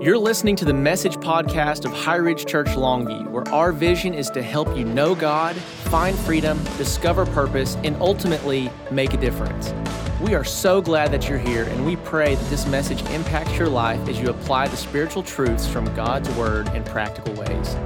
You're 0.00 0.16
listening 0.16 0.56
to 0.56 0.64
the 0.64 0.72
message 0.72 1.16
podcast 1.16 1.84
of 1.84 1.92
High 1.92 2.16
Ridge 2.16 2.46
Church 2.46 2.68
Longview, 2.68 3.28
where 3.28 3.46
our 3.48 3.70
vision 3.70 4.14
is 4.14 4.30
to 4.30 4.40
help 4.40 4.74
you 4.74 4.86
know 4.86 5.14
God, 5.14 5.54
find 5.56 6.18
freedom, 6.20 6.58
discover 6.78 7.26
purpose, 7.26 7.76
and 7.84 7.94
ultimately 7.96 8.70
make 8.90 9.12
a 9.12 9.18
difference. 9.18 9.74
We 10.22 10.34
are 10.34 10.42
so 10.42 10.80
glad 10.80 11.12
that 11.12 11.28
you're 11.28 11.36
here, 11.36 11.64
and 11.64 11.84
we 11.84 11.96
pray 11.96 12.34
that 12.34 12.48
this 12.48 12.66
message 12.66 13.02
impacts 13.10 13.58
your 13.58 13.68
life 13.68 14.08
as 14.08 14.18
you 14.18 14.30
apply 14.30 14.68
the 14.68 14.76
spiritual 14.78 15.22
truths 15.22 15.66
from 15.66 15.84
God's 15.94 16.30
Word 16.30 16.68
in 16.68 16.82
practical 16.84 17.34
ways. 17.34 17.76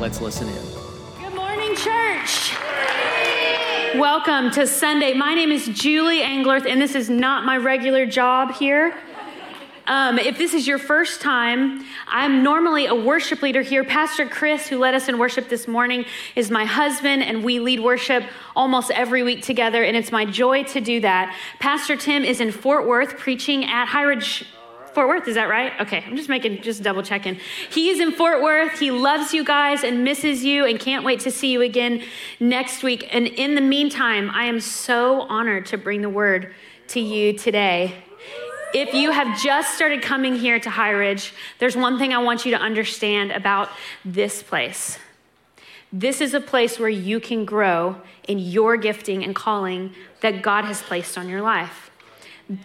Let's 0.00 0.20
listen 0.20 0.48
in. 0.48 1.22
Good 1.22 1.36
morning, 1.36 1.76
church. 1.76 2.52
Welcome 3.94 4.50
to 4.52 4.66
Sunday. 4.66 5.14
My 5.14 5.34
name 5.34 5.52
is 5.52 5.68
Julie 5.68 6.22
Anglerth, 6.22 6.68
and 6.68 6.80
this 6.80 6.96
is 6.96 7.08
not 7.08 7.44
my 7.44 7.56
regular 7.56 8.06
job 8.06 8.54
here. 8.54 8.92
Um, 9.90 10.20
if 10.20 10.38
this 10.38 10.54
is 10.54 10.68
your 10.68 10.78
first 10.78 11.20
time, 11.20 11.84
I'm 12.06 12.44
normally 12.44 12.86
a 12.86 12.94
worship 12.94 13.42
leader 13.42 13.60
here. 13.60 13.82
Pastor 13.82 14.24
Chris, 14.24 14.68
who 14.68 14.78
led 14.78 14.94
us 14.94 15.08
in 15.08 15.18
worship 15.18 15.48
this 15.48 15.66
morning, 15.66 16.04
is 16.36 16.48
my 16.48 16.64
husband, 16.64 17.24
and 17.24 17.42
we 17.42 17.58
lead 17.58 17.80
worship 17.80 18.22
almost 18.54 18.92
every 18.92 19.24
week 19.24 19.42
together, 19.42 19.82
and 19.82 19.96
it's 19.96 20.12
my 20.12 20.24
joy 20.24 20.62
to 20.62 20.80
do 20.80 21.00
that. 21.00 21.36
Pastor 21.58 21.96
Tim 21.96 22.24
is 22.24 22.40
in 22.40 22.52
Fort 22.52 22.86
Worth 22.86 23.18
preaching 23.18 23.64
at 23.64 23.86
High 23.86 24.04
Ridge. 24.04 24.46
Fort 24.94 25.08
Worth, 25.08 25.26
is 25.26 25.34
that 25.34 25.48
right? 25.48 25.72
Okay, 25.80 26.04
I'm 26.06 26.14
just 26.14 26.28
making, 26.28 26.62
just 26.62 26.84
double 26.84 27.02
checking. 27.02 27.40
He 27.68 27.88
is 27.88 27.98
in 27.98 28.12
Fort 28.12 28.42
Worth. 28.42 28.78
He 28.78 28.92
loves 28.92 29.34
you 29.34 29.42
guys 29.42 29.82
and 29.82 30.04
misses 30.04 30.44
you 30.44 30.66
and 30.66 30.78
can't 30.78 31.04
wait 31.04 31.18
to 31.20 31.32
see 31.32 31.50
you 31.50 31.62
again 31.62 32.04
next 32.38 32.84
week. 32.84 33.08
And 33.12 33.26
in 33.26 33.56
the 33.56 33.60
meantime, 33.60 34.30
I 34.30 34.44
am 34.44 34.60
so 34.60 35.22
honored 35.22 35.66
to 35.66 35.76
bring 35.76 36.02
the 36.02 36.08
word 36.08 36.54
to 36.88 37.00
you 37.00 37.32
today. 37.32 38.04
If 38.72 38.94
you 38.94 39.10
have 39.10 39.40
just 39.40 39.74
started 39.74 40.00
coming 40.00 40.36
here 40.36 40.60
to 40.60 40.70
High 40.70 40.90
Ridge, 40.90 41.34
there's 41.58 41.76
one 41.76 41.98
thing 41.98 42.14
I 42.14 42.18
want 42.18 42.44
you 42.44 42.52
to 42.52 42.58
understand 42.58 43.32
about 43.32 43.68
this 44.04 44.42
place. 44.44 44.98
This 45.92 46.20
is 46.20 46.34
a 46.34 46.40
place 46.40 46.78
where 46.78 46.88
you 46.88 47.18
can 47.18 47.44
grow 47.44 47.96
in 48.28 48.38
your 48.38 48.76
gifting 48.76 49.24
and 49.24 49.34
calling 49.34 49.92
that 50.20 50.42
God 50.42 50.64
has 50.66 50.80
placed 50.82 51.18
on 51.18 51.28
your 51.28 51.42
life. 51.42 51.90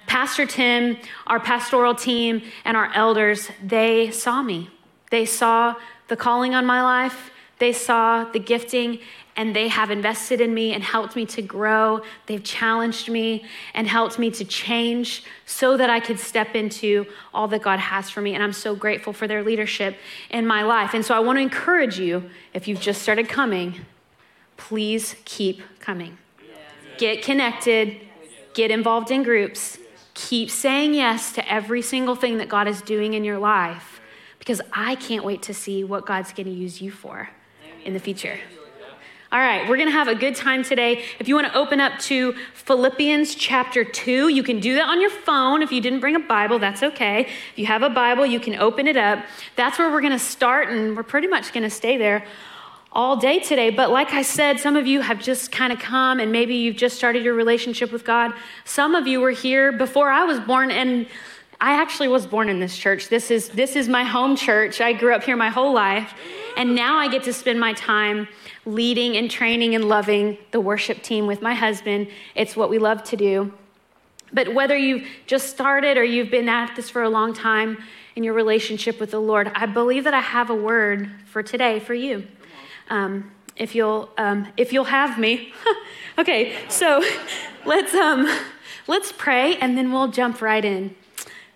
Pastor 0.06 0.46
Tim, 0.46 0.98
our 1.26 1.40
pastoral 1.40 1.96
team, 1.96 2.44
and 2.64 2.78
our 2.78 2.92
elders, 2.94 3.50
they 3.64 4.12
saw 4.12 4.44
me. 4.44 4.70
They 5.10 5.26
saw 5.26 5.76
the 6.08 6.16
calling 6.16 6.54
on 6.54 6.68
my 6.68 6.84
life, 6.84 7.32
they 7.60 7.72
saw 7.72 8.26
the 8.26 8.40
gifting, 8.40 9.00
and 9.38 9.56
they 9.56 9.68
have 9.68 9.92
invested 9.92 10.40
in 10.40 10.54
me 10.54 10.74
and 10.74 10.84
helped 10.84 11.16
me 11.16 11.26
to 11.26 11.42
grow. 11.42 12.02
They've 12.26 12.44
challenged 12.44 13.10
me 13.10 13.46
and 13.74 13.88
helped 13.88 14.18
me 14.18 14.32
to 14.32 14.46
change 14.46 15.24
so 15.46 15.76
that 15.76 15.90
I 15.90 16.00
could 16.00 16.20
step 16.20 16.56
into 16.56 17.06
all 17.34 17.48
that 17.50 17.62
God 17.62 17.80
has 17.80 18.10
for 18.10 18.22
me. 18.22 18.34
And 18.34 18.42
I'm 18.42 18.54
so 18.54 18.76
grateful 18.76 19.12
for 19.12 19.28
their 19.28 19.44
leadership 19.44 19.98
in 20.30 20.48
my 20.48 20.64
life. 20.64 20.94
And 20.94 21.06
so 21.06 21.14
I 21.14 21.20
want 21.20 21.38
to 21.38 21.42
encourage 21.42 22.00
you 22.00 22.30
if 22.54 22.68
you've 22.68 22.80
just 22.80 23.02
started 23.02 23.28
coming, 23.28 23.82
please 24.56 25.18
keep 25.26 25.62
coming. 25.80 26.18
Get 26.98 27.22
connected, 27.22 28.00
get 28.54 28.72
involved 28.72 29.12
in 29.12 29.24
groups, 29.24 29.78
keep 30.14 30.50
saying 30.50 30.94
yes 30.94 31.34
to 31.34 31.52
every 31.52 31.82
single 31.82 32.16
thing 32.16 32.38
that 32.38 32.48
God 32.48 32.70
is 32.70 32.82
doing 32.82 33.16
in 33.16 33.26
your 33.26 33.38
life 33.38 34.00
because 34.40 34.62
I 34.72 34.96
can't 34.96 35.26
wait 35.26 35.42
to 35.44 35.54
see 35.54 35.84
what 35.84 36.06
God's 36.06 36.32
going 36.32 36.46
to 36.46 36.54
use 36.54 36.82
you 36.82 36.90
for 36.90 37.30
in 37.86 37.94
the 37.94 38.00
future. 38.00 38.38
All 39.32 39.40
right, 39.40 39.68
we're 39.68 39.76
going 39.76 39.90
to 39.90 39.94
have 39.94 40.08
a 40.08 40.16
good 40.16 40.36
time 40.36 40.64
today. 40.64 41.04
If 41.20 41.28
you 41.28 41.36
want 41.36 41.48
to 41.48 41.58
open 41.58 41.82
up 41.82 42.00
to 42.02 42.34
Philippians 42.54 43.36
chapter 43.36 43.84
2, 43.84 44.30
you 44.30 44.44
can 44.44 44.60
do 44.60 44.76
that 44.76 44.88
on 44.88 45.02
your 45.02 45.10
phone. 45.10 45.62
If 45.62 45.72
you 45.72 45.82
didn't 45.82 46.00
bring 46.00 46.16
a 46.16 46.20
Bible, 46.20 46.58
that's 46.58 46.84
okay. 46.84 47.22
If 47.22 47.58
you 47.58 47.66
have 47.66 47.82
a 47.82 47.90
Bible, 47.90 48.26
you 48.26 48.40
can 48.40 48.56
open 48.56 48.88
it 48.88 48.96
up. 48.96 49.26
That's 49.56 49.78
where 49.78 49.92
we're 49.92 50.02
going 50.02 50.14
to 50.14 50.20
start, 50.20 50.70
and 50.70 50.96
we're 50.96 51.04
pretty 51.04 51.28
much 51.28 51.52
going 51.54 51.64
to 51.64 51.70
stay 51.70 51.98
there 51.98 52.26
all 52.94 53.18
day 53.18 53.40
today. 53.40 53.72
But 53.72 53.90
like 53.90 54.14
I 54.14 54.22
said, 54.22 54.60
some 54.60 54.78
of 54.78 54.88
you 54.88 55.02
have 55.02 55.22
just 55.22 55.52
kind 55.52 55.74
of 55.74 55.80
come, 55.80 56.22
and 56.22 56.32
maybe 56.32 56.56
you've 56.56 56.78
just 56.78 56.96
started 56.96 57.26
your 57.26 57.34
relationship 57.34 57.92
with 57.92 58.06
God. 58.06 58.32
Some 58.64 58.96
of 58.96 59.06
you 59.06 59.20
were 59.20 59.32
here 59.32 59.74
before 59.74 60.10
I 60.10 60.24
was 60.24 60.40
born, 60.40 60.72
and 60.72 61.08
I 61.66 61.82
actually 61.82 62.10
was 62.10 62.28
born 62.28 62.48
in 62.48 62.60
this 62.60 62.78
church. 62.78 63.10
This 63.10 63.32
is, 63.32 63.50
this 63.50 63.76
is 63.76 63.90
my 63.90 64.04
home 64.04 64.36
church. 64.36 64.82
I 64.82 64.94
grew 64.94 65.16
up 65.16 65.24
here 65.24 65.36
my 65.36 65.50
whole 65.50 65.74
life. 65.74 66.14
And 66.56 66.76
now 66.76 66.98
I 66.98 67.08
get 67.08 67.24
to 67.24 67.34
spend 67.34 67.60
my 67.60 67.74
time 67.74 68.28
leading 68.68 69.18
and 69.18 69.32
training 69.32 69.74
and 69.74 69.86
loving 69.86 70.38
the 70.52 70.62
worship 70.62 71.02
team 71.02 71.26
with 71.26 71.42
my 71.42 71.56
husband. 71.56 72.10
It's 72.36 72.56
what 72.56 72.70
we 72.70 72.78
love 72.78 73.04
to 73.06 73.18
do. 73.18 73.52
But 74.32 74.54
whether 74.54 74.78
you've 74.78 75.08
just 75.26 75.50
started 75.50 75.98
or 75.98 76.04
you've 76.04 76.30
been 76.30 76.48
at 76.50 76.76
this 76.76 76.92
for 76.92 77.02
a 77.02 77.10
long 77.10 77.34
time 77.34 77.84
in 78.16 78.24
your 78.24 78.36
relationship 78.36 79.00
with 79.00 79.10
the 79.10 79.20
Lord, 79.20 79.52
I 79.56 79.66
believe 79.66 80.04
that 80.04 80.14
I 80.14 80.22
have 80.22 80.52
a 80.52 80.56
word 80.56 81.10
for 81.26 81.42
today 81.42 81.80
for 81.80 81.96
you. 81.96 82.28
Um, 82.92 83.32
if 83.56 83.74
you'll, 83.74 84.12
um, 84.20 84.50
if 84.56 84.72
you'll 84.72 84.84
have 84.84 85.18
me. 85.18 85.52
okay, 86.20 86.54
so 86.70 87.04
let's 87.66 87.96
um, 87.96 88.32
let's 88.86 89.12
pray 89.12 89.58
and 89.58 89.76
then 89.76 89.92
we'll 89.92 90.10
jump 90.10 90.44
right 90.44 90.64
in. 90.64 90.96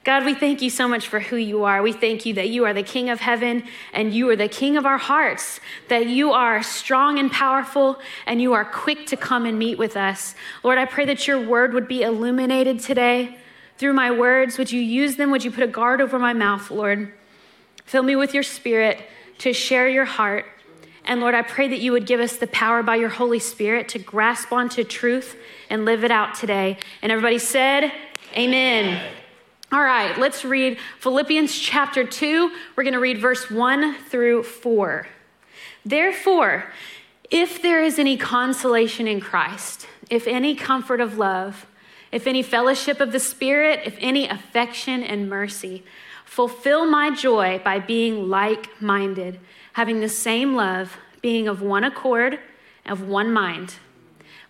God, 0.05 0.23
we 0.23 0.33
thank 0.33 0.61
you 0.61 0.69
so 0.69 0.87
much 0.87 1.07
for 1.07 1.19
who 1.19 1.35
you 1.35 1.65
are. 1.65 1.81
We 1.81 1.91
thank 1.91 2.25
you 2.25 2.33
that 2.35 2.49
you 2.49 2.63
are 2.65 2.73
the 2.73 2.83
King 2.83 3.09
of 3.09 3.19
heaven 3.19 3.63
and 3.91 4.13
you 4.13 4.29
are 4.29 4.35
the 4.35 4.47
King 4.47 4.77
of 4.77 4.85
our 4.85 4.97
hearts, 4.97 5.59
that 5.89 6.07
you 6.07 6.31
are 6.31 6.63
strong 6.63 7.19
and 7.19 7.29
powerful 7.29 7.99
and 8.25 8.41
you 8.41 8.53
are 8.53 8.63
quick 8.63 9.05
to 9.07 9.17
come 9.17 9.45
and 9.45 9.59
meet 9.59 9.77
with 9.77 9.97
us. 9.97 10.35
Lord, 10.63 10.77
I 10.77 10.85
pray 10.85 11.05
that 11.05 11.27
your 11.27 11.45
word 11.45 11.73
would 11.73 11.87
be 11.87 12.01
illuminated 12.03 12.79
today 12.79 13.37
through 13.77 13.93
my 13.93 14.09
words. 14.09 14.57
Would 14.57 14.71
you 14.71 14.79
use 14.79 15.17
them? 15.17 15.31
Would 15.31 15.43
you 15.43 15.51
put 15.51 15.63
a 15.63 15.67
guard 15.67 15.99
over 15.99 16.17
my 16.17 16.33
mouth, 16.33 16.71
Lord? 16.71 17.11
Fill 17.83 18.03
me 18.03 18.15
with 18.15 18.33
your 18.33 18.43
spirit 18.43 19.01
to 19.39 19.51
share 19.51 19.89
your 19.89 20.05
heart. 20.05 20.45
And 21.03 21.19
Lord, 21.19 21.35
I 21.35 21.41
pray 21.41 21.67
that 21.67 21.79
you 21.79 21.91
would 21.91 22.05
give 22.05 22.19
us 22.19 22.37
the 22.37 22.47
power 22.47 22.83
by 22.83 22.95
your 22.95 23.09
Holy 23.09 23.39
Spirit 23.39 23.89
to 23.89 23.99
grasp 23.99 24.53
onto 24.53 24.83
truth 24.83 25.35
and 25.69 25.83
live 25.83 26.03
it 26.03 26.11
out 26.11 26.35
today. 26.35 26.77
And 27.01 27.11
everybody 27.11 27.39
said, 27.39 27.91
Amen. 28.35 28.85
Amen. 28.85 29.18
All 29.71 29.83
right, 29.83 30.17
let's 30.17 30.43
read 30.43 30.79
Philippians 30.99 31.55
chapter 31.55 32.03
2. 32.03 32.51
We're 32.75 32.83
going 32.83 32.95
to 32.95 32.99
read 32.99 33.19
verse 33.19 33.51
1 33.51 33.93
through 34.09 34.41
4. 34.41 35.07
Therefore, 35.85 36.73
if 37.29 37.61
there 37.61 37.83
is 37.83 37.99
any 37.99 38.17
consolation 38.17 39.07
in 39.07 39.21
Christ, 39.21 39.85
if 40.09 40.25
any 40.25 40.55
comfort 40.55 40.99
of 40.99 41.19
love, 41.19 41.67
if 42.11 42.25
any 42.25 42.41
fellowship 42.41 42.99
of 42.99 43.11
the 43.11 43.19
Spirit, 43.19 43.81
if 43.85 43.95
any 43.99 44.27
affection 44.27 45.03
and 45.03 45.29
mercy, 45.29 45.83
fulfill 46.25 46.87
my 46.87 47.11
joy 47.11 47.61
by 47.63 47.77
being 47.77 48.27
like 48.27 48.81
minded, 48.81 49.39
having 49.73 49.99
the 49.99 50.09
same 50.09 50.55
love, 50.55 50.97
being 51.21 51.47
of 51.47 51.61
one 51.61 51.83
accord, 51.83 52.39
of 52.87 53.07
one 53.07 53.31
mind. 53.31 53.75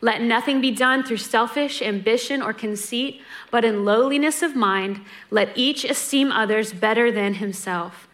Let 0.02 0.22
nothing 0.22 0.62
be 0.62 0.72
done 0.72 1.04
through 1.04 1.18
selfish 1.18 1.82
ambition 1.82 2.42
or 2.42 2.54
conceit, 2.54 3.22
but 3.52 3.66
in 3.66 3.84
lowliness 3.84 4.42
of 4.42 4.56
mind, 4.56 5.02
let 5.30 5.58
each 5.58 5.84
esteem 5.84 6.32
others 6.32 6.72
better 6.72 7.12
than 7.12 7.36
himself. 7.36 8.08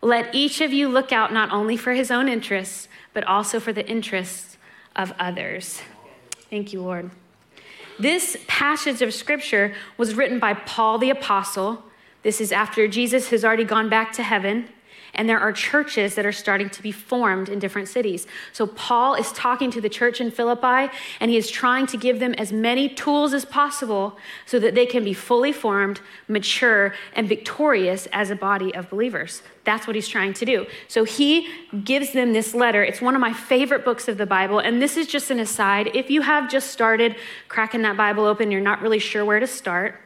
Let 0.00 0.34
each 0.34 0.60
of 0.60 0.72
you 0.72 0.88
look 0.88 1.12
out 1.12 1.32
not 1.32 1.52
only 1.52 1.76
for 1.76 1.92
his 1.92 2.10
own 2.10 2.28
interests, 2.28 2.88
but 3.12 3.24
also 3.24 3.60
for 3.60 3.72
the 3.72 3.86
interests 3.86 4.56
of 4.94 5.12
others. 5.18 5.82
Thank 6.48 6.72
you, 6.72 6.80
Lord. 6.80 7.10
This 7.98 8.36
passage 8.46 9.02
of 9.02 9.12
scripture 9.12 9.74
was 9.96 10.14
written 10.14 10.38
by 10.38 10.54
Paul 10.54 10.98
the 10.98 11.10
Apostle. 11.10 11.82
This 12.22 12.40
is 12.40 12.52
after 12.52 12.88
Jesus 12.88 13.28
has 13.30 13.44
already 13.44 13.64
gone 13.64 13.88
back 13.88 14.12
to 14.12 14.22
heaven 14.22 14.68
and 15.14 15.28
there 15.28 15.38
are 15.38 15.52
churches 15.52 16.14
that 16.14 16.26
are 16.26 16.32
starting 16.32 16.70
to 16.70 16.82
be 16.82 16.92
formed 16.92 17.48
in 17.48 17.58
different 17.58 17.88
cities. 17.88 18.26
So 18.52 18.66
Paul 18.66 19.14
is 19.14 19.32
talking 19.32 19.70
to 19.72 19.80
the 19.80 19.88
church 19.88 20.20
in 20.20 20.30
Philippi, 20.30 20.92
and 21.20 21.30
he 21.30 21.36
is 21.36 21.50
trying 21.50 21.86
to 21.88 21.96
give 21.96 22.20
them 22.20 22.34
as 22.34 22.52
many 22.52 22.88
tools 22.88 23.32
as 23.32 23.44
possible 23.44 24.16
so 24.46 24.58
that 24.58 24.74
they 24.74 24.86
can 24.86 25.04
be 25.04 25.12
fully 25.12 25.52
formed, 25.52 26.00
mature, 26.28 26.94
and 27.14 27.28
victorious 27.28 28.06
as 28.12 28.30
a 28.30 28.36
body 28.36 28.74
of 28.74 28.90
believers. 28.90 29.42
That's 29.64 29.86
what 29.86 29.96
he's 29.96 30.08
trying 30.08 30.32
to 30.34 30.44
do. 30.44 30.66
So 30.86 31.04
he 31.04 31.48
gives 31.84 32.12
them 32.12 32.32
this 32.32 32.54
letter. 32.54 32.84
It's 32.84 33.00
one 33.00 33.14
of 33.14 33.20
my 33.20 33.32
favorite 33.32 33.84
books 33.84 34.06
of 34.06 34.16
the 34.16 34.26
Bible. 34.26 34.60
And 34.60 34.80
this 34.80 34.96
is 34.96 35.08
just 35.08 35.30
an 35.30 35.40
aside. 35.40 35.90
If 35.94 36.08
you 36.08 36.22
have 36.22 36.48
just 36.48 36.70
started 36.70 37.16
cracking 37.48 37.82
that 37.82 37.96
Bible 37.96 38.24
open, 38.24 38.50
you're 38.50 38.60
not 38.60 38.80
really 38.80 39.00
sure 39.00 39.24
where 39.24 39.40
to 39.40 39.46
start. 39.46 40.00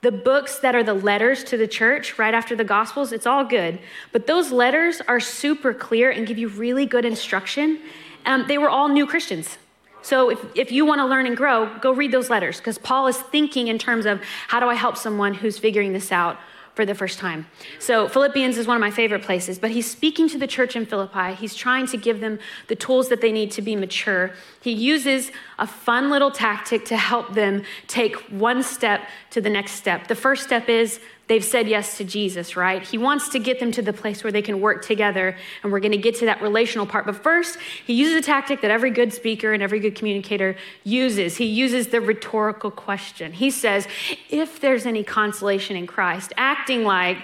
The 0.00 0.12
books 0.12 0.60
that 0.60 0.76
are 0.76 0.84
the 0.84 0.94
letters 0.94 1.42
to 1.44 1.56
the 1.56 1.66
church 1.66 2.18
right 2.18 2.32
after 2.32 2.54
the 2.54 2.64
Gospels, 2.64 3.12
it's 3.12 3.26
all 3.26 3.44
good. 3.44 3.80
But 4.12 4.26
those 4.26 4.52
letters 4.52 5.00
are 5.08 5.18
super 5.18 5.74
clear 5.74 6.10
and 6.10 6.26
give 6.26 6.38
you 6.38 6.48
really 6.48 6.86
good 6.86 7.04
instruction. 7.04 7.80
Um, 8.24 8.46
they 8.46 8.58
were 8.58 8.70
all 8.70 8.88
new 8.88 9.06
Christians. 9.06 9.58
So 10.02 10.30
if, 10.30 10.38
if 10.54 10.70
you 10.70 10.86
want 10.86 11.00
to 11.00 11.04
learn 11.04 11.26
and 11.26 11.36
grow, 11.36 11.76
go 11.80 11.92
read 11.92 12.12
those 12.12 12.30
letters 12.30 12.58
because 12.58 12.78
Paul 12.78 13.08
is 13.08 13.16
thinking 13.16 13.68
in 13.68 13.78
terms 13.78 14.06
of 14.06 14.22
how 14.46 14.60
do 14.60 14.66
I 14.66 14.74
help 14.74 14.96
someone 14.96 15.34
who's 15.34 15.58
figuring 15.58 15.92
this 15.92 16.12
out 16.12 16.38
for 16.78 16.86
the 16.86 16.94
first 16.94 17.18
time. 17.18 17.44
So, 17.80 18.06
Philippians 18.06 18.56
is 18.56 18.68
one 18.68 18.76
of 18.76 18.80
my 18.80 18.92
favorite 18.92 19.22
places, 19.22 19.58
but 19.58 19.72
he's 19.72 19.90
speaking 19.90 20.28
to 20.28 20.38
the 20.38 20.46
church 20.46 20.76
in 20.76 20.86
Philippi. 20.86 21.34
He's 21.34 21.56
trying 21.56 21.88
to 21.88 21.96
give 21.96 22.20
them 22.20 22.38
the 22.68 22.76
tools 22.76 23.08
that 23.08 23.20
they 23.20 23.32
need 23.32 23.50
to 23.58 23.62
be 23.62 23.74
mature. 23.74 24.30
He 24.60 24.70
uses 24.70 25.32
a 25.58 25.66
fun 25.66 26.08
little 26.08 26.30
tactic 26.30 26.84
to 26.84 26.96
help 26.96 27.34
them 27.34 27.64
take 27.88 28.14
one 28.30 28.62
step 28.62 29.00
to 29.30 29.40
the 29.40 29.50
next 29.50 29.72
step. 29.72 30.06
The 30.06 30.14
first 30.14 30.44
step 30.44 30.68
is 30.68 31.00
they've 31.28 31.44
said 31.44 31.68
yes 31.68 31.96
to 31.98 32.04
Jesus, 32.04 32.56
right? 32.56 32.82
He 32.82 32.98
wants 32.98 33.28
to 33.30 33.38
get 33.38 33.60
them 33.60 33.70
to 33.72 33.82
the 33.82 33.92
place 33.92 34.24
where 34.24 34.32
they 34.32 34.42
can 34.42 34.60
work 34.60 34.84
together, 34.84 35.36
and 35.62 35.70
we're 35.70 35.80
going 35.80 35.92
to 35.92 35.98
get 35.98 36.16
to 36.16 36.24
that 36.24 36.42
relational 36.42 36.86
part. 36.86 37.06
But 37.06 37.16
first, 37.16 37.58
he 37.86 37.92
uses 37.92 38.16
a 38.16 38.22
tactic 38.22 38.62
that 38.62 38.70
every 38.70 38.90
good 38.90 39.12
speaker 39.12 39.52
and 39.52 39.62
every 39.62 39.78
good 39.78 39.94
communicator 39.94 40.56
uses. 40.84 41.36
He 41.36 41.44
uses 41.44 41.88
the 41.88 42.00
rhetorical 42.00 42.70
question. 42.70 43.32
He 43.32 43.50
says, 43.50 43.86
If 44.28 44.60
there's 44.60 44.86
any 44.86 45.04
consolation 45.04 45.76
in 45.76 45.86
Christ, 45.86 46.32
acting 46.36 46.84
like 46.84 47.18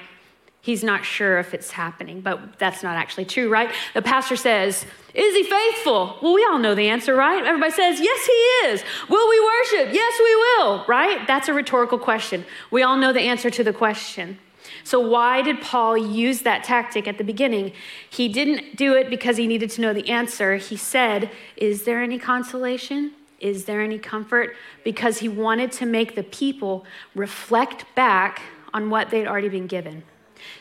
he's 0.64 0.82
not 0.82 1.04
sure 1.04 1.38
if 1.38 1.52
it's 1.52 1.70
happening, 1.70 2.22
but 2.22 2.58
that's 2.58 2.82
not 2.82 2.96
actually 2.96 3.26
true, 3.26 3.50
right? 3.50 3.70
The 3.92 4.00
pastor 4.00 4.34
says, 4.34 4.86
Is 5.12 5.34
he 5.36 5.42
faithful? 5.44 6.18
Well, 6.22 6.32
we 6.32 6.44
all 6.50 6.58
know 6.58 6.74
the 6.74 6.88
answer, 6.88 7.14
right? 7.14 7.44
Everybody 7.44 7.70
says, 7.70 8.00
Yes, 8.00 8.26
he 8.26 8.68
is. 8.68 8.82
Will 9.10 9.28
we 9.28 9.40
worship? 9.40 9.94
Yes, 9.94 10.14
we 10.18 10.34
will, 10.36 10.84
right? 10.88 11.26
That's 11.26 11.48
a 11.48 11.54
rhetorical 11.54 11.98
question. 11.98 12.46
We 12.70 12.82
all 12.82 12.96
know 12.96 13.12
the 13.12 13.20
answer 13.20 13.50
to 13.50 13.62
the 13.62 13.74
question. 13.74 14.38
So, 14.84 14.98
why 14.98 15.42
did 15.42 15.60
Paul 15.60 15.98
use 15.98 16.40
that 16.42 16.64
tactic 16.64 17.06
at 17.06 17.18
the 17.18 17.24
beginning? 17.24 17.72
He 18.08 18.28
didn't 18.28 18.76
do 18.76 18.94
it 18.94 19.10
because 19.10 19.36
he 19.36 19.46
needed 19.46 19.70
to 19.72 19.82
know 19.82 19.92
the 19.92 20.08
answer. 20.08 20.56
He 20.56 20.78
said, 20.78 21.30
Is 21.56 21.84
there 21.84 22.02
any 22.02 22.18
consolation? 22.18 23.12
Is 23.38 23.66
there 23.66 23.82
any 23.82 23.98
comfort? 23.98 24.56
Because 24.82 25.18
he 25.18 25.28
wanted 25.28 25.72
to 25.72 25.84
make 25.84 26.14
the 26.14 26.22
people 26.22 26.86
reflect 27.14 27.84
back 27.94 28.40
on 28.72 28.88
what 28.88 29.10
they'd 29.10 29.26
already 29.26 29.50
been 29.50 29.66
given. 29.66 30.02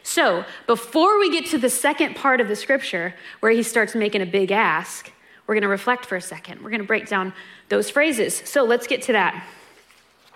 So, 0.03 0.45
before 0.68 1.19
we 1.19 1.31
get 1.31 1.45
to 1.47 1.57
the 1.57 1.69
second 1.69 2.15
part 2.15 2.41
of 2.41 2.47
the 2.47 2.56
scripture 2.56 3.13
where 3.39 3.51
he 3.51 3.63
starts 3.63 3.95
making 3.95 4.21
a 4.21 4.25
big 4.25 4.51
ask, 4.51 5.12
we're 5.47 5.56
going 5.56 5.63
to 5.63 5.68
reflect 5.68 6.06
for 6.06 6.15
a 6.15 6.21
second. 6.21 6.62
We're 6.62 6.69
going 6.69 6.81
to 6.81 6.88
break 6.88 7.07
down 7.07 7.33
those 7.69 7.89
phrases. 7.89 8.35
So, 8.45 8.63
let's 8.63 8.88
get 8.88 9.01
to 9.03 9.13
that. 9.13 9.45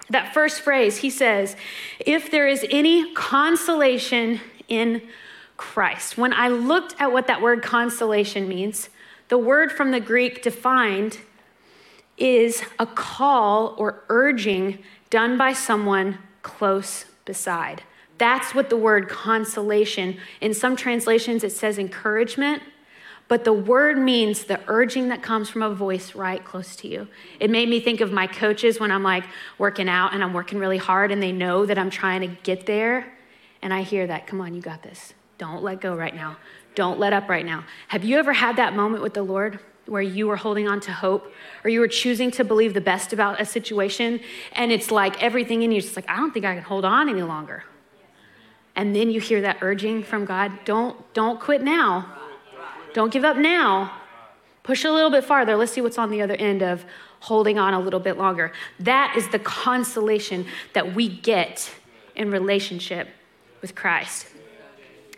That 0.09 0.33
first 0.33 0.61
phrase, 0.61 0.97
he 0.97 1.09
says, 1.09 1.55
if 1.99 2.31
there 2.31 2.47
is 2.47 2.65
any 2.69 3.13
consolation 3.13 4.39
in 4.67 5.01
Christ. 5.57 6.17
When 6.17 6.33
I 6.33 6.47
looked 6.49 6.95
at 6.99 7.11
what 7.11 7.27
that 7.27 7.41
word 7.41 7.63
consolation 7.63 8.47
means, 8.47 8.89
the 9.29 9.37
word 9.37 9.71
from 9.71 9.91
the 9.91 9.99
Greek 9.99 10.41
defined 10.41 11.19
is 12.17 12.63
a 12.79 12.85
call 12.85 13.75
or 13.77 14.03
urging 14.09 14.79
done 15.09 15.37
by 15.37 15.53
someone 15.53 16.19
close 16.41 17.05
beside. 17.25 17.83
That's 18.17 18.55
what 18.55 18.69
the 18.69 18.77
word 18.77 19.09
consolation, 19.09 20.17
in 20.41 20.53
some 20.53 20.75
translations 20.75 21.43
it 21.43 21.51
says 21.51 21.77
encouragement, 21.77 22.63
but 23.27 23.43
the 23.43 23.53
word 23.53 23.97
means 23.97 24.45
the 24.45 24.59
urging 24.67 25.09
that 25.09 25.21
comes 25.21 25.49
from 25.49 25.61
a 25.61 25.73
voice 25.73 26.15
right 26.15 26.43
close 26.43 26.75
to 26.77 26.87
you. 26.87 27.07
It 27.39 27.49
made 27.49 27.67
me 27.67 27.79
think 27.79 27.99
of 27.99 28.11
my 28.11 28.25
coaches 28.25 28.79
when 28.79 28.91
I'm 28.91 29.03
like 29.03 29.25
working 29.57 29.89
out 29.89 30.13
and 30.13 30.23
I'm 30.23 30.33
working 30.33 30.59
really 30.59 30.77
hard 30.77 31.11
and 31.11 31.21
they 31.21 31.33
know 31.33 31.65
that 31.65 31.77
I'm 31.77 31.89
trying 31.89 32.21
to 32.21 32.27
get 32.43 32.65
there. 32.65 33.13
And 33.61 33.73
I 33.73 33.81
hear 33.81 34.07
that, 34.07 34.27
come 34.27 34.39
on, 34.39 34.53
you 34.53 34.61
got 34.61 34.81
this. 34.81 35.13
Don't 35.37 35.61
let 35.61 35.81
go 35.81 35.95
right 35.95 36.15
now. 36.15 36.37
Don't 36.73 36.99
let 36.99 37.11
up 37.11 37.27
right 37.27 37.45
now. 37.45 37.65
Have 37.89 38.05
you 38.05 38.17
ever 38.17 38.33
had 38.33 38.55
that 38.55 38.75
moment 38.75 39.03
with 39.03 39.13
the 39.13 39.23
Lord 39.23 39.59
where 39.87 40.01
you 40.01 40.27
were 40.27 40.35
holding 40.35 40.67
on 40.67 40.79
to 40.81 40.91
hope 40.91 41.31
or 41.63 41.69
you 41.69 41.79
were 41.79 41.87
choosing 41.87 42.31
to 42.31 42.43
believe 42.43 42.73
the 42.73 42.81
best 42.81 43.13
about 43.13 43.41
a 43.41 43.45
situation 43.45 44.19
and 44.53 44.71
it's 44.71 44.91
like 44.91 45.21
everything 45.21 45.63
in 45.63 45.71
you 45.71 45.79
is 45.79 45.85
just 45.85 45.95
like, 45.95 46.09
I 46.09 46.17
don't 46.17 46.31
think 46.31 46.45
I 46.45 46.55
can 46.55 46.63
hold 46.63 46.85
on 46.85 47.09
any 47.09 47.23
longer 47.23 47.63
and 48.77 48.95
then 48.95 49.09
you 49.09 49.19
hear 49.19 49.41
that 49.41 49.57
urging 49.61 50.03
from 50.03 50.23
God, 50.23 50.51
don't 50.63 51.13
don't 51.13 51.41
quit 51.41 51.63
now. 51.63 52.13
Don't 52.93 53.11
give 53.11 53.25
up 53.25 53.35
now. 53.35 53.91
Push 54.63 54.85
a 54.85 54.91
little 54.91 55.09
bit 55.09 55.23
farther. 55.23 55.55
Let's 55.55 55.71
see 55.71 55.81
what's 55.81 55.97
on 55.97 56.11
the 56.11 56.21
other 56.21 56.35
end 56.35 56.61
of 56.61 56.85
holding 57.21 57.57
on 57.57 57.73
a 57.73 57.79
little 57.79 57.99
bit 57.99 58.17
longer. 58.17 58.53
That 58.79 59.15
is 59.17 59.27
the 59.29 59.39
consolation 59.39 60.45
that 60.73 60.93
we 60.95 61.09
get 61.09 61.73
in 62.15 62.31
relationship 62.31 63.09
with 63.61 63.75
Christ. 63.75 64.27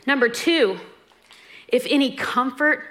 Number 0.08 0.30
2, 0.30 0.80
if 1.68 1.86
any 1.90 2.16
comfort 2.16 2.84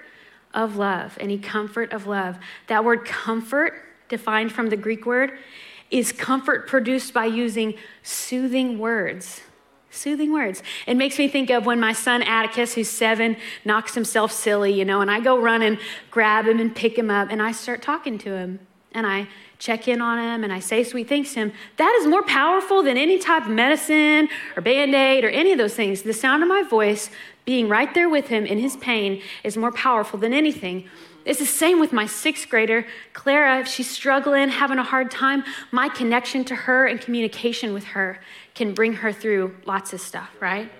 of 0.52 0.76
love, 0.76 1.16
any 1.20 1.38
comfort 1.38 1.92
of 1.92 2.06
love. 2.06 2.38
That 2.66 2.84
word 2.84 3.04
comfort, 3.04 3.74
defined 4.08 4.52
from 4.52 4.68
the 4.68 4.76
Greek 4.76 5.06
word, 5.06 5.38
is 5.90 6.12
comfort 6.12 6.66
produced 6.66 7.14
by 7.14 7.26
using 7.26 7.74
soothing 8.02 8.78
words. 8.78 9.42
Soothing 9.90 10.32
words. 10.32 10.62
It 10.86 10.96
makes 10.96 11.18
me 11.18 11.28
think 11.28 11.50
of 11.50 11.64
when 11.64 11.80
my 11.80 11.92
son 11.92 12.22
Atticus, 12.22 12.74
who's 12.74 12.90
seven, 12.90 13.36
knocks 13.64 13.94
himself 13.94 14.32
silly, 14.32 14.72
you 14.72 14.84
know, 14.84 15.00
and 15.00 15.10
I 15.10 15.20
go 15.20 15.38
run 15.38 15.62
and 15.62 15.78
grab 16.10 16.46
him 16.46 16.60
and 16.60 16.74
pick 16.74 16.98
him 16.98 17.10
up 17.10 17.28
and 17.30 17.42
I 17.42 17.52
start 17.52 17.80
talking 17.80 18.18
to 18.18 18.32
him 18.32 18.60
and 18.92 19.06
I 19.06 19.28
check 19.58 19.88
in 19.88 20.00
on 20.00 20.18
him 20.18 20.44
and 20.44 20.52
I 20.52 20.60
say 20.60 20.84
sweet 20.84 21.08
things 21.08 21.32
to 21.32 21.40
him. 21.40 21.52
That 21.78 21.98
is 22.00 22.06
more 22.06 22.22
powerful 22.22 22.82
than 22.82 22.96
any 22.96 23.18
type 23.18 23.44
of 23.44 23.50
medicine 23.50 24.28
or 24.56 24.62
band 24.62 24.94
aid 24.94 25.24
or 25.24 25.30
any 25.30 25.52
of 25.52 25.58
those 25.58 25.74
things. 25.74 26.02
The 26.02 26.12
sound 26.12 26.42
of 26.42 26.48
my 26.48 26.62
voice, 26.62 27.10
being 27.44 27.68
right 27.68 27.92
there 27.94 28.08
with 28.08 28.28
him 28.28 28.44
in 28.44 28.58
his 28.58 28.76
pain, 28.76 29.22
is 29.42 29.56
more 29.56 29.72
powerful 29.72 30.18
than 30.18 30.34
anything. 30.34 30.88
It's 31.28 31.40
the 31.40 31.44
same 31.44 31.78
with 31.78 31.92
my 31.92 32.06
sixth 32.06 32.48
grader, 32.48 32.86
Clara. 33.12 33.60
If 33.60 33.68
she's 33.68 33.90
struggling, 33.90 34.48
having 34.48 34.78
a 34.78 34.82
hard 34.82 35.10
time, 35.10 35.44
my 35.70 35.90
connection 35.90 36.42
to 36.46 36.54
her 36.54 36.86
and 36.86 36.98
communication 36.98 37.74
with 37.74 37.84
her 37.84 38.18
can 38.54 38.72
bring 38.72 38.94
her 38.94 39.12
through 39.12 39.54
lots 39.66 39.92
of 39.92 40.00
stuff, 40.00 40.30
right? 40.40 40.72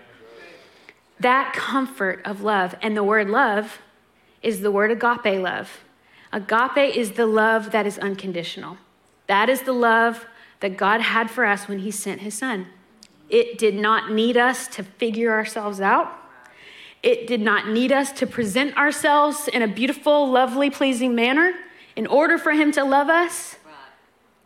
That 1.20 1.52
comfort 1.52 2.22
of 2.24 2.40
love, 2.40 2.74
and 2.80 2.96
the 2.96 3.04
word 3.04 3.28
love 3.28 3.80
is 4.42 4.62
the 4.62 4.70
word 4.70 4.90
agape 4.90 5.38
love. 5.38 5.84
Agape 6.32 6.96
is 6.96 7.12
the 7.12 7.26
love 7.26 7.70
that 7.72 7.86
is 7.86 7.98
unconditional. 7.98 8.78
That 9.26 9.50
is 9.50 9.62
the 9.62 9.74
love 9.74 10.24
that 10.60 10.78
God 10.78 11.02
had 11.02 11.30
for 11.30 11.44
us 11.44 11.68
when 11.68 11.80
He 11.80 11.90
sent 11.90 12.22
His 12.22 12.32
Son. 12.32 12.68
It 13.28 13.58
did 13.58 13.74
not 13.74 14.12
need 14.12 14.38
us 14.38 14.66
to 14.68 14.82
figure 14.82 15.30
ourselves 15.30 15.82
out. 15.82 16.17
It 17.02 17.26
did 17.26 17.40
not 17.40 17.68
need 17.68 17.92
us 17.92 18.12
to 18.12 18.26
present 18.26 18.76
ourselves 18.76 19.48
in 19.48 19.62
a 19.62 19.68
beautiful, 19.68 20.28
lovely, 20.30 20.70
pleasing 20.70 21.14
manner 21.14 21.54
in 21.94 22.06
order 22.06 22.38
for 22.38 22.52
Him 22.52 22.72
to 22.72 22.84
love 22.84 23.08
us. 23.08 23.56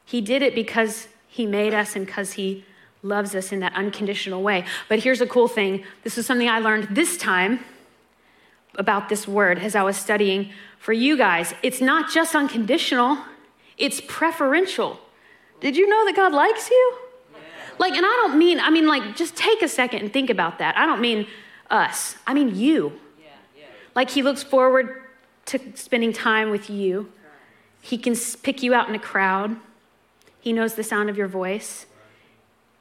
He 0.04 0.20
did 0.20 0.42
it 0.42 0.54
because 0.54 1.08
He 1.28 1.46
made 1.46 1.72
us 1.72 1.96
and 1.96 2.04
because 2.04 2.32
He 2.32 2.64
loves 3.02 3.34
us 3.34 3.52
in 3.52 3.60
that 3.60 3.74
unconditional 3.74 4.42
way. 4.42 4.64
But 4.88 5.00
here's 5.00 5.20
a 5.20 5.26
cool 5.26 5.48
thing 5.48 5.84
this 6.04 6.18
is 6.18 6.26
something 6.26 6.48
I 6.48 6.58
learned 6.58 6.88
this 6.94 7.16
time 7.16 7.60
about 8.76 9.08
this 9.08 9.26
word 9.28 9.58
as 9.58 9.74
I 9.74 9.82
was 9.82 9.96
studying 9.96 10.50
for 10.78 10.92
you 10.92 11.16
guys. 11.16 11.54
It's 11.62 11.80
not 11.80 12.10
just 12.10 12.34
unconditional, 12.34 13.18
it's 13.78 14.00
preferential. 14.06 14.98
Did 15.60 15.76
you 15.76 15.88
know 15.88 16.04
that 16.06 16.16
God 16.16 16.32
likes 16.32 16.70
you? 16.70 16.98
Like, 17.78 17.94
and 17.94 18.04
I 18.04 18.22
don't 18.22 18.38
mean, 18.38 18.60
I 18.60 18.70
mean, 18.70 18.86
like, 18.86 19.16
just 19.16 19.34
take 19.34 19.62
a 19.62 19.68
second 19.68 20.02
and 20.02 20.12
think 20.12 20.30
about 20.30 20.58
that. 20.58 20.76
I 20.76 20.86
don't 20.86 21.00
mean 21.00 21.26
us, 21.72 22.16
I 22.26 22.34
mean 22.34 22.54
you. 22.54 22.92
Like, 23.94 24.10
He 24.10 24.22
looks 24.22 24.42
forward 24.42 25.02
to 25.46 25.58
spending 25.74 26.12
time 26.12 26.50
with 26.50 26.70
you. 26.70 27.12
He 27.80 27.98
can 27.98 28.14
pick 28.42 28.62
you 28.62 28.74
out 28.74 28.88
in 28.88 28.94
a 28.94 28.98
crowd. 28.98 29.56
He 30.40 30.52
knows 30.52 30.74
the 30.74 30.84
sound 30.84 31.10
of 31.10 31.16
your 31.16 31.26
voice. 31.26 31.86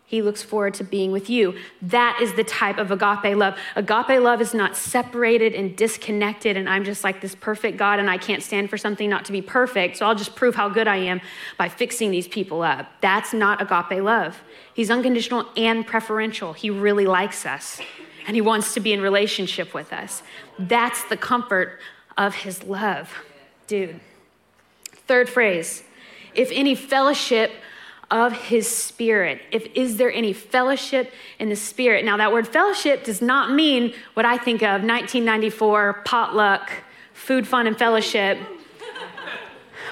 He 0.06 0.22
looks 0.22 0.44
forward 0.44 0.74
to 0.74 0.84
being 0.84 1.14
with 1.14 1.30
you. 1.30 1.56
That 1.82 2.20
is 2.22 2.34
the 2.34 2.44
type 2.44 2.78
of 2.78 2.92
agape 2.92 3.38
love. 3.38 3.58
Agape 3.78 4.22
love 4.22 4.42
is 4.42 4.54
not 4.54 4.76
separated 4.76 5.56
and 5.56 5.74
disconnected, 5.74 6.58
and 6.58 6.68
I'm 6.68 6.84
just 6.84 7.06
like 7.06 7.22
this 7.22 7.34
perfect 7.34 7.78
God, 7.78 7.98
and 7.98 8.10
I 8.10 8.18
can't 8.18 8.44
stand 8.44 8.70
for 8.70 8.78
something 8.78 9.10
not 9.10 9.24
to 9.26 9.32
be 9.32 9.42
perfect, 9.42 9.96
so 9.96 10.06
I'll 10.06 10.16
just 10.16 10.36
prove 10.36 10.54
how 10.54 10.68
good 10.68 10.86
I 10.86 10.98
am 10.98 11.22
by 11.58 11.70
fixing 11.70 12.12
these 12.12 12.28
people 12.28 12.62
up. 12.62 12.92
That's 13.00 13.34
not 13.34 13.62
agape 13.62 14.04
love. 14.04 14.42
He's 14.74 14.92
unconditional 14.92 15.46
and 15.56 15.88
preferential. 15.88 16.52
He 16.52 16.70
really 16.70 17.06
likes 17.06 17.46
us, 17.46 17.80
and 18.28 18.36
He 18.36 18.42
wants 18.42 18.74
to 18.74 18.80
be 18.80 18.94
in 18.94 19.02
relationship 19.02 19.74
with 19.74 19.92
us. 19.94 20.24
That's 20.58 21.04
the 21.06 21.18
comfort 21.18 21.80
of 22.18 22.36
His 22.36 22.64
love, 22.64 23.14
dude. 23.68 24.00
Third 25.08 25.30
phrase 25.30 25.84
if 26.34 26.50
any 26.52 26.76
fellowship 26.76 27.52
of 28.12 28.34
his 28.34 28.68
spirit. 28.68 29.42
If 29.52 29.68
is 29.74 29.96
there 29.96 30.12
any 30.12 30.34
fellowship 30.34 31.12
in 31.40 31.50
the 31.50 31.56
spirit? 31.56 32.04
Now 32.04 32.18
that 32.18 32.32
word 32.32 32.48
fellowship 32.48 33.06
does 33.06 33.22
not 33.22 33.52
mean 33.52 33.94
what 34.14 34.26
I 34.26 34.38
think 34.38 34.62
of 34.62 34.84
1994 34.84 36.02
potluck, 36.06 36.72
food, 37.14 37.48
fun 37.48 37.68
and 37.68 37.78
fellowship. 37.78 38.38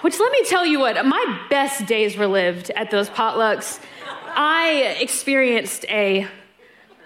Which 0.01 0.19
let 0.19 0.31
me 0.31 0.43
tell 0.45 0.65
you 0.65 0.79
what, 0.79 1.03
my 1.05 1.47
best 1.49 1.85
days 1.85 2.17
were 2.17 2.27
lived 2.27 2.71
at 2.71 2.91
those 2.91 3.09
potlucks. 3.09 3.79
I 4.27 4.97
experienced 4.99 5.85
a 5.89 6.27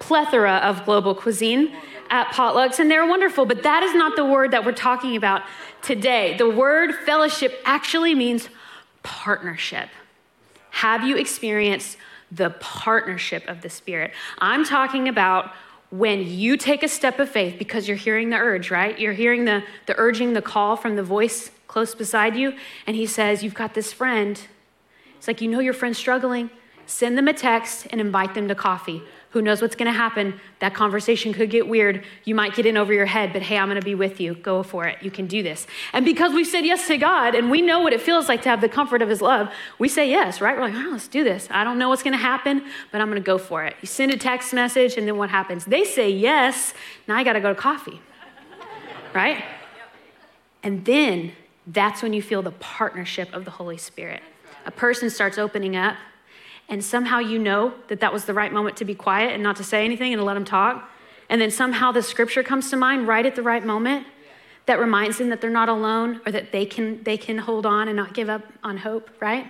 plethora 0.04 0.56
of 0.58 0.84
global 0.84 1.16
cuisine 1.16 1.74
at 2.10 2.28
potlucks, 2.28 2.78
and 2.78 2.92
they're 2.92 3.08
wonderful, 3.08 3.46
but 3.46 3.64
that 3.64 3.84
is 3.84 3.96
not 3.96 4.18
the 4.18 4.26
word 4.26 4.52
that 4.52 4.66
we're 4.66 4.74
talking 4.74 5.16
about 5.16 5.44
today. 5.82 6.36
The 6.38 6.50
word 6.50 6.94
fellowship 7.06 7.54
actually 7.64 8.14
means 8.14 8.50
partnership. 9.02 9.88
Have 10.72 11.04
you 11.06 11.16
experienced 11.16 11.98
the 12.32 12.50
partnership 12.60 13.48
of 13.48 13.62
the 13.62 13.70
Spirit? 13.70 14.12
I'm 14.40 14.66
talking 14.66 15.08
about 15.08 15.52
when 15.90 16.28
you 16.28 16.58
take 16.58 16.84
a 16.84 16.90
step 16.90 17.20
of 17.20 17.30
faith 17.30 17.58
because 17.58 17.88
you're 17.88 17.96
hearing 17.96 18.30
the 18.30 18.38
urge, 18.38 18.72
right? 18.72 19.00
You're 19.00 19.14
hearing 19.14 19.46
the, 19.46 19.64
the 19.86 19.96
urging, 19.98 20.34
the 20.34 20.42
call 20.42 20.76
from 20.76 20.98
the 20.98 21.04
voice 21.04 21.50
close 21.68 21.96
beside 21.96 22.36
you, 22.36 22.58
and 22.86 22.98
he 22.98 23.06
says, 23.06 23.42
You've 23.42 23.54
got 23.54 23.74
this 23.74 23.94
friend. 23.94 24.40
It's 25.18 25.28
like, 25.30 25.40
you 25.40 25.48
know 25.48 25.60
your 25.60 25.74
friend's 25.74 25.98
struggling. 25.98 26.50
Send 26.86 27.18
them 27.18 27.30
a 27.30 27.34
text 27.34 27.88
and 27.92 28.02
invite 28.02 28.34
them 28.34 28.50
to 28.50 28.56
coffee. 28.56 29.02
Who 29.34 29.42
knows 29.42 29.64
what's 29.64 29.76
going 29.76 29.92
to 29.92 29.98
happen? 29.98 30.40
That 30.60 30.76
conversation 30.76 31.34
could 31.34 31.50
get 31.50 31.68
weird. 31.68 32.06
You 32.24 32.36
might 32.36 32.54
get 32.56 32.68
in 32.68 32.78
over 32.78 32.94
your 32.94 33.08
head, 33.08 33.34
but 33.34 33.42
hey, 33.42 33.58
I'm 33.58 33.68
going 33.68 33.82
to 33.82 33.84
be 33.84 33.96
with 33.96 34.22
you. 34.22 34.36
Go 34.36 34.62
for 34.62 34.86
it. 34.86 35.02
You 35.02 35.10
can 35.10 35.26
do 35.26 35.42
this. 35.42 35.66
And 35.92 36.06
because 36.06 36.34
we've 36.34 36.46
said 36.46 36.66
yes 36.66 36.86
to 36.88 37.00
God 37.00 37.34
and 37.34 37.50
we 37.50 37.64
know 37.64 37.80
what 37.80 37.94
it 37.94 38.02
feels 38.02 38.30
like 38.30 38.44
to 38.44 38.50
have 38.50 38.62
the 38.62 38.70
comfort 38.70 39.02
of 39.02 39.10
His 39.10 39.24
love, 39.24 39.52
we 39.80 39.90
say 39.90 40.08
yes, 40.08 40.40
right? 40.40 40.56
We're 40.56 40.62
like, 40.62 40.76
oh, 40.76 40.90
let's 40.92 41.08
do 41.08 41.24
this. 41.24 41.48
I 41.50 41.64
don't 41.64 41.80
know 41.80 41.90
what's 41.90 42.04
going 42.04 42.14
to 42.14 42.20
happen, 42.20 42.64
but 42.92 43.02
I'm 43.02 43.10
going 43.10 43.20
to 43.20 43.26
go 43.26 43.40
for 43.40 43.64
it. 43.64 43.76
You 43.82 43.88
send 43.88 44.12
a 44.12 44.18
text 44.18 44.54
message, 44.54 44.98
and 44.98 45.08
then 45.08 45.18
what 45.18 45.32
happens? 45.32 45.66
They 45.66 45.84
say 45.84 46.12
yes. 46.12 46.76
Now 47.08 47.18
I 47.18 47.24
got 47.24 47.34
to 47.34 47.42
go 47.42 47.50
to 47.52 47.60
coffee, 47.60 48.02
right? 49.16 49.44
And 50.62 50.86
then 50.86 51.32
that's 51.66 52.04
when 52.04 52.14
you 52.14 52.22
feel 52.22 52.44
the 52.44 52.52
partnership 52.52 53.34
of 53.34 53.46
the 53.46 53.52
Holy 53.52 53.78
Spirit. 53.78 54.22
A 54.68 54.72
person 54.72 55.10
starts 55.10 55.40
opening 55.40 55.76
up 55.76 55.98
and 56.74 56.84
somehow 56.84 57.20
you 57.20 57.38
know 57.38 57.76
that 57.88 58.00
that 58.00 58.12
was 58.12 58.26
the 58.26 58.34
right 58.34 58.52
moment 58.52 58.76
to 58.78 58.84
be 58.84 58.96
quiet 58.96 59.32
and 59.32 59.44
not 59.44 59.56
to 59.58 59.64
say 59.64 59.86
anything 59.86 60.12
and 60.12 60.20
to 60.20 60.24
let 60.24 60.34
them 60.34 60.44
talk, 60.44 60.90
and 61.30 61.40
then 61.40 61.52
somehow 61.52 61.92
the 61.92 62.02
scripture 62.02 62.42
comes 62.42 62.72
to 62.72 62.76
mind 62.76 63.08
right 63.08 63.28
at 63.28 63.36
the 63.36 63.44
right 63.44 63.64
moment 63.64 64.08
that 64.66 64.80
reminds 64.80 65.20
them 65.20 65.30
that 65.30 65.40
they're 65.40 65.52
not 65.52 65.70
alone 65.70 66.20
or 66.26 66.32
that 66.32 66.52
they 66.52 66.66
can 66.66 67.04
they 67.04 67.16
can 67.16 67.38
hold 67.38 67.68
on 67.68 67.88
and 67.88 67.96
not 67.96 68.16
give 68.16 68.28
up 68.28 68.42
on 68.64 68.78
hope, 68.78 69.08
right? 69.20 69.46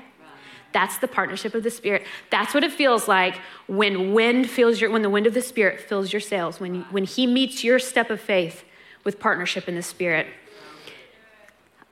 That's 0.74 0.98
the 0.98 1.08
partnership 1.08 1.56
of 1.56 1.64
the 1.64 1.72
Spirit. 1.72 2.04
That's 2.30 2.54
what 2.54 2.66
it 2.66 2.74
feels 2.74 3.08
like 3.08 3.40
when 3.68 4.12
wind 4.14 4.50
fills 4.50 4.82
your 4.82 4.92
when 4.92 5.02
the 5.02 5.10
wind 5.10 5.26
of 5.26 5.34
the 5.34 5.42
Spirit 5.42 5.80
fills 5.80 6.12
your 6.12 6.20
sails, 6.20 6.60
when 6.60 6.82
when 6.92 7.06
He 7.06 7.26
meets 7.26 7.64
your 7.64 7.80
step 7.80 8.10
of 8.10 8.20
faith 8.20 8.66
with 9.06 9.18
partnership 9.18 9.70
in 9.70 9.76
the 9.76 9.82
Spirit. 9.82 10.28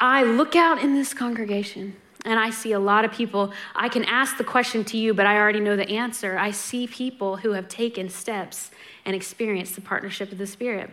I 0.02 0.24
look 0.24 0.58
out 0.58 0.84
in 0.84 0.94
this 0.94 1.14
congregation 1.14 1.96
and 2.26 2.40
I 2.40 2.50
see 2.50 2.72
a 2.74 2.80
lot 2.80 3.06
of 3.06 3.12
people. 3.12 3.52
I 3.76 3.90
can 3.90 4.06
ask 4.06 4.38
the 4.38 4.44
question 4.44 4.84
to 4.86 4.98
you, 4.98 5.14
but 5.14 5.26
I 5.26 5.38
already 5.38 5.60
know 5.60 5.76
the 5.76 5.90
answer. 5.90 6.38
I 6.38 6.52
see 6.52 6.88
people 6.88 7.38
who 7.38 7.52
have 7.52 7.68
taken 7.68 8.10
steps 8.10 8.72
and 9.06 9.16
experienced 9.16 9.76
the 9.76 9.82
partnership 9.82 10.32
of 10.32 10.38
the 10.38 10.48
Spirit. 10.48 10.92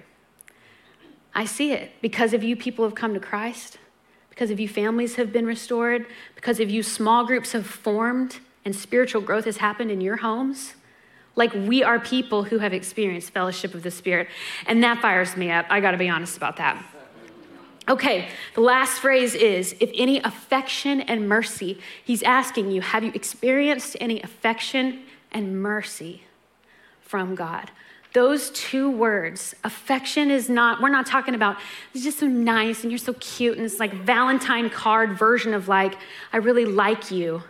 I 1.35 1.45
see 1.45 1.73
it 1.73 1.93
because 2.01 2.33
of 2.33 2.43
you, 2.43 2.57
people 2.57 2.85
have 2.85 2.95
come 2.95 3.15
to 3.15 3.21
Christ, 3.21 3.79
because 4.31 4.51
of 4.51 4.59
you, 4.59 4.69
families 4.69 5.17
have 5.17 5.33
been 5.33 5.47
restored, 5.47 6.07
because 6.35 6.61
of 6.61 6.71
you, 6.71 6.83
small 6.83 7.27
groups 7.27 7.53
have 7.53 7.67
formed, 7.67 8.41
and 8.65 8.75
spiritual 8.75 9.21
growth 9.21 9.45
has 9.45 9.59
happened 9.59 9.91
in 9.91 10.01
your 10.01 10.17
homes. 10.17 10.75
Like 11.37 11.55
we 11.55 11.85
are 11.85 12.01
people 12.01 12.45
who 12.45 12.59
have 12.59 12.73
experienced 12.73 13.31
fellowship 13.31 13.75
of 13.75 13.83
the 13.83 13.91
Spirit. 13.91 14.29
And 14.67 14.83
that 14.83 15.01
fires 15.01 15.37
me 15.37 15.51
up. 15.51 15.67
I 15.71 15.81
got 15.81 15.93
to 15.93 15.99
be 15.99 16.09
honest 16.09 16.37
about 16.37 16.57
that. 16.57 16.85
Okay, 17.89 18.29
the 18.55 18.61
last 18.61 19.01
phrase 19.01 19.35
is 19.35 19.75
if 19.81 19.91
any 19.95 20.19
affection 20.21 21.01
and 21.01 21.27
mercy, 21.27 21.81
he's 22.05 22.23
asking 22.23 22.71
you, 22.71 22.83
have 22.83 23.03
you 23.03 23.13
experienced 23.15 23.97
any 23.99 24.21
affection 24.21 25.05
and 25.33 25.63
mercy 25.63 26.25
from 27.01 27.35
God? 27.35 27.71
Those 28.13 28.51
two 28.51 28.91
words, 28.91 29.55
affection 29.65 30.31
is 30.31 30.51
not, 30.51 30.83
we're 30.83 30.91
not 30.91 31.07
talking 31.07 31.35
about, 31.35 31.57
it's 31.95 32.05
just 32.05 32.19
so 32.19 32.27
nice 32.27 32.83
and 32.83 32.93
you're 32.93 32.99
so 32.99 33.15
cute 33.15 33.57
and 33.57 33.65
it's 33.65 33.81
like 33.81 33.95
Valentine 33.95 34.69
card 34.69 35.19
version 35.19 35.55
of 35.55 35.69
like, 35.69 35.95
I 36.33 36.39
really 36.39 36.67
like 36.67 37.11
you. 37.11 37.43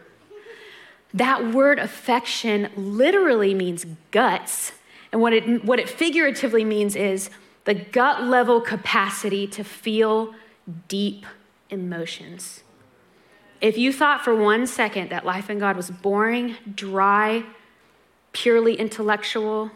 That 1.15 1.53
word 1.53 1.79
affection 1.79 2.71
literally 2.77 3.55
means 3.55 3.87
guts. 4.13 4.73
And 5.11 5.21
what 5.21 5.33
it, 5.33 5.65
what 5.65 5.81
it 5.81 5.89
figuratively 5.89 6.65
means 6.65 6.95
is 6.95 7.31
the 7.69 7.75
gut 7.75 8.25
level 8.25 8.63
capacity 8.63 9.47
to 9.47 9.63
feel 9.63 10.35
deep 10.89 11.27
emotions. 11.69 12.63
If 13.61 13.77
you 13.77 13.93
thought 13.93 14.25
for 14.25 14.35
one 14.35 14.67
second 14.67 15.11
that 15.11 15.27
life 15.27 15.51
in 15.51 15.59
God 15.59 15.77
was 15.77 15.91
boring, 15.91 16.57
dry, 16.75 17.45
purely 18.33 18.75
intellectual, 18.77 19.71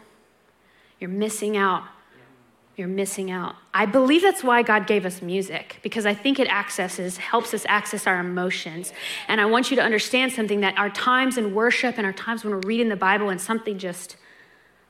you're 0.99 1.07
missing 1.11 1.55
out. 1.55 1.83
You're 2.75 2.87
missing 2.87 3.29
out. 3.29 3.57
I 3.75 3.85
believe 3.85 4.23
that's 4.23 4.43
why 4.43 4.63
God 4.63 4.87
gave 4.87 5.05
us 5.05 5.21
music, 5.21 5.77
because 5.83 6.07
I 6.07 6.15
think 6.15 6.39
it 6.39 6.47
accesses, 6.47 7.17
helps 7.17 7.53
us 7.53 7.63
access 7.69 8.07
our 8.07 8.19
emotions. 8.19 8.91
And 9.27 9.39
I 9.39 9.45
want 9.45 9.69
you 9.69 9.75
to 9.75 9.83
understand 9.83 10.31
something 10.31 10.61
that 10.61 10.75
our 10.79 10.89
times 10.89 11.37
in 11.37 11.53
worship 11.53 11.99
and 11.99 12.07
our 12.07 12.13
times 12.13 12.43
when 12.43 12.53
we're 12.53 12.61
reading 12.65 12.89
the 12.89 12.95
Bible 12.95 13.29
and 13.29 13.39
something 13.39 13.77
just 13.77 14.17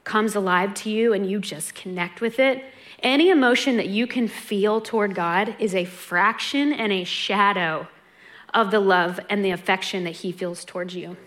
comes 0.06 0.36
alive 0.36 0.74
to 0.76 0.90
you 0.90 1.12
and 1.12 1.30
you 1.30 1.40
just 1.40 1.76
connect 1.76 2.22
with 2.22 2.40
it, 2.40 2.64
any 3.04 3.30
emotion 3.30 3.78
that 3.78 3.88
you 3.88 4.08
can 4.08 4.28
feel 4.28 4.82
toward 4.82 5.14
God 5.14 5.56
is 5.60 5.76
a 5.76 5.86
fraction 5.86 6.74
and 6.74 6.92
a 6.92 7.04
shadow 7.04 7.88
of 8.54 8.72
the 8.72 8.80
love 8.80 9.20
and 9.30 9.44
the 9.44 9.52
affection 9.52 10.06
that 10.06 10.18
He 10.18 10.32
feels 10.32 10.64
towards 10.64 10.96
you. 10.96 11.18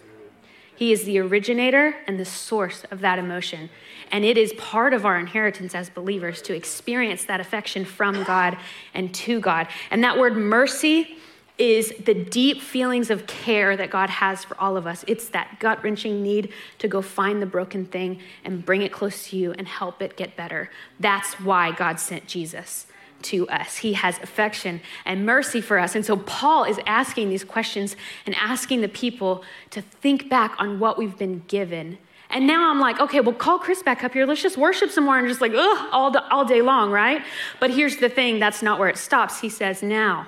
He 0.74 0.92
is 0.92 1.04
the 1.04 1.18
originator 1.18 1.96
and 2.06 2.20
the 2.20 2.24
source 2.24 2.84
of 2.90 3.00
that 3.00 3.18
emotion. 3.18 3.70
And 4.10 4.24
it 4.24 4.36
is 4.36 4.52
part 4.54 4.92
of 4.92 5.06
our 5.06 5.18
inheritance 5.18 5.74
as 5.74 5.88
believers 5.88 6.42
to 6.42 6.54
experience 6.54 7.24
that 7.24 7.40
affection 7.40 7.84
from 7.84 8.24
God 8.24 8.58
and 8.92 9.14
to 9.14 9.40
God. 9.40 9.68
And 9.90 10.04
that 10.04 10.18
word 10.18 10.36
mercy 10.36 11.16
is 11.58 11.94
the 12.04 12.14
deep 12.14 12.60
feelings 12.60 13.10
of 13.10 13.26
care 13.26 13.76
that 13.76 13.90
God 13.90 14.10
has 14.10 14.44
for 14.44 14.60
all 14.60 14.76
of 14.76 14.86
us. 14.86 15.04
It's 15.06 15.28
that 15.30 15.58
gut 15.58 15.82
wrenching 15.82 16.22
need 16.22 16.52
to 16.78 16.88
go 16.88 17.00
find 17.00 17.40
the 17.40 17.46
broken 17.46 17.86
thing 17.86 18.20
and 18.44 18.64
bring 18.64 18.82
it 18.82 18.92
close 18.92 19.28
to 19.28 19.36
you 19.36 19.52
and 19.52 19.66
help 19.66 20.02
it 20.02 20.16
get 20.16 20.36
better. 20.36 20.70
That's 21.00 21.34
why 21.40 21.72
God 21.72 21.98
sent 21.98 22.26
Jesus 22.26 22.86
to 23.22 23.48
us. 23.48 23.78
He 23.78 23.94
has 23.94 24.18
affection 24.18 24.80
and 25.06 25.24
mercy 25.24 25.62
for 25.62 25.78
us. 25.78 25.94
And 25.94 26.04
so 26.04 26.18
Paul 26.18 26.64
is 26.64 26.78
asking 26.86 27.30
these 27.30 27.44
questions 27.44 27.96
and 28.26 28.34
asking 28.34 28.82
the 28.82 28.88
people 28.88 29.42
to 29.70 29.80
think 29.80 30.28
back 30.28 30.54
on 30.58 30.78
what 30.78 30.98
we've 30.98 31.16
been 31.16 31.42
given. 31.48 31.96
And 32.28 32.46
now 32.46 32.70
I'm 32.70 32.80
like, 32.80 33.00
okay, 33.00 33.20
well, 33.20 33.34
call 33.34 33.58
Chris 33.58 33.82
back 33.82 34.04
up 34.04 34.12
here. 34.12 34.26
Let's 34.26 34.42
just 34.42 34.58
worship 34.58 34.90
some 34.90 35.04
more 35.04 35.18
and 35.18 35.28
just 35.28 35.40
like, 35.40 35.52
ugh, 35.54 35.88
all, 35.92 36.16
all 36.30 36.44
day 36.44 36.60
long, 36.60 36.90
right? 36.90 37.22
But 37.60 37.70
here's 37.70 37.96
the 37.96 38.08
thing 38.08 38.38
that's 38.38 38.62
not 38.62 38.78
where 38.78 38.88
it 38.88 38.98
stops. 38.98 39.40
He 39.40 39.48
says, 39.48 39.82
now, 39.82 40.26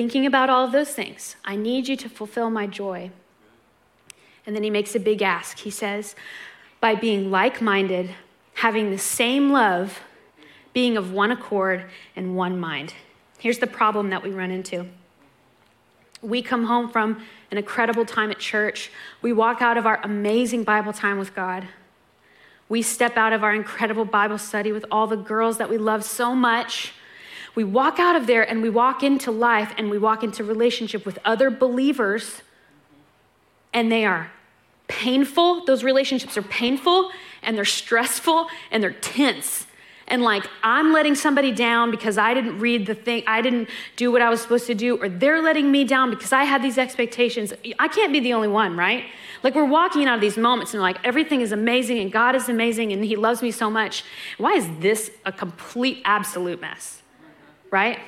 thinking 0.00 0.24
about 0.24 0.48
all 0.48 0.64
of 0.64 0.72
those 0.72 0.94
things. 0.94 1.36
I 1.44 1.56
need 1.56 1.86
you 1.86 1.94
to 1.94 2.08
fulfill 2.08 2.48
my 2.48 2.66
joy. 2.66 3.10
And 4.46 4.56
then 4.56 4.62
he 4.62 4.70
makes 4.70 4.94
a 4.94 4.98
big 4.98 5.20
ask. 5.20 5.58
He 5.58 5.68
says, 5.68 6.14
by 6.80 6.94
being 6.94 7.30
like 7.30 7.60
minded, 7.60 8.14
having 8.54 8.90
the 8.90 8.96
same 8.96 9.52
love, 9.52 10.00
being 10.72 10.96
of 10.96 11.12
one 11.12 11.30
accord 11.30 11.84
and 12.16 12.34
one 12.34 12.58
mind. 12.58 12.94
Here's 13.38 13.58
the 13.58 13.66
problem 13.66 14.08
that 14.08 14.22
we 14.22 14.30
run 14.30 14.50
into. 14.50 14.86
We 16.22 16.40
come 16.40 16.64
home 16.64 16.88
from 16.88 17.22
an 17.50 17.58
incredible 17.58 18.06
time 18.06 18.30
at 18.30 18.38
church. 18.38 18.90
We 19.20 19.34
walk 19.34 19.60
out 19.60 19.76
of 19.76 19.84
our 19.84 20.00
amazing 20.02 20.64
Bible 20.64 20.94
time 20.94 21.18
with 21.18 21.34
God. 21.34 21.68
We 22.70 22.80
step 22.80 23.18
out 23.18 23.34
of 23.34 23.44
our 23.44 23.52
incredible 23.52 24.06
Bible 24.06 24.38
study 24.38 24.72
with 24.72 24.86
all 24.90 25.06
the 25.06 25.18
girls 25.18 25.58
that 25.58 25.68
we 25.68 25.76
love 25.76 26.04
so 26.04 26.34
much. 26.34 26.94
We 27.54 27.64
walk 27.64 27.98
out 27.98 28.16
of 28.16 28.26
there 28.26 28.48
and 28.48 28.62
we 28.62 28.70
walk 28.70 29.02
into 29.02 29.30
life 29.30 29.74
and 29.76 29.90
we 29.90 29.98
walk 29.98 30.22
into 30.22 30.44
relationship 30.44 31.04
with 31.04 31.18
other 31.24 31.50
believers, 31.50 32.42
and 33.72 33.90
they 33.90 34.04
are 34.04 34.30
painful. 34.88 35.64
Those 35.64 35.84
relationships 35.84 36.36
are 36.36 36.42
painful 36.42 37.10
and 37.42 37.56
they're 37.56 37.64
stressful 37.64 38.48
and 38.70 38.82
they're 38.82 38.90
tense. 38.92 39.66
And 40.08 40.22
like, 40.22 40.44
I'm 40.64 40.92
letting 40.92 41.14
somebody 41.14 41.52
down 41.52 41.92
because 41.92 42.18
I 42.18 42.34
didn't 42.34 42.58
read 42.58 42.86
the 42.86 42.96
thing, 42.96 43.22
I 43.28 43.42
didn't 43.42 43.68
do 43.94 44.10
what 44.10 44.20
I 44.20 44.28
was 44.28 44.40
supposed 44.40 44.66
to 44.66 44.74
do, 44.74 45.00
or 45.00 45.08
they're 45.08 45.40
letting 45.40 45.70
me 45.70 45.84
down 45.84 46.10
because 46.10 46.32
I 46.32 46.42
had 46.42 46.62
these 46.62 46.78
expectations. 46.78 47.52
I 47.78 47.86
can't 47.86 48.12
be 48.12 48.18
the 48.18 48.32
only 48.32 48.48
one, 48.48 48.76
right? 48.76 49.04
Like, 49.44 49.54
we're 49.54 49.64
walking 49.64 50.06
out 50.06 50.16
of 50.16 50.20
these 50.20 50.36
moments 50.36 50.74
and 50.74 50.82
like, 50.82 50.98
everything 51.04 51.40
is 51.40 51.52
amazing 51.52 52.00
and 52.00 52.10
God 52.10 52.34
is 52.34 52.48
amazing 52.48 52.92
and 52.92 53.04
He 53.04 53.14
loves 53.14 53.40
me 53.40 53.52
so 53.52 53.70
much. 53.70 54.02
Why 54.36 54.54
is 54.54 54.68
this 54.80 55.12
a 55.24 55.30
complete, 55.30 56.02
absolute 56.04 56.60
mess? 56.60 56.99
Right? 57.70 57.98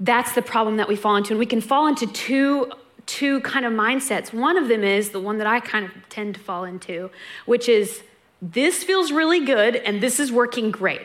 That's 0.00 0.34
the 0.34 0.42
problem 0.42 0.76
that 0.76 0.88
we 0.88 0.96
fall 0.96 1.16
into. 1.16 1.32
And 1.32 1.38
we 1.38 1.46
can 1.46 1.60
fall 1.60 1.86
into 1.86 2.06
two, 2.06 2.70
two 3.06 3.40
kind 3.40 3.66
of 3.66 3.72
mindsets. 3.72 4.32
One 4.32 4.56
of 4.56 4.68
them 4.68 4.84
is 4.84 5.10
the 5.10 5.20
one 5.20 5.38
that 5.38 5.46
I 5.46 5.60
kind 5.60 5.84
of 5.84 5.90
tend 6.08 6.34
to 6.34 6.40
fall 6.40 6.64
into, 6.64 7.10
which 7.46 7.68
is 7.68 8.02
this 8.40 8.84
feels 8.84 9.10
really 9.10 9.44
good 9.44 9.76
and 9.76 10.00
this 10.00 10.20
is 10.20 10.30
working 10.30 10.70
great 10.70 11.02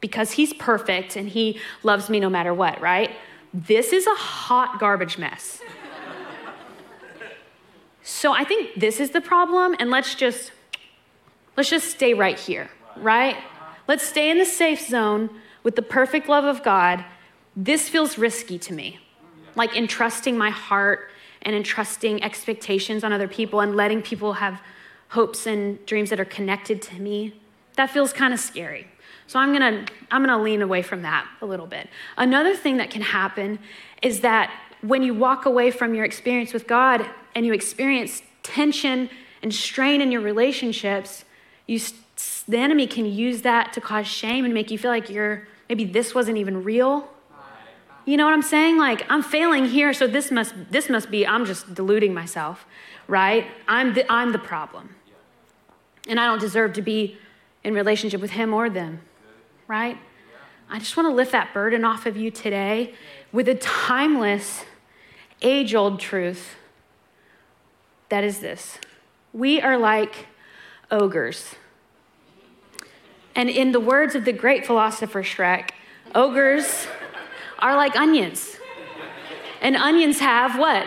because 0.00 0.32
he's 0.32 0.52
perfect 0.54 1.16
and 1.16 1.28
he 1.28 1.60
loves 1.82 2.08
me 2.08 2.20
no 2.20 2.30
matter 2.30 2.54
what, 2.54 2.80
right? 2.80 3.10
This 3.52 3.92
is 3.92 4.06
a 4.06 4.14
hot 4.14 4.80
garbage 4.80 5.18
mess. 5.18 5.60
so 8.02 8.32
I 8.32 8.44
think 8.44 8.80
this 8.80 8.98
is 9.00 9.10
the 9.10 9.20
problem 9.20 9.76
and 9.78 9.90
let's 9.90 10.14
just 10.14 10.52
let's 11.56 11.68
just 11.68 11.90
stay 11.90 12.14
right 12.14 12.38
here, 12.38 12.70
right? 12.96 13.36
Let's 13.86 14.06
stay 14.06 14.30
in 14.30 14.38
the 14.38 14.46
safe 14.46 14.80
zone 14.80 15.28
with 15.62 15.76
the 15.76 15.82
perfect 15.82 16.28
love 16.28 16.44
of 16.44 16.62
God, 16.62 17.04
this 17.56 17.88
feels 17.88 18.18
risky 18.18 18.58
to 18.58 18.72
me. 18.72 18.98
Like 19.54 19.76
entrusting 19.76 20.38
my 20.38 20.50
heart 20.50 21.10
and 21.42 21.54
entrusting 21.54 22.22
expectations 22.22 23.04
on 23.04 23.12
other 23.12 23.28
people 23.28 23.60
and 23.60 23.76
letting 23.76 24.02
people 24.02 24.34
have 24.34 24.60
hopes 25.08 25.46
and 25.46 25.84
dreams 25.86 26.10
that 26.10 26.20
are 26.20 26.24
connected 26.24 26.80
to 26.82 27.00
me. 27.00 27.34
That 27.76 27.90
feels 27.90 28.12
kind 28.12 28.32
of 28.32 28.40
scary. 28.40 28.86
So 29.26 29.38
I'm 29.38 29.52
going 29.52 29.86
to 29.86 29.92
I'm 30.10 30.24
going 30.24 30.36
to 30.36 30.42
lean 30.42 30.62
away 30.62 30.82
from 30.82 31.02
that 31.02 31.26
a 31.40 31.46
little 31.46 31.66
bit. 31.66 31.88
Another 32.16 32.56
thing 32.56 32.78
that 32.78 32.90
can 32.90 33.02
happen 33.02 33.58
is 34.02 34.20
that 34.20 34.50
when 34.82 35.02
you 35.02 35.14
walk 35.14 35.46
away 35.46 35.70
from 35.70 35.94
your 35.94 36.04
experience 36.04 36.52
with 36.52 36.66
God 36.66 37.06
and 37.34 37.46
you 37.46 37.52
experience 37.52 38.22
tension 38.42 39.10
and 39.42 39.54
strain 39.54 40.00
in 40.00 40.10
your 40.10 40.20
relationships, 40.20 41.24
you, 41.66 41.80
the 42.48 42.58
enemy 42.58 42.86
can 42.86 43.06
use 43.06 43.42
that 43.42 43.72
to 43.74 43.80
cause 43.80 44.06
shame 44.06 44.44
and 44.44 44.52
make 44.52 44.70
you 44.70 44.78
feel 44.78 44.90
like 44.90 45.08
you're 45.08 45.46
maybe 45.70 45.84
this 45.84 46.14
wasn't 46.14 46.36
even 46.36 46.64
real. 46.64 47.08
You 48.04 48.16
know 48.16 48.24
what 48.24 48.34
I'm 48.34 48.42
saying? 48.42 48.76
Like 48.76 49.06
I'm 49.08 49.22
failing 49.22 49.66
here, 49.66 49.92
so 49.92 50.06
this 50.06 50.30
must 50.30 50.52
this 50.70 50.90
must 50.90 51.10
be 51.10 51.26
I'm 51.26 51.46
just 51.46 51.74
deluding 51.74 52.12
myself, 52.12 52.66
right? 53.06 53.46
I'm 53.68 53.94
the, 53.94 54.10
I'm 54.12 54.32
the 54.32 54.38
problem, 54.38 54.96
and 56.08 56.18
I 56.18 56.26
don't 56.26 56.40
deserve 56.40 56.72
to 56.74 56.82
be 56.82 57.18
in 57.62 57.72
relationship 57.72 58.20
with 58.20 58.32
him 58.32 58.52
or 58.52 58.68
them, 58.68 59.00
right? 59.68 59.96
I 60.68 60.78
just 60.78 60.96
want 60.96 61.08
to 61.08 61.14
lift 61.14 61.32
that 61.32 61.54
burden 61.54 61.84
off 61.84 62.04
of 62.06 62.16
you 62.16 62.30
today 62.30 62.94
with 63.32 63.48
a 63.48 63.54
timeless, 63.54 64.64
age 65.40 65.74
old 65.74 66.00
truth 66.00 66.56
that 68.08 68.24
is 68.24 68.40
this 68.40 68.78
we 69.32 69.60
are 69.60 69.78
like 69.78 70.26
ogres. 70.90 71.54
And 73.40 73.48
in 73.48 73.72
the 73.72 73.80
words 73.80 74.14
of 74.14 74.26
the 74.26 74.34
great 74.34 74.66
philosopher 74.66 75.22
Shrek, 75.22 75.70
ogres 76.14 76.86
are 77.58 77.74
like 77.74 77.96
onions. 77.96 78.58
And 79.62 79.76
onions 79.76 80.20
have 80.20 80.58
what? 80.58 80.86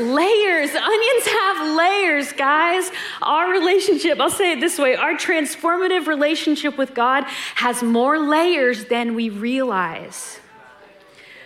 layers. 0.00 0.70
Onions 0.74 1.26
have 1.28 1.76
layers, 1.76 2.32
guys. 2.32 2.90
Our 3.22 3.52
relationship, 3.52 4.18
I'll 4.18 4.30
say 4.30 4.50
it 4.50 4.58
this 4.58 4.80
way 4.80 4.96
our 4.96 5.14
transformative 5.14 6.08
relationship 6.08 6.76
with 6.76 6.92
God 6.92 7.22
has 7.54 7.84
more 7.84 8.18
layers 8.18 8.86
than 8.86 9.14
we 9.14 9.28
realize. 9.28 10.40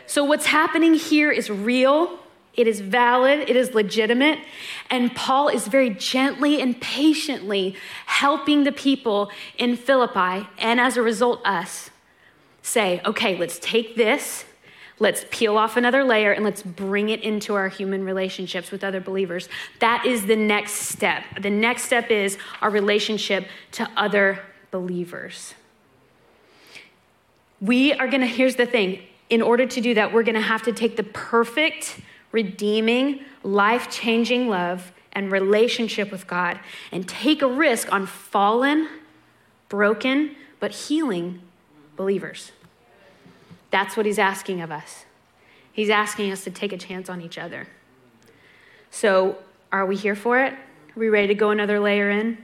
So, 0.06 0.24
what's 0.24 0.46
happening 0.46 0.94
here 0.94 1.30
is 1.30 1.50
real, 1.50 2.18
it 2.58 2.66
is 2.66 2.80
valid, 2.80 3.48
it 3.48 3.56
is 3.56 3.74
legitimate. 3.74 4.38
And 4.90 5.14
Paul 5.14 5.48
is 5.48 5.68
very 5.68 5.90
gently 5.90 6.60
and 6.60 6.78
patiently 6.80 7.76
helping 8.06 8.64
the 8.64 8.72
people 8.72 9.30
in 9.56 9.76
Philippi, 9.76 10.46
and 10.58 10.80
as 10.80 10.96
a 10.96 11.02
result, 11.02 11.40
us, 11.46 11.90
say, 12.62 13.00
okay, 13.06 13.38
let's 13.38 13.58
take 13.60 13.96
this 13.96 14.44
Let's 15.00 15.24
peel 15.30 15.56
off 15.56 15.76
another 15.76 16.02
layer 16.02 16.32
and 16.32 16.44
let's 16.44 16.62
bring 16.62 17.08
it 17.08 17.20
into 17.22 17.54
our 17.54 17.68
human 17.68 18.04
relationships 18.04 18.70
with 18.70 18.82
other 18.82 19.00
believers. 19.00 19.48
That 19.78 20.04
is 20.04 20.26
the 20.26 20.36
next 20.36 20.72
step. 20.72 21.22
The 21.40 21.50
next 21.50 21.84
step 21.84 22.10
is 22.10 22.36
our 22.60 22.70
relationship 22.70 23.46
to 23.72 23.88
other 23.96 24.40
believers. 24.70 25.54
We 27.60 27.92
are 27.92 28.08
to, 28.08 28.26
here's 28.26 28.56
the 28.56 28.66
thing 28.66 29.02
in 29.30 29.42
order 29.42 29.66
to 29.66 29.80
do 29.80 29.94
that, 29.94 30.12
we're 30.12 30.22
to 30.36 30.40
have 30.40 30.62
to 30.62 30.72
take 30.72 30.96
the 30.96 31.02
perfect, 31.02 32.00
redeeming, 32.32 33.24
life 33.42 33.90
changing 33.90 34.48
love 34.48 34.92
and 35.12 35.32
relationship 35.32 36.10
with 36.10 36.26
God 36.26 36.60
and 36.92 37.08
take 37.08 37.42
a 37.42 37.46
risk 37.46 37.92
on 37.92 38.06
fallen, 38.06 38.88
broken, 39.68 40.36
but 40.60 40.72
healing 40.72 41.40
believers. 41.96 42.52
That's 43.70 43.96
what 43.96 44.06
he's 44.06 44.18
asking 44.18 44.60
of 44.60 44.70
us. 44.70 45.04
He's 45.72 45.90
asking 45.90 46.32
us 46.32 46.44
to 46.44 46.50
take 46.50 46.72
a 46.72 46.78
chance 46.78 47.08
on 47.08 47.20
each 47.20 47.38
other. 47.38 47.68
So, 48.90 49.36
are 49.70 49.84
we 49.84 49.96
here 49.96 50.16
for 50.16 50.40
it? 50.40 50.52
Are 50.52 50.98
we 50.98 51.08
ready 51.08 51.28
to 51.28 51.34
go 51.34 51.50
another 51.50 51.78
layer 51.78 52.10
in? 52.10 52.38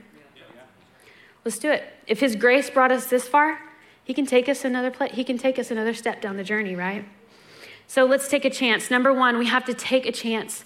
Let's 1.43 1.59
do 1.59 1.69
it. 1.69 1.83
If 2.07 2.19
his 2.19 2.35
grace 2.35 2.69
brought 2.69 2.91
us 2.91 3.07
this 3.07 3.27
far, 3.27 3.59
he 4.03 4.13
can 4.13 4.25
take 4.25 4.47
us 4.47 4.63
another 4.63 4.91
place. 4.91 5.13
He 5.13 5.23
can 5.23 5.37
take 5.37 5.57
us 5.57 5.71
another 5.71 5.93
step 5.93 6.21
down 6.21 6.37
the 6.37 6.43
journey, 6.43 6.75
right? 6.75 7.05
So 7.87 8.05
let's 8.05 8.27
take 8.27 8.45
a 8.45 8.49
chance. 8.49 8.89
Number 8.91 9.13
one, 9.13 9.37
we 9.37 9.45
have 9.45 9.65
to 9.65 9.73
take 9.73 10.05
a 10.05 10.11
chance 10.11 10.65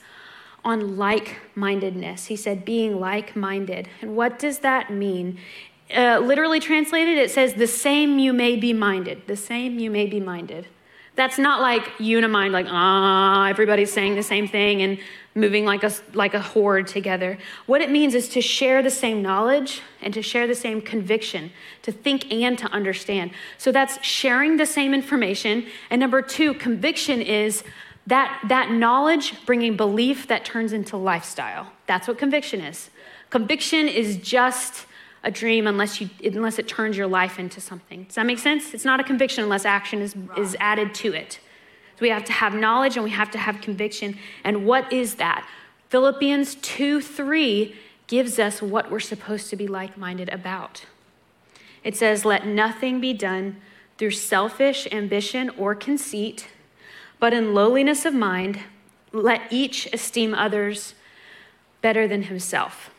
on 0.63 0.97
like 0.97 1.37
mindedness. 1.55 2.25
He 2.25 2.35
said, 2.35 2.65
being 2.65 2.99
like 2.99 3.35
minded. 3.35 3.87
And 4.01 4.15
what 4.15 4.39
does 4.39 4.59
that 4.59 4.91
mean? 4.91 5.37
Uh, 5.95 6.19
literally 6.19 6.59
translated, 6.59 7.17
it 7.17 7.31
says, 7.31 7.55
the 7.55 7.67
same 7.67 8.19
you 8.19 8.33
may 8.33 8.55
be 8.55 8.73
minded. 8.73 9.23
The 9.27 9.35
same 9.35 9.79
you 9.79 9.89
may 9.89 10.05
be 10.05 10.19
minded. 10.19 10.67
That's 11.19 11.37
not 11.37 11.59
like 11.59 11.99
unimind, 11.99 12.53
like, 12.53 12.67
ah, 12.69 13.49
everybody's 13.49 13.91
saying 13.91 14.15
the 14.15 14.23
same 14.23 14.47
thing 14.47 14.81
and 14.81 14.97
moving 15.35 15.65
like 15.65 15.83
a, 15.83 15.91
like 16.13 16.33
a 16.33 16.39
horde 16.39 16.87
together. 16.87 17.37
What 17.65 17.81
it 17.81 17.91
means 17.91 18.15
is 18.15 18.29
to 18.29 18.41
share 18.41 18.81
the 18.81 18.89
same 18.89 19.21
knowledge 19.21 19.81
and 20.01 20.13
to 20.13 20.21
share 20.21 20.47
the 20.47 20.55
same 20.55 20.81
conviction, 20.81 21.51
to 21.81 21.91
think 21.91 22.31
and 22.31 22.57
to 22.59 22.67
understand. 22.67 23.31
So 23.57 23.69
that's 23.73 24.01
sharing 24.01 24.55
the 24.55 24.65
same 24.65 24.93
information. 24.93 25.65
And 25.89 25.99
number 25.99 26.21
two, 26.21 26.53
conviction 26.53 27.21
is 27.21 27.65
that, 28.07 28.41
that 28.47 28.71
knowledge 28.71 29.45
bringing 29.45 29.75
belief 29.75 30.25
that 30.27 30.45
turns 30.45 30.71
into 30.71 30.95
lifestyle. 30.95 31.73
That's 31.85 32.07
what 32.07 32.17
conviction 32.17 32.61
is. 32.61 32.89
Conviction 33.29 33.89
is 33.89 34.15
just 34.15 34.85
a 35.23 35.31
dream 35.31 35.67
unless, 35.67 35.99
you, 35.99 36.09
unless 36.23 36.59
it 36.59 36.67
turns 36.67 36.95
your 36.95 37.07
life 37.07 37.39
into 37.39 37.59
something. 37.59 38.05
Does 38.05 38.15
that 38.15 38.25
make 38.25 38.39
sense? 38.39 38.73
It's 38.73 38.85
not 38.85 38.99
a 38.99 39.03
conviction 39.03 39.43
unless 39.43 39.65
action 39.65 40.01
is, 40.01 40.15
is 40.37 40.55
added 40.59 40.93
to 40.95 41.13
it. 41.13 41.39
So 41.95 42.01
we 42.01 42.09
have 42.09 42.23
to 42.25 42.31
have 42.31 42.55
knowledge 42.55 42.95
and 42.95 43.03
we 43.03 43.09
have 43.09 43.29
to 43.31 43.37
have 43.37 43.59
conviction. 43.59 44.17
And 44.43 44.65
what 44.65 44.91
is 44.93 45.15
that? 45.15 45.47
Philippians 45.89 46.55
2 46.55 47.01
3 47.01 47.75
gives 48.07 48.39
us 48.39 48.61
what 48.61 48.89
we're 48.89 48.99
supposed 48.99 49.49
to 49.49 49.55
be 49.55 49.67
like 49.67 49.97
minded 49.97 50.29
about. 50.29 50.85
It 51.83 51.95
says, 51.95 52.23
Let 52.23 52.47
nothing 52.47 53.01
be 53.01 53.13
done 53.13 53.57
through 53.97 54.11
selfish 54.11 54.87
ambition 54.91 55.49
or 55.51 55.75
conceit, 55.75 56.47
but 57.19 57.33
in 57.33 57.53
lowliness 57.53 58.05
of 58.05 58.13
mind, 58.13 58.61
let 59.11 59.41
each 59.51 59.87
esteem 59.91 60.33
others 60.33 60.93
better 61.81 62.07
than 62.07 62.23
himself. 62.23 62.91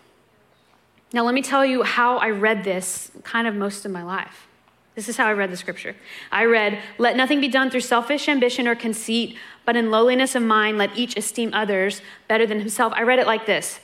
Now, 1.13 1.25
let 1.25 1.35
me 1.35 1.43
tell 1.43 1.65
you 1.65 1.83
how 1.83 2.19
I 2.19 2.31
read 2.31 2.63
this 2.63 3.11
kind 3.25 3.49
of 3.49 3.55
most 3.55 3.85
of 3.85 3.91
my 3.91 4.03
life. 4.03 4.47
This 4.95 5.09
is 5.09 5.17
how 5.17 5.27
I 5.27 5.33
read 5.33 5.51
the 5.51 5.57
scripture. 5.57 5.97
I 6.31 6.45
read, 6.45 6.79
Let 6.99 7.17
nothing 7.17 7.41
be 7.41 7.49
done 7.49 7.71
through 7.71 7.81
selfish 7.81 8.29
ambition 8.29 8.69
or 8.69 8.75
conceit, 8.75 9.37
but 9.65 9.77
in 9.77 9.91
lowliness 9.91 10.35
of 10.35 10.43
mind, 10.43 10.79
let 10.79 10.97
each 10.97 11.17
esteem 11.17 11.51
others 11.53 12.03
better 12.29 12.47
than 12.47 12.61
himself. 12.61 12.93
I 12.95 13.03
read 13.03 13.19
it 13.19 13.27
like 13.27 13.47
this 13.47 13.81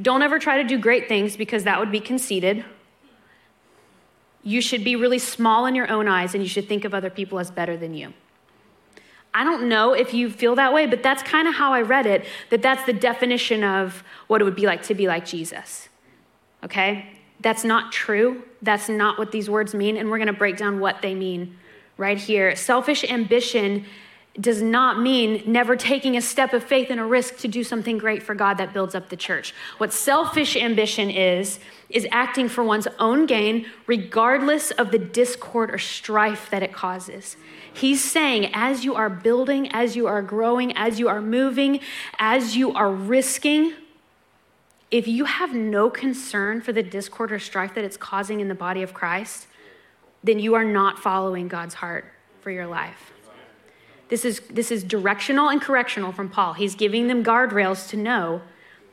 Don't 0.00 0.22
ever 0.22 0.38
try 0.38 0.62
to 0.62 0.68
do 0.68 0.78
great 0.78 1.08
things 1.08 1.36
because 1.36 1.64
that 1.64 1.78
would 1.80 1.92
be 1.92 2.00
conceited. 2.00 2.64
You 4.42 4.62
should 4.62 4.84
be 4.84 4.96
really 4.96 5.18
small 5.18 5.66
in 5.66 5.74
your 5.74 5.90
own 5.90 6.08
eyes 6.08 6.34
and 6.34 6.42
you 6.42 6.48
should 6.48 6.66
think 6.66 6.86
of 6.86 6.94
other 6.94 7.10
people 7.10 7.38
as 7.38 7.50
better 7.50 7.76
than 7.76 7.92
you. 7.92 8.14
I 9.34 9.44
don't 9.44 9.68
know 9.68 9.92
if 9.92 10.14
you 10.14 10.30
feel 10.30 10.54
that 10.54 10.72
way, 10.72 10.86
but 10.86 11.02
that's 11.02 11.22
kind 11.22 11.46
of 11.46 11.54
how 11.54 11.74
I 11.74 11.82
read 11.82 12.06
it, 12.06 12.24
that 12.48 12.62
that's 12.62 12.84
the 12.86 12.94
definition 12.94 13.62
of 13.62 14.02
what 14.28 14.40
it 14.40 14.44
would 14.44 14.56
be 14.56 14.64
like 14.66 14.82
to 14.84 14.94
be 14.94 15.06
like 15.06 15.26
Jesus 15.26 15.89
okay? 16.64 17.06
That's 17.40 17.64
not 17.64 17.92
true. 17.92 18.42
That's 18.62 18.88
not 18.88 19.18
what 19.18 19.32
these 19.32 19.48
words 19.48 19.74
mean, 19.74 19.96
and 19.96 20.10
we're 20.10 20.18
gonna 20.18 20.32
break 20.32 20.56
down 20.56 20.80
what 20.80 21.02
they 21.02 21.14
mean 21.14 21.56
right 21.96 22.18
here. 22.18 22.54
Selfish 22.56 23.04
ambition 23.04 23.84
does 24.38 24.62
not 24.62 25.00
mean 25.00 25.42
never 25.44 25.74
taking 25.74 26.16
a 26.16 26.22
step 26.22 26.52
of 26.52 26.62
faith 26.62 26.88
and 26.90 27.00
a 27.00 27.04
risk 27.04 27.38
to 27.38 27.48
do 27.48 27.64
something 27.64 27.98
great 27.98 28.22
for 28.22 28.34
God 28.34 28.58
that 28.58 28.72
builds 28.72 28.94
up 28.94 29.08
the 29.08 29.16
church. 29.16 29.52
What 29.78 29.92
selfish 29.92 30.56
ambition 30.56 31.10
is, 31.10 31.58
is 31.88 32.06
acting 32.12 32.48
for 32.48 32.62
one's 32.62 32.86
own 32.98 33.26
gain, 33.26 33.66
regardless 33.86 34.70
of 34.70 34.92
the 34.92 34.98
discord 34.98 35.74
or 35.74 35.78
strife 35.78 36.48
that 36.50 36.62
it 36.62 36.72
causes. 36.72 37.36
He's 37.72 38.02
saying, 38.02 38.50
as 38.54 38.84
you 38.84 38.94
are 38.94 39.10
building, 39.10 39.68
as 39.72 39.96
you 39.96 40.06
are 40.06 40.22
growing, 40.22 40.76
as 40.76 41.00
you 41.00 41.08
are 41.08 41.20
moving, 41.20 41.80
as 42.18 42.56
you 42.56 42.72
are 42.72 42.90
risking, 42.90 43.74
if 44.90 45.06
you 45.06 45.24
have 45.24 45.54
no 45.54 45.88
concern 45.88 46.60
for 46.60 46.72
the 46.72 46.82
discord 46.82 47.30
or 47.32 47.38
strife 47.38 47.74
that 47.74 47.84
it's 47.84 47.96
causing 47.96 48.40
in 48.40 48.48
the 48.48 48.54
body 48.54 48.82
of 48.82 48.92
Christ, 48.92 49.46
then 50.24 50.38
you 50.38 50.54
are 50.54 50.64
not 50.64 50.98
following 50.98 51.48
God's 51.48 51.74
heart 51.74 52.04
for 52.40 52.50
your 52.50 52.66
life. 52.66 53.12
This 54.08 54.24
is, 54.24 54.40
this 54.50 54.72
is 54.72 54.82
directional 54.82 55.48
and 55.48 55.62
correctional 55.62 56.10
from 56.10 56.28
Paul. 56.28 56.54
He's 56.54 56.74
giving 56.74 57.06
them 57.06 57.22
guardrails 57.22 57.88
to 57.90 57.96
know 57.96 58.42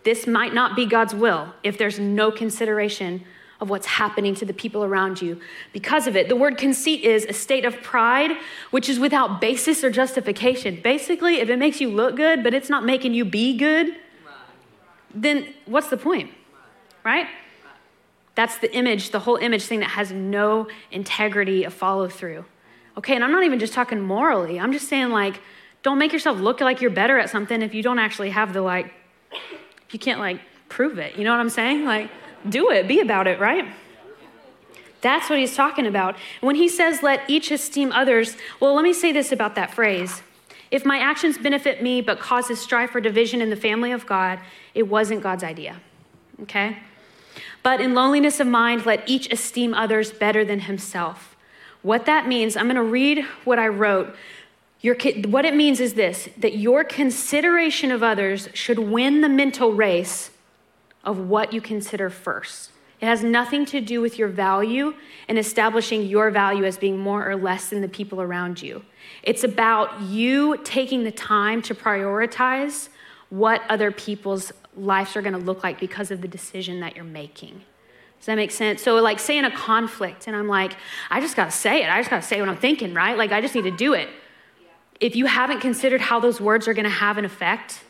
this 0.04 0.28
might 0.28 0.54
not 0.54 0.76
be 0.76 0.86
God's 0.86 1.16
will 1.16 1.54
if 1.64 1.78
there's 1.78 2.00
no 2.00 2.32
consideration 2.32 3.26
of 3.60 3.72
what's 3.72 3.88
happening 3.88 4.36
to 4.36 4.46
the 4.46 4.54
people 4.54 4.84
around 4.84 5.20
you 5.20 5.42
because 5.74 6.06
of 6.06 6.16
it. 6.16 6.30
The 6.30 6.36
word 6.36 6.60
conceit 6.60 7.04
is 7.04 7.26
a 7.26 7.34
state 7.34 7.66
of 7.66 7.82
pride 7.82 8.32
which 8.70 8.88
is 8.88 9.00
without 9.00 9.42
basis 9.42 9.84
or 9.84 9.90
justification. 9.90 10.80
Basically, 10.84 11.40
if 11.40 11.50
it 11.50 11.58
makes 11.58 11.82
you 11.82 11.90
look 11.90 12.16
good, 12.16 12.44
but 12.44 12.54
it's 12.54 12.70
not 12.70 12.86
making 12.86 13.16
you 13.16 13.26
be 13.26 13.58
good, 13.58 13.96
then 15.14 15.54
what's 15.66 15.90
the 15.90 15.98
point? 15.98 16.32
Right? 17.04 17.28
That's 18.36 18.58
the 18.58 18.72
image, 18.76 19.12
the 19.12 19.20
whole 19.20 19.38
image 19.38 19.64
thing 19.64 19.80
that 19.80 19.90
has 19.92 20.12
no 20.12 20.68
integrity 20.92 21.64
of 21.64 21.74
follow 21.74 22.08
through. 22.08 22.46
Okay, 22.98 23.16
and 23.16 23.24
I'm 23.24 23.32
not 23.32 23.44
even 23.44 23.60
just 23.60 23.74
talking 23.74 24.00
morally. 24.02 24.60
I'm 24.60 24.72
just 24.72 24.88
saying, 24.88 25.10
like, 25.10 25.42
don't 25.84 25.98
make 25.98 26.14
yourself 26.14 26.40
look 26.40 26.62
like 26.62 26.82
you're 26.82 26.92
better 26.92 27.18
at 27.18 27.30
something 27.30 27.62
if 27.62 27.74
you 27.74 27.82
don't 27.82 28.00
actually 28.00 28.32
have 28.32 28.54
the, 28.54 28.62
like, 28.62 28.94
if 29.32 29.94
you 29.94 30.00
can't, 30.00 30.20
like, 30.20 30.42
prove 30.70 30.98
it. 30.98 31.16
You 31.18 31.24
know 31.24 31.32
what 31.32 31.40
I'm 31.40 31.50
saying? 31.50 31.86
Like, 31.86 32.12
do 32.48 32.72
it, 32.72 32.88
be 32.88 33.00
about 33.00 33.28
it, 33.28 33.40
right? 33.40 33.66
That's 35.02 35.30
what 35.30 35.40
he's 35.40 35.56
talking 35.56 35.86
about. 35.86 36.16
When 36.42 36.56
he 36.56 36.68
says, 36.68 37.04
let 37.04 37.22
each 37.28 37.52
esteem 37.52 37.92
others, 37.92 38.36
well, 38.60 38.74
let 38.74 38.84
me 38.84 38.94
say 38.94 39.12
this 39.12 39.32
about 39.32 39.56
that 39.56 39.74
phrase. 39.74 40.22
If 40.70 40.86
my 40.86 41.00
actions 41.00 41.38
benefit 41.38 41.82
me 41.82 42.02
but 42.02 42.20
causes 42.20 42.60
strife 42.60 42.94
or 42.94 43.00
division 43.00 43.42
in 43.42 43.50
the 43.50 43.56
family 43.56 43.92
of 43.92 44.06
God, 44.06 44.40
it 44.74 44.84
wasn't 44.84 45.24
God's 45.24 45.44
idea. 45.44 45.82
okay? 46.44 46.78
But 47.64 47.82
in 47.82 47.94
loneliness 47.94 48.40
of 48.40 48.48
mind, 48.48 48.86
let 48.86 49.08
each 49.10 49.32
esteem 49.32 49.74
others 49.74 50.12
better 50.12 50.46
than 50.46 50.62
himself. 50.62 51.36
What 51.82 52.06
that 52.06 52.28
means, 52.28 52.58
I'm 52.58 52.66
going 52.66 52.76
to 52.76 52.82
read 52.82 53.24
what 53.44 53.60
I 53.60 53.68
wrote. 53.68 54.16
Your, 54.82 54.96
what 55.28 55.46
it 55.46 55.56
means 55.56 55.80
is 55.80 55.94
this 55.96 56.30
that 56.38 56.58
your 56.58 56.84
consideration 56.84 57.92
of 57.92 58.04
others 58.04 58.50
should 58.54 58.80
win 58.80 59.22
the 59.22 59.30
mental 59.30 59.74
race 59.74 60.32
of 61.04 61.18
what 61.18 61.54
you 61.54 61.62
consider 61.62 62.10
first. 62.10 62.72
It 63.00 63.06
has 63.06 63.24
nothing 63.24 63.66
to 63.68 63.80
do 63.80 64.02
with 64.02 64.18
your 64.18 64.28
value 64.28 64.94
and 65.28 65.38
establishing 65.38 66.04
your 66.04 66.32
value 66.32 66.64
as 66.64 66.78
being 66.78 66.98
more 66.98 67.30
or 67.30 67.36
less 67.36 67.70
than 67.70 67.82
the 67.82 67.88
people 67.88 68.22
around 68.22 68.62
you. 68.62 68.84
It's 69.24 69.44
about 69.44 70.02
you 70.02 70.58
taking 70.64 71.04
the 71.04 71.12
time 71.12 71.62
to 71.64 71.76
prioritize 71.76 72.90
what 73.30 73.62
other 73.70 73.92
people's 73.92 74.52
lives 74.76 75.16
are 75.16 75.22
going 75.22 75.34
to 75.34 75.40
look 75.40 75.64
like 75.64 75.80
because 75.80 76.12
of 76.12 76.22
the 76.22 76.28
decision 76.28 76.80
that 76.80 76.96
you're 76.96 77.06
making. 77.06 77.62
Does 78.20 78.26
that 78.26 78.36
make 78.36 78.52
sense? 78.52 78.82
So, 78.82 78.96
like, 78.96 79.20
say 79.20 79.38
in 79.38 79.46
a 79.46 79.52
conflict, 79.52 80.28
and 80.28 80.36
I'm 80.36 80.48
like, 80.48 80.74
I 81.10 81.20
just 81.22 81.36
got 81.36 81.46
to 81.46 81.52
say 81.52 81.84
it. 81.84 81.90
I 81.90 82.00
just 82.00 82.10
got 82.10 82.22
to 82.22 82.28
say 82.28 82.40
what 82.40 82.50
I'm 82.50 82.58
thinking, 82.58 82.94
right? 82.94 83.18
Like, 83.18 83.32
I 83.32 83.42
just 83.42 83.54
need 83.54 83.64
to 83.64 83.72
do 83.72 83.94
it. 83.94 84.10
If 85.00 85.16
you 85.16 85.28
haven't 85.28 85.60
considered 85.60 86.02
how 86.02 86.20
those 86.20 86.42
words 86.42 86.68
are 86.68 86.74
going 86.74 86.86
to 86.86 86.90
have 86.90 87.18
an 87.18 87.26
effect, 87.26 87.82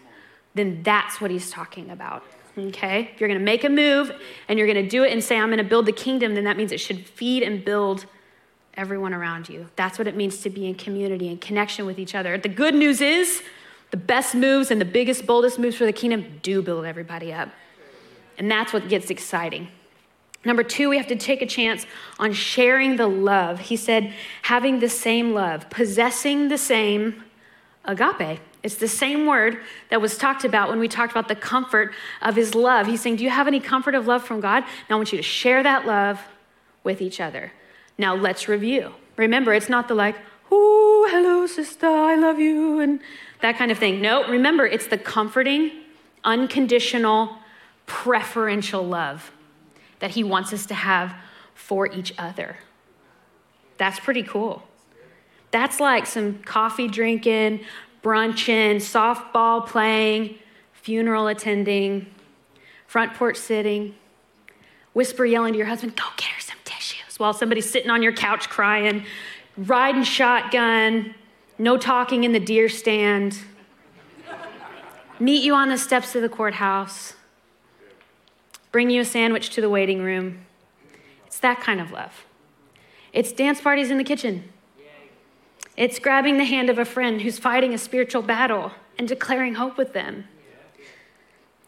then 0.54 0.84
that's 0.84 1.22
what 1.22 1.32
he's 1.32 1.50
talking 1.50 1.90
about. 1.90 2.24
Okay? 2.58 3.12
If 3.14 3.22
you're 3.22 3.30
going 3.30 3.40
to 3.40 3.46
make 3.46 3.64
a 3.64 3.70
move 3.70 4.12
and 4.48 4.58
you're 4.58 4.68
going 4.68 4.84
to 4.84 4.90
do 4.90 5.04
it 5.04 5.14
and 5.14 5.24
say, 5.24 5.38
I'm 5.38 5.48
going 5.50 5.60
to 5.60 5.64
build 5.64 5.86
the 5.86 5.92
kingdom, 5.94 6.36
then 6.36 6.44
that 6.46 6.58
means 6.58 6.72
it 6.72 6.80
should 6.80 7.06
feed 7.06 7.44
and 7.44 7.64
build 7.64 8.06
everyone 8.78 9.14
around 9.14 9.50
you. 9.50 9.68
That's 9.76 9.98
what 9.98 10.08
it 10.08 10.16
means 10.16 10.42
to 10.42 10.50
be 10.50 10.68
in 10.68 10.76
community 10.76 11.28
and 11.28 11.42
connection 11.42 11.86
with 11.86 12.00
each 12.00 12.16
other. 12.16 12.38
The 12.38 12.50
good 12.50 12.76
news 12.76 13.02
is, 13.02 13.42
the 13.90 13.98
best 13.98 14.36
moves 14.36 14.70
and 14.70 14.80
the 14.80 14.86
biggest, 14.86 15.26
boldest 15.26 15.60
moves 15.60 15.76
for 15.76 15.86
the 15.86 15.94
kingdom 15.94 16.40
do 16.44 16.62
build 16.62 16.86
everybody 16.86 17.34
up. 17.34 17.50
And 18.38 18.50
that's 18.52 18.74
what 18.74 18.88
gets 18.90 19.10
exciting. 19.10 19.70
Number 20.46 20.64
two, 20.64 20.90
we 20.90 20.98
have 20.98 21.08
to 21.08 21.16
take 21.16 21.42
a 21.42 21.46
chance 21.46 21.86
on 22.20 22.34
sharing 22.34 22.98
the 22.98 23.08
love. 23.08 23.60
He 23.60 23.76
said, 23.76 24.14
having 24.44 24.80
the 24.80 24.90
same 24.90 25.34
love, 25.34 25.70
possessing 25.70 26.50
the 26.50 26.58
same 26.58 27.24
agape. 27.86 28.40
It's 28.64 28.76
the 28.76 28.88
same 28.88 29.26
word 29.26 29.60
that 29.90 30.02
was 30.02 30.18
talked 30.18 30.44
about 30.44 30.70
when 30.70 30.80
we 30.80 30.88
talked 30.88 31.12
about 31.12 31.28
the 31.28 31.36
comfort 31.36 31.94
of 32.22 32.36
his 32.36 32.54
love. 32.54 32.88
He's 32.88 33.02
saying, 33.02 33.16
Do 33.18 33.24
you 33.24 33.30
have 33.30 33.48
any 33.48 33.60
comfort 33.60 33.96
of 33.96 34.08
love 34.08 34.24
from 34.24 34.42
God? 34.42 34.64
Now 34.90 34.96
I 34.96 34.98
want 34.98 35.12
you 35.12 35.18
to 35.18 35.24
share 35.24 35.64
that 35.64 35.86
love 35.86 36.22
with 36.84 37.02
each 37.02 37.22
other. 37.22 37.52
Now 37.98 38.16
let's 38.16 38.48
review. 38.48 38.94
Remember, 39.16 39.54
it's 39.54 39.70
not 39.70 39.88
the 39.88 39.96
like, 39.96 40.16
oh, 40.52 41.08
hello, 41.12 41.48
sister, 41.48 41.88
I 41.88 42.16
love 42.16 42.40
you, 42.40 42.80
and 42.80 43.00
that 43.42 43.58
kind 43.58 43.72
of 43.72 43.78
thing. 43.78 44.02
No, 44.02 44.28
remember, 44.28 44.66
it's 44.66 44.88
the 44.88 44.98
comforting, 44.98 45.72
unconditional, 46.24 47.38
preferential 47.86 48.84
love 48.84 49.32
that 50.00 50.12
he 50.12 50.24
wants 50.24 50.54
us 50.54 50.66
to 50.68 50.76
have 50.76 51.16
for 51.56 51.88
each 51.92 52.14
other. 52.18 52.58
That's 53.78 54.00
pretty 54.00 54.24
cool. 54.24 54.64
That's 55.52 55.80
like 55.80 56.06
some 56.06 56.40
coffee 56.40 56.88
drinking, 56.88 57.62
brunching, 58.04 58.78
softball 58.78 59.66
playing, 59.66 60.36
funeral 60.74 61.28
attending, 61.28 62.08
front 62.86 63.14
porch 63.14 63.38
sitting, 63.38 63.96
whisper 64.94 65.26
yelling 65.26 65.54
to 65.54 65.58
your 65.58 65.68
husband, 65.68 65.96
go 65.96 66.06
get 66.16 66.30
her 66.30 66.42
while 67.20 67.34
somebody's 67.34 67.70
sitting 67.70 67.90
on 67.90 68.04
your 68.04 68.14
couch 68.14 68.50
crying, 68.50 69.06
riding 69.58 70.04
shotgun, 70.04 71.16
no 71.58 71.78
talking 71.78 72.24
in 72.24 72.32
the 72.32 72.40
deer 72.40 72.70
stand, 72.70 73.40
meet 75.20 75.44
you 75.44 75.54
on 75.54 75.70
the 75.70 75.78
steps 75.78 76.16
of 76.16 76.22
the 76.22 76.30
courthouse, 76.30 77.14
bring 78.72 78.90
you 78.90 79.02
a 79.02 79.06
sandwich 79.06 79.50
to 79.52 79.62
the 79.62 79.70
waiting 79.70 80.02
room. 80.02 80.46
It's 81.26 81.40
that 81.40 81.60
kind 81.60 81.82
of 81.82 81.92
love. 81.92 82.26
It's 83.14 83.32
dance 83.32 83.62
parties 83.62 83.90
in 83.90 83.98
the 83.98 84.04
kitchen. 84.04 84.52
It's 85.76 86.00
grabbing 86.00 86.38
the 86.38 86.46
hand 86.46 86.70
of 86.70 86.80
a 86.80 86.86
friend 86.86 87.22
who's 87.22 87.38
fighting 87.38 87.74
a 87.74 87.78
spiritual 87.78 88.22
battle 88.22 88.72
and 88.98 89.08
declaring 89.08 89.56
hope 89.56 89.78
with 89.78 89.94
them. 89.94 90.26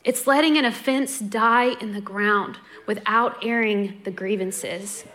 It's 0.04 0.26
letting 0.26 0.58
an 0.58 0.66
offense 0.66 1.20
die 1.20 1.76
in 1.80 1.94
the 1.94 2.02
ground 2.02 2.58
without 2.88 3.46
airing 3.46 4.02
the 4.06 4.12
grievances. 4.12 5.06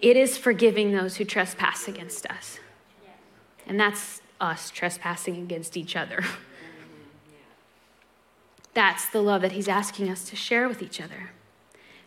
It 0.00 0.16
is 0.16 0.38
forgiving 0.38 0.92
those 0.92 1.16
who 1.16 1.24
trespass 1.24 1.88
against 1.88 2.26
us. 2.26 2.58
And 3.66 3.78
that's 3.78 4.22
us 4.40 4.70
trespassing 4.70 5.36
against 5.36 5.76
each 5.76 5.96
other. 5.96 6.24
That's 8.74 9.08
the 9.08 9.20
love 9.20 9.42
that 9.42 9.52
he's 9.52 9.66
asking 9.66 10.08
us 10.08 10.28
to 10.30 10.36
share 10.36 10.68
with 10.68 10.82
each 10.82 11.00
other. 11.00 11.30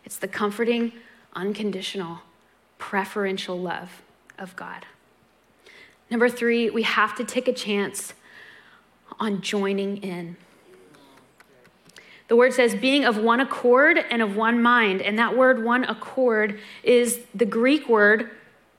It's 0.05 0.15
the 0.15 0.27
comforting, 0.27 0.93
unconditional, 1.33 2.19
preferential 2.77 3.59
love 3.59 4.01
of 4.39 4.55
God. 4.55 4.85
Number 6.09 6.29
three, 6.29 6.69
we 6.69 6.83
have 6.83 7.13
to 7.15 7.25
take 7.25 7.49
a 7.49 7.53
chance 7.53 8.13
on 9.19 9.41
joining 9.41 9.97
in. 9.97 10.37
The 12.31 12.37
word 12.37 12.53
says 12.53 12.73
being 12.75 13.03
of 13.03 13.17
one 13.17 13.41
accord 13.41 13.97
and 14.09 14.21
of 14.21 14.37
one 14.37 14.61
mind. 14.61 15.01
And 15.01 15.19
that 15.19 15.35
word, 15.35 15.65
one 15.65 15.83
accord, 15.83 16.57
is 16.81 17.19
the 17.35 17.45
Greek 17.45 17.89
word 17.89 18.31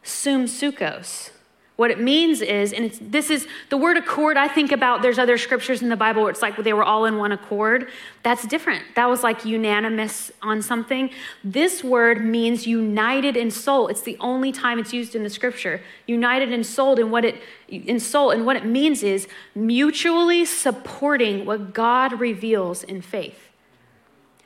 sumsukos. 0.03 1.33
What 1.77 1.91
it 1.91 2.01
means 2.01 2.41
is, 2.41 2.73
and 2.73 2.91
this 2.93 3.29
is 3.29 3.47
the 3.69 3.77
word 3.77 3.99
accord, 3.99 4.39
I 4.39 4.49
think 4.49 4.73
about 4.73 5.03
there's 5.03 5.19
other 5.19 5.37
scriptures 5.37 5.83
in 5.83 5.91
the 5.91 5.97
Bible 5.97 6.23
where 6.23 6.31
it's 6.31 6.41
like 6.41 6.57
they 6.57 6.73
were 6.73 6.83
all 6.83 7.05
in 7.05 7.19
one 7.19 7.31
accord. 7.31 7.91
That's 8.23 8.47
different. 8.47 8.85
That 8.95 9.11
was 9.11 9.23
like 9.23 9.45
unanimous 9.45 10.33
on 10.41 10.63
something. 10.63 11.11
This 11.45 11.85
word 11.85 12.25
means 12.25 12.67
united 12.67 13.37
in 13.37 13.51
soul. 13.51 13.89
It's 13.89 14.01
the 14.01 14.17
only 14.19 14.53
time 14.53 14.79
it's 14.79 14.95
used 14.95 15.15
in 15.15 15.25
the 15.25 15.31
scripture. 15.31 15.83
United 16.07 16.53
in 16.53 16.65
soul, 16.65 16.99
and 16.99 17.13
what 17.13 17.27
it 17.27 17.37
in 17.69 18.01
soul, 18.01 18.31
and 18.31 18.47
what 18.47 18.57
it 18.57 18.65
means 18.65 19.03
is 19.03 19.29
mutually 19.55 20.47
supporting 20.47 21.45
what 21.45 21.75
God 21.75 22.19
reveals 22.19 22.83
in 22.83 23.03
faith. 23.03 23.42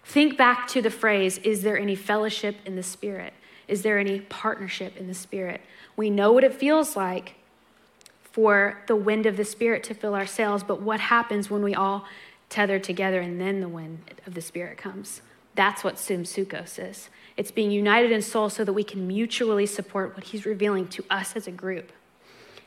Think 0.06 0.38
back 0.38 0.68
to 0.68 0.80
the 0.80 0.90
phrase, 0.90 1.38
is 1.38 1.62
there 1.62 1.76
any 1.76 1.96
fellowship 1.96 2.56
in 2.64 2.76
the 2.76 2.82
Spirit? 2.82 3.34
Is 3.66 3.82
there 3.82 3.98
any 3.98 4.20
partnership 4.20 4.96
in 4.96 5.08
the 5.08 5.14
Spirit? 5.14 5.60
We 5.96 6.10
know 6.10 6.30
what 6.30 6.44
it 6.44 6.54
feels 6.54 6.94
like 6.94 7.34
for 8.22 8.82
the 8.86 8.94
wind 8.94 9.26
of 9.26 9.36
the 9.36 9.44
Spirit 9.44 9.82
to 9.84 9.94
fill 9.94 10.14
our 10.14 10.26
sails, 10.26 10.62
but 10.62 10.80
what 10.80 11.00
happens 11.00 11.50
when 11.50 11.62
we 11.62 11.74
all 11.74 12.04
tether 12.48 12.78
together 12.78 13.20
and 13.20 13.40
then 13.40 13.60
the 13.60 13.68
wind 13.68 13.98
of 14.26 14.34
the 14.34 14.40
Spirit 14.40 14.78
comes? 14.78 15.22
That's 15.56 15.82
what 15.82 15.96
sumsukos 15.96 16.78
is. 16.78 17.10
It's 17.36 17.50
being 17.50 17.72
united 17.72 18.12
in 18.12 18.22
soul 18.22 18.48
so 18.48 18.64
that 18.64 18.72
we 18.72 18.84
can 18.84 19.08
mutually 19.08 19.66
support 19.66 20.14
what 20.14 20.24
He's 20.24 20.46
revealing 20.46 20.86
to 20.88 21.04
us 21.10 21.34
as 21.34 21.48
a 21.48 21.50
group. 21.50 21.90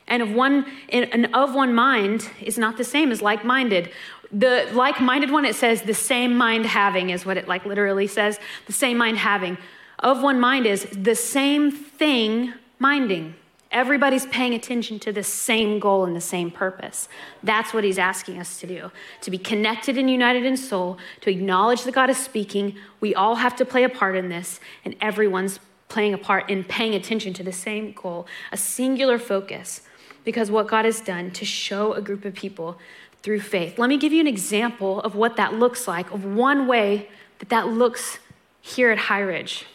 And 0.06 0.22
of 0.22 0.30
one, 0.32 0.66
and 0.90 1.34
of 1.34 1.54
one 1.54 1.72
mind 1.72 2.28
is 2.42 2.58
not 2.58 2.76
the 2.76 2.84
same 2.84 3.12
as 3.12 3.22
like-minded. 3.22 3.90
The 4.32 4.68
like-minded 4.72 5.30
one, 5.30 5.44
it 5.44 5.56
says 5.56 5.82
the 5.82 5.94
same 5.94 6.36
mind 6.36 6.66
having 6.66 7.10
is 7.10 7.26
what 7.26 7.36
it 7.36 7.48
like 7.48 7.66
literally 7.66 8.06
says. 8.06 8.38
The 8.66 8.72
same 8.72 8.96
mind 8.96 9.18
having. 9.18 9.58
Of 9.98 10.22
one 10.22 10.38
mind 10.38 10.66
is 10.66 10.86
the 10.92 11.14
same 11.14 11.70
thing 11.70 12.54
minding. 12.78 13.34
Everybody's 13.72 14.26
paying 14.26 14.54
attention 14.54 14.98
to 15.00 15.12
the 15.12 15.22
same 15.22 15.78
goal 15.78 16.04
and 16.04 16.16
the 16.16 16.20
same 16.20 16.50
purpose. 16.50 17.08
That's 17.42 17.72
what 17.72 17.84
he's 17.84 17.98
asking 17.98 18.38
us 18.38 18.58
to 18.60 18.66
do 18.66 18.90
to 19.20 19.30
be 19.30 19.38
connected 19.38 19.96
and 19.96 20.10
united 20.10 20.44
in 20.44 20.56
soul, 20.56 20.98
to 21.20 21.30
acknowledge 21.30 21.84
that 21.84 21.94
God 21.94 22.10
is 22.10 22.18
speaking. 22.18 22.76
We 23.00 23.14
all 23.14 23.36
have 23.36 23.54
to 23.56 23.64
play 23.64 23.84
a 23.84 23.88
part 23.88 24.16
in 24.16 24.28
this, 24.28 24.58
and 24.84 24.96
everyone's 25.00 25.60
playing 25.88 26.14
a 26.14 26.18
part 26.18 26.50
in 26.50 26.64
paying 26.64 26.94
attention 26.94 27.32
to 27.34 27.42
the 27.42 27.52
same 27.52 27.92
goal, 27.92 28.26
a 28.50 28.56
singular 28.56 29.18
focus, 29.18 29.82
because 30.24 30.50
what 30.50 30.66
God 30.66 30.84
has 30.84 31.00
done 31.00 31.30
to 31.32 31.44
show 31.44 31.92
a 31.92 32.02
group 32.02 32.24
of 32.24 32.34
people 32.34 32.78
through 33.22 33.40
faith. 33.40 33.78
Let 33.78 33.88
me 33.88 33.98
give 33.98 34.12
you 34.12 34.20
an 34.20 34.26
example 34.26 35.00
of 35.00 35.14
what 35.14 35.36
that 35.36 35.54
looks 35.54 35.86
like, 35.86 36.10
of 36.12 36.24
one 36.24 36.66
way 36.66 37.08
that 37.38 37.48
that 37.50 37.68
looks 37.68 38.18
here 38.60 38.90
at 38.90 38.98
High 38.98 39.20
Ridge. 39.20 39.66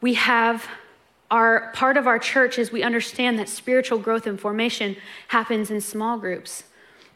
We 0.00 0.14
have 0.14 0.66
our 1.30 1.72
part 1.72 1.96
of 1.96 2.06
our 2.06 2.18
church 2.18 2.58
is 2.58 2.70
we 2.70 2.82
understand 2.82 3.38
that 3.38 3.48
spiritual 3.48 3.98
growth 3.98 4.26
and 4.26 4.38
formation 4.38 4.96
happens 5.28 5.70
in 5.70 5.80
small 5.80 6.18
groups. 6.18 6.64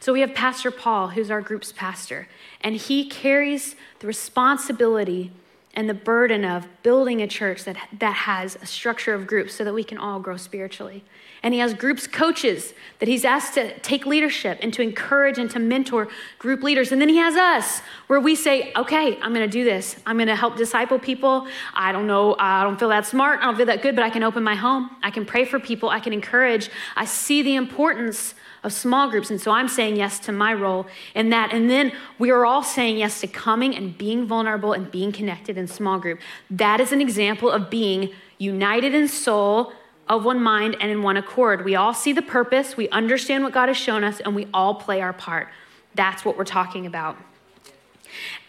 So 0.01 0.13
we 0.13 0.21
have 0.21 0.35
Pastor 0.35 0.71
Paul, 0.71 1.09
who's 1.09 1.31
our 1.31 1.41
group's 1.41 1.73
pastor, 1.73 2.29
and 2.61 2.77
he 2.77 3.09
carries 3.09 3.75
the 3.99 4.07
responsibility 4.07 5.33
and 5.75 5.89
the 5.89 5.95
burden 5.95 6.45
of 6.45 6.67
building 6.83 7.23
a 7.23 7.27
church 7.27 7.65
that, 7.65 7.77
that 7.99 8.15
has 8.15 8.57
a 8.57 8.67
structure 8.67 9.15
of 9.15 9.27
groups 9.27 9.55
so 9.55 9.65
that 9.65 9.75
we 9.75 9.85
can 9.85 9.99
all 9.99 10.19
grow 10.19 10.37
spiritually. 10.37 11.05
And 11.43 11.55
he 11.55 11.61
has 11.61 11.73
groups 11.73 12.07
coaches 12.07 12.75
that 12.99 13.09
he's 13.09 13.25
asked 13.25 13.55
to 13.55 13.79
take 13.81 14.07
leadership 14.07 14.59
and 14.61 14.73
to 14.75 14.83
encourage 14.83 15.39
and 15.39 15.49
to 15.51 15.61
mentor 15.61 16.09
group 16.39 16.63
leaders. 16.63 16.91
And 16.91 17.01
then 17.01 17.09
he 17.09 17.19
has 17.19 17.37
us 17.37 17.81
where 18.09 18.19
we 18.19 18.35
say, 18.35 18.73
okay, 18.75 19.19
I'm 19.21 19.33
going 19.33 19.49
to 19.49 19.53
do 19.53 19.63
this. 19.63 19.97
I'm 20.05 20.17
going 20.17 20.29
to 20.29 20.37
help 20.37 20.57
disciple 20.57 20.99
people. 20.99 21.47
I 21.75 21.93
don't 21.93 22.09
know, 22.09 22.35
I 22.39 22.65
don't 22.65 22.79
feel 22.79 22.89
that 22.89 23.07
smart. 23.07 23.41
I 23.41 23.45
don't 23.45 23.57
feel 23.57 23.67
that 23.67 23.83
good, 23.83 23.95
but 23.95 24.05
I 24.05 24.11
can 24.11 24.25
open 24.25 24.43
my 24.43 24.57
home. 24.57 24.91
I 25.03 25.11
can 25.11 25.25
pray 25.25 25.45
for 25.45 25.61
people. 25.61 25.91
I 25.91 26.01
can 26.01 26.13
encourage. 26.13 26.71
I 26.97 27.05
see 27.05 27.43
the 27.43 27.55
importance 27.55 28.35
of 28.69 28.73
small 28.73 29.11
groups. 29.11 29.31
And 29.31 29.41
so 29.41 29.51
I'm 29.51 29.67
saying 29.67 29.97
yes 29.97 30.21
to 30.21 30.33
my 30.33 30.55
role 30.55 30.87
in 31.17 31.31
that. 31.31 31.53
And 31.53 31.69
then 31.69 31.91
we 32.21 32.31
are 32.31 32.47
all 32.47 32.63
saying 32.63 32.99
yes 32.99 33.21
to 33.23 33.27
coming 33.27 33.75
and 33.75 33.99
being 33.99 34.27
vulnerable 34.27 34.73
and 34.73 34.89
being 34.89 35.11
connected 35.11 35.59
in 35.59 35.67
small 35.67 35.99
group. 35.99 36.21
That 36.49 36.81
is 36.81 36.93
an 36.93 37.01
example 37.01 37.51
of 37.51 37.69
being 37.69 38.11
united 38.39 38.95
in 38.95 39.09
soul, 39.09 39.73
of 40.09 40.25
one 40.25 40.41
mind, 40.41 40.77
and 40.81 40.91
in 40.91 41.03
one 41.03 41.17
accord. 41.17 41.65
We 41.65 41.75
all 41.75 41.93
see 41.93 42.13
the 42.13 42.23
purpose, 42.23 42.77
we 42.77 42.89
understand 42.91 43.43
what 43.43 43.53
God 43.53 43.69
has 43.69 43.77
shown 43.77 44.05
us, 44.05 44.21
and 44.21 44.37
we 44.37 44.47
all 44.55 44.77
play 44.77 45.01
our 45.01 45.13
part. 45.13 45.49
That's 45.95 46.25
what 46.25 46.39
we're 46.39 46.45
talking 46.45 46.87
about. 46.87 47.17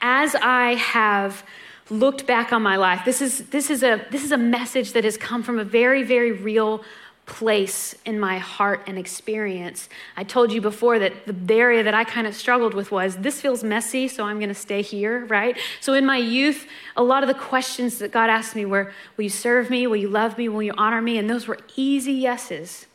As 0.02 0.36
I 0.36 0.76
have 0.76 1.44
looked 1.90 2.28
back 2.28 2.54
on 2.54 2.62
my 2.62 2.76
life, 2.76 3.02
this 3.04 3.22
is, 3.22 3.50
this 3.50 3.70
is, 3.70 3.82
a, 3.82 4.06
this 4.12 4.24
is 4.24 4.32
a 4.32 4.38
message 4.38 4.94
that 4.94 5.04
has 5.04 5.18
come 5.18 5.42
from 5.44 5.58
a 5.58 5.64
very, 5.64 6.04
very 6.04 6.32
real 6.32 6.84
place 7.30 7.94
in 8.06 8.20
my 8.20 8.40
heart 8.40 8.82
and 8.88 8.98
experience. 8.98 9.88
I 10.18 10.24
told 10.24 10.52
you 10.52 10.62
before 10.62 10.98
that 10.98 11.14
the 11.28 11.54
area 11.54 11.84
that 11.84 11.94
I 11.94 12.04
kind 12.04 12.26
of 12.26 12.34
struggled 12.34 12.74
with 12.74 12.92
was 12.92 13.18
this 13.18 13.40
feels 13.40 13.64
messy, 13.64 14.08
so 14.08 14.26
I'm 14.26 14.40
going 14.40 14.50
to 14.50 14.56
stay 14.56 14.82
here, 14.82 15.26
right? 15.26 15.56
So 15.80 15.94
in 15.94 16.08
my 16.08 16.18
youth, 16.18 16.68
a 16.98 17.04
lot 17.04 17.22
of 17.22 17.28
the 17.28 17.36
questions 17.36 18.00
that 18.00 18.12
God 18.12 18.32
asked 18.32 18.56
me 18.56 18.66
were 18.66 18.92
Will 19.16 19.24
you 19.26 19.30
serve 19.30 19.70
me? 19.70 19.86
Will 19.86 19.96
you 19.96 20.10
love 20.10 20.40
me? 20.40 20.50
Will 20.50 20.64
you 20.64 20.74
honor 20.76 21.04
me? 21.04 21.20
And 21.20 21.30
those 21.30 21.48
were 21.48 21.60
easy 21.76 22.14
yeses. 22.14 22.88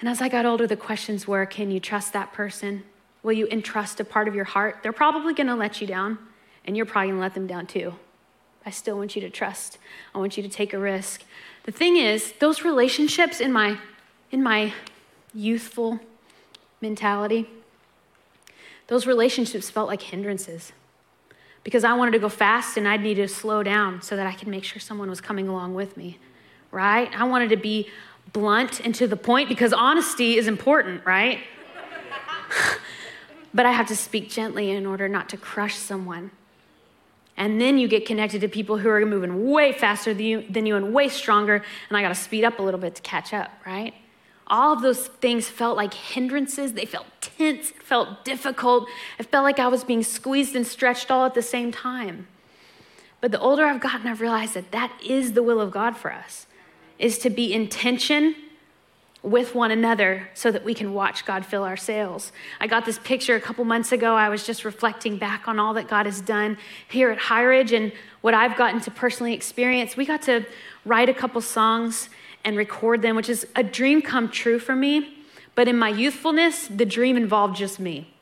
And 0.00 0.08
as 0.08 0.20
I 0.20 0.28
got 0.28 0.44
older, 0.44 0.66
the 0.66 0.76
questions 0.76 1.26
were 1.26 1.46
Can 1.46 1.70
you 1.70 1.80
trust 1.80 2.12
that 2.12 2.34
person? 2.34 2.84
Will 3.22 3.32
you 3.32 3.48
entrust 3.50 3.98
a 4.00 4.04
part 4.04 4.28
of 4.28 4.34
your 4.34 4.44
heart? 4.44 4.80
They're 4.82 4.92
probably 4.92 5.32
going 5.32 5.48
to 5.48 5.56
let 5.56 5.80
you 5.80 5.86
down, 5.86 6.18
and 6.66 6.76
you're 6.76 6.86
probably 6.86 7.08
going 7.08 7.16
to 7.16 7.22
let 7.22 7.34
them 7.34 7.46
down 7.46 7.66
too. 7.66 7.94
I 8.66 8.70
still 8.70 8.98
want 8.98 9.16
you 9.16 9.22
to 9.22 9.30
trust. 9.30 9.78
I 10.14 10.18
want 10.18 10.36
you 10.36 10.42
to 10.42 10.48
take 10.48 10.74
a 10.74 10.78
risk. 10.78 11.22
The 11.68 11.72
thing 11.72 11.98
is, 11.98 12.32
those 12.38 12.64
relationships 12.64 13.40
in 13.40 13.52
my 13.52 13.76
in 14.30 14.42
my 14.42 14.72
youthful 15.34 16.00
mentality, 16.80 17.46
those 18.86 19.06
relationships 19.06 19.68
felt 19.68 19.86
like 19.86 20.00
hindrances. 20.00 20.72
Because 21.64 21.84
I 21.84 21.92
wanted 21.92 22.12
to 22.12 22.20
go 22.20 22.30
fast 22.30 22.78
and 22.78 22.88
I 22.88 22.96
needed 22.96 23.28
to 23.28 23.34
slow 23.34 23.62
down 23.62 24.00
so 24.00 24.16
that 24.16 24.26
I 24.26 24.32
could 24.32 24.48
make 24.48 24.64
sure 24.64 24.80
someone 24.80 25.10
was 25.10 25.20
coming 25.20 25.46
along 25.46 25.74
with 25.74 25.94
me. 25.98 26.16
Right? 26.70 27.10
I 27.14 27.24
wanted 27.24 27.50
to 27.50 27.58
be 27.58 27.90
blunt 28.32 28.80
and 28.80 28.94
to 28.94 29.06
the 29.06 29.16
point 29.16 29.50
because 29.50 29.74
honesty 29.74 30.38
is 30.38 30.46
important, 30.46 31.04
right? 31.04 31.40
but 33.52 33.66
I 33.66 33.72
have 33.72 33.88
to 33.88 33.96
speak 33.96 34.30
gently 34.30 34.70
in 34.70 34.86
order 34.86 35.06
not 35.06 35.28
to 35.28 35.36
crush 35.36 35.74
someone. 35.74 36.30
And 37.38 37.60
then 37.60 37.78
you 37.78 37.86
get 37.86 38.04
connected 38.04 38.40
to 38.40 38.48
people 38.48 38.78
who 38.78 38.88
are 38.88 39.06
moving 39.06 39.48
way 39.48 39.72
faster 39.72 40.12
than 40.12 40.26
you, 40.26 40.44
than 40.50 40.66
you 40.66 40.74
and 40.74 40.92
way 40.92 41.08
stronger, 41.08 41.62
and 41.88 41.96
I 41.96 42.02
got 42.02 42.08
to 42.08 42.14
speed 42.16 42.44
up 42.44 42.58
a 42.58 42.62
little 42.62 42.80
bit 42.80 42.96
to 42.96 43.02
catch 43.02 43.32
up, 43.32 43.52
right? 43.64 43.94
All 44.48 44.72
of 44.72 44.82
those 44.82 45.06
things 45.06 45.48
felt 45.48 45.76
like 45.76 45.94
hindrances. 45.94 46.72
They 46.72 46.84
felt 46.84 47.06
tense, 47.20 47.70
it 47.70 47.82
felt 47.82 48.24
difficult. 48.24 48.88
It 49.20 49.26
felt 49.26 49.44
like 49.44 49.60
I 49.60 49.68
was 49.68 49.84
being 49.84 50.02
squeezed 50.02 50.56
and 50.56 50.66
stretched 50.66 51.12
all 51.12 51.24
at 51.26 51.34
the 51.34 51.42
same 51.42 51.70
time. 51.70 52.26
But 53.20 53.30
the 53.30 53.38
older 53.38 53.64
I've 53.64 53.80
gotten, 53.80 54.08
I've 54.08 54.20
realized 54.20 54.54
that 54.54 54.72
that 54.72 54.92
is 55.04 55.34
the 55.34 55.42
will 55.44 55.60
of 55.60 55.70
God 55.70 55.96
for 55.96 56.12
us, 56.12 56.48
is 56.98 57.18
to 57.20 57.30
be 57.30 57.54
in 57.54 57.68
tension 57.68 58.34
with 59.22 59.54
one 59.54 59.70
another 59.70 60.28
so 60.34 60.50
that 60.50 60.64
we 60.64 60.74
can 60.74 60.94
watch 60.94 61.24
God 61.24 61.44
fill 61.44 61.64
our 61.64 61.76
sails. 61.76 62.30
I 62.60 62.66
got 62.66 62.84
this 62.84 62.98
picture 63.00 63.34
a 63.34 63.40
couple 63.40 63.64
months 63.64 63.90
ago. 63.90 64.14
I 64.14 64.28
was 64.28 64.46
just 64.46 64.64
reflecting 64.64 65.18
back 65.18 65.48
on 65.48 65.58
all 65.58 65.74
that 65.74 65.88
God 65.88 66.06
has 66.06 66.20
done 66.20 66.56
here 66.88 67.10
at 67.10 67.18
High 67.18 67.42
Ridge 67.42 67.72
and 67.72 67.92
what 68.20 68.34
I've 68.34 68.56
gotten 68.56 68.80
to 68.82 68.90
personally 68.90 69.34
experience. 69.34 69.96
We 69.96 70.06
got 70.06 70.22
to 70.22 70.46
write 70.84 71.08
a 71.08 71.14
couple 71.14 71.40
songs 71.40 72.08
and 72.44 72.56
record 72.56 73.02
them, 73.02 73.16
which 73.16 73.28
is 73.28 73.46
a 73.56 73.62
dream 73.62 74.02
come 74.02 74.28
true 74.28 74.58
for 74.58 74.76
me. 74.76 75.18
But 75.54 75.66
in 75.66 75.76
my 75.76 75.88
youthfulness, 75.88 76.68
the 76.68 76.86
dream 76.86 77.16
involved 77.16 77.56
just 77.56 77.80
me. 77.80 78.14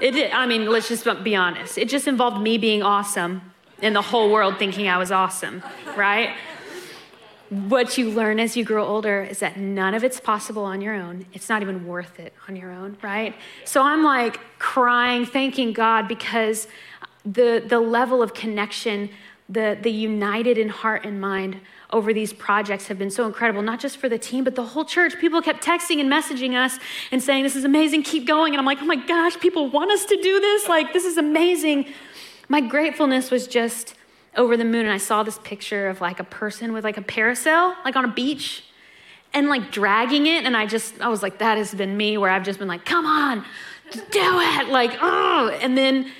It 0.00 0.12
did, 0.12 0.32
I 0.32 0.46
mean, 0.46 0.66
let's 0.66 0.88
just 0.88 1.06
be 1.22 1.36
honest. 1.36 1.78
It 1.78 1.88
just 1.88 2.08
involved 2.08 2.42
me 2.42 2.58
being 2.58 2.82
awesome 2.82 3.52
and 3.80 3.94
the 3.94 4.02
whole 4.02 4.30
world 4.30 4.58
thinking 4.58 4.88
I 4.88 4.96
was 4.96 5.12
awesome, 5.12 5.62
right? 5.96 6.34
What 7.52 7.98
you 7.98 8.10
learn 8.10 8.40
as 8.40 8.56
you 8.56 8.64
grow 8.64 8.82
older 8.86 9.22
is 9.22 9.40
that 9.40 9.58
none 9.58 9.92
of 9.92 10.02
it's 10.02 10.18
possible 10.18 10.64
on 10.64 10.80
your 10.80 10.94
own. 10.94 11.26
It's 11.34 11.50
not 11.50 11.60
even 11.60 11.86
worth 11.86 12.18
it 12.18 12.32
on 12.48 12.56
your 12.56 12.72
own, 12.72 12.96
right? 13.02 13.34
So 13.66 13.82
I'm 13.82 14.02
like 14.02 14.40
crying, 14.58 15.26
thanking 15.26 15.74
God 15.74 16.08
because 16.08 16.66
the, 17.26 17.62
the 17.66 17.78
level 17.78 18.22
of 18.22 18.32
connection, 18.32 19.10
the, 19.50 19.78
the 19.82 19.90
united 19.90 20.56
in 20.56 20.70
heart 20.70 21.04
and 21.04 21.20
mind 21.20 21.60
over 21.90 22.14
these 22.14 22.32
projects 22.32 22.86
have 22.86 22.98
been 22.98 23.10
so 23.10 23.26
incredible, 23.26 23.60
not 23.60 23.78
just 23.80 23.98
for 23.98 24.08
the 24.08 24.18
team, 24.18 24.44
but 24.44 24.54
the 24.54 24.64
whole 24.64 24.86
church. 24.86 25.18
People 25.20 25.42
kept 25.42 25.62
texting 25.62 26.00
and 26.00 26.10
messaging 26.10 26.54
us 26.54 26.78
and 27.10 27.22
saying, 27.22 27.42
This 27.42 27.54
is 27.54 27.64
amazing, 27.64 28.02
keep 28.02 28.26
going. 28.26 28.54
And 28.54 28.60
I'm 28.60 28.64
like, 28.64 28.80
Oh 28.80 28.86
my 28.86 28.96
gosh, 28.96 29.38
people 29.38 29.68
want 29.68 29.90
us 29.90 30.06
to 30.06 30.16
do 30.16 30.40
this. 30.40 30.68
Like, 30.68 30.94
this 30.94 31.04
is 31.04 31.18
amazing. 31.18 31.92
My 32.48 32.62
gratefulness 32.62 33.30
was 33.30 33.46
just 33.46 33.94
over 34.36 34.56
the 34.56 34.64
moon 34.64 34.86
and 34.86 34.92
I 34.92 34.98
saw 34.98 35.22
this 35.22 35.38
picture 35.44 35.88
of 35.88 36.00
like 36.00 36.20
a 36.20 36.24
person 36.24 36.72
with 36.72 36.84
like 36.84 36.96
a 36.96 37.02
parasail, 37.02 37.74
like 37.84 37.96
on 37.96 38.04
a 38.04 38.12
beach, 38.12 38.64
and 39.34 39.48
like 39.48 39.70
dragging 39.70 40.26
it. 40.26 40.44
And 40.44 40.56
I 40.56 40.66
just, 40.66 41.00
I 41.00 41.08
was 41.08 41.22
like, 41.22 41.38
that 41.38 41.58
has 41.58 41.74
been 41.74 41.96
me 41.96 42.16
where 42.18 42.30
I've 42.30 42.44
just 42.44 42.58
been 42.58 42.68
like, 42.68 42.84
come 42.84 43.06
on, 43.06 43.44
do 43.92 44.00
it. 44.12 44.68
Like, 44.68 44.96
oh. 45.00 45.56
And 45.60 45.76
then 45.76 46.10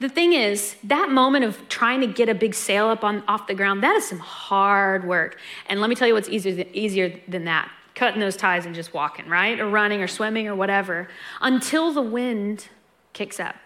the 0.00 0.08
thing 0.08 0.32
is, 0.32 0.76
that 0.84 1.10
moment 1.10 1.44
of 1.44 1.68
trying 1.68 2.00
to 2.00 2.06
get 2.06 2.28
a 2.28 2.34
big 2.34 2.54
sail 2.54 2.86
up 2.86 3.04
on 3.04 3.22
off 3.28 3.46
the 3.46 3.54
ground, 3.54 3.82
that 3.82 3.96
is 3.96 4.08
some 4.08 4.18
hard 4.18 5.06
work. 5.06 5.38
And 5.66 5.80
let 5.80 5.90
me 5.90 5.96
tell 5.96 6.08
you 6.08 6.14
what's 6.14 6.28
easier 6.28 6.64
easier 6.72 7.20
than 7.28 7.44
that 7.44 7.70
cutting 8.00 8.20
those 8.20 8.34
ties 8.34 8.64
and 8.64 8.74
just 8.74 8.94
walking, 8.94 9.28
right? 9.28 9.60
Or 9.60 9.68
running 9.68 10.00
or 10.00 10.08
swimming 10.08 10.48
or 10.48 10.54
whatever 10.54 11.06
until 11.42 11.92
the 11.92 12.00
wind 12.00 12.68
kicks 13.12 13.38
up. 13.38 13.56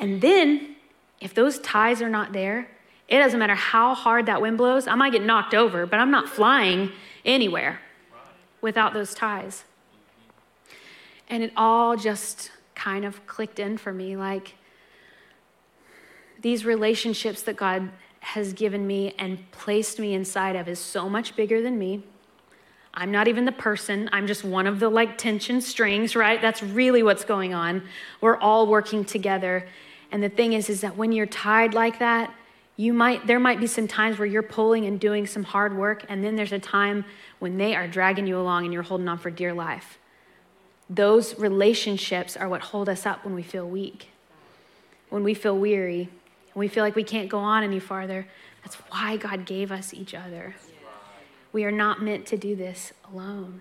And 0.00 0.20
then, 0.20 0.74
if 1.20 1.32
those 1.32 1.60
ties 1.60 2.02
are 2.02 2.08
not 2.08 2.32
there, 2.32 2.68
it 3.12 3.18
doesn't 3.18 3.38
matter 3.38 3.54
how 3.54 3.94
hard 3.94 4.24
that 4.26 4.40
wind 4.40 4.56
blows. 4.56 4.88
I 4.88 4.94
might 4.94 5.12
get 5.12 5.22
knocked 5.22 5.52
over, 5.52 5.84
but 5.84 6.00
I'm 6.00 6.10
not 6.10 6.30
flying 6.30 6.90
anywhere 7.26 7.78
without 8.62 8.94
those 8.94 9.12
ties. 9.12 9.64
And 11.28 11.42
it 11.42 11.52
all 11.54 11.94
just 11.94 12.50
kind 12.74 13.04
of 13.04 13.26
clicked 13.26 13.58
in 13.58 13.76
for 13.76 13.92
me 13.92 14.16
like 14.16 14.54
these 16.40 16.64
relationships 16.64 17.42
that 17.42 17.56
God 17.56 17.90
has 18.20 18.54
given 18.54 18.86
me 18.86 19.14
and 19.18 19.38
placed 19.50 19.98
me 19.98 20.14
inside 20.14 20.56
of 20.56 20.66
is 20.66 20.78
so 20.78 21.08
much 21.10 21.36
bigger 21.36 21.60
than 21.60 21.78
me. 21.78 22.02
I'm 22.94 23.10
not 23.10 23.28
even 23.28 23.44
the 23.44 23.52
person. 23.52 24.08
I'm 24.10 24.26
just 24.26 24.42
one 24.42 24.66
of 24.66 24.80
the 24.80 24.88
like 24.88 25.18
tension 25.18 25.60
strings, 25.60 26.16
right? 26.16 26.40
That's 26.40 26.62
really 26.62 27.02
what's 27.02 27.24
going 27.24 27.52
on. 27.52 27.82
We're 28.22 28.38
all 28.38 28.66
working 28.66 29.04
together. 29.04 29.68
And 30.10 30.22
the 30.22 30.30
thing 30.30 30.54
is 30.54 30.70
is 30.70 30.80
that 30.80 30.96
when 30.96 31.12
you're 31.12 31.26
tied 31.26 31.74
like 31.74 31.98
that, 31.98 32.34
you 32.76 32.92
might 32.92 33.26
there 33.26 33.38
might 33.38 33.60
be 33.60 33.66
some 33.66 33.86
times 33.86 34.18
where 34.18 34.26
you're 34.26 34.42
pulling 34.42 34.86
and 34.86 34.98
doing 34.98 35.26
some 35.26 35.42
hard 35.42 35.76
work 35.76 36.04
and 36.08 36.24
then 36.24 36.36
there's 36.36 36.52
a 36.52 36.58
time 36.58 37.04
when 37.38 37.58
they 37.58 37.74
are 37.74 37.86
dragging 37.86 38.26
you 38.26 38.38
along 38.38 38.64
and 38.64 38.72
you're 38.72 38.82
holding 38.82 39.08
on 39.08 39.18
for 39.18 39.30
dear 39.30 39.52
life. 39.52 39.98
Those 40.88 41.38
relationships 41.38 42.36
are 42.36 42.48
what 42.48 42.62
hold 42.62 42.88
us 42.88 43.06
up 43.06 43.24
when 43.24 43.34
we 43.34 43.42
feel 43.42 43.68
weak. 43.68 44.08
When 45.10 45.22
we 45.22 45.34
feel 45.34 45.56
weary 45.56 46.08
when 46.54 46.60
we 46.60 46.68
feel 46.68 46.84
like 46.84 46.94
we 46.94 47.04
can't 47.04 47.28
go 47.28 47.38
on 47.38 47.62
any 47.62 47.78
farther 47.78 48.26
that's 48.62 48.76
why 48.76 49.16
god 49.16 49.44
gave 49.44 49.70
us 49.70 49.92
each 49.92 50.14
other. 50.14 50.54
We 51.52 51.64
are 51.64 51.72
not 51.72 52.02
meant 52.02 52.24
to 52.26 52.38
do 52.38 52.56
this 52.56 52.94
alone. 53.12 53.60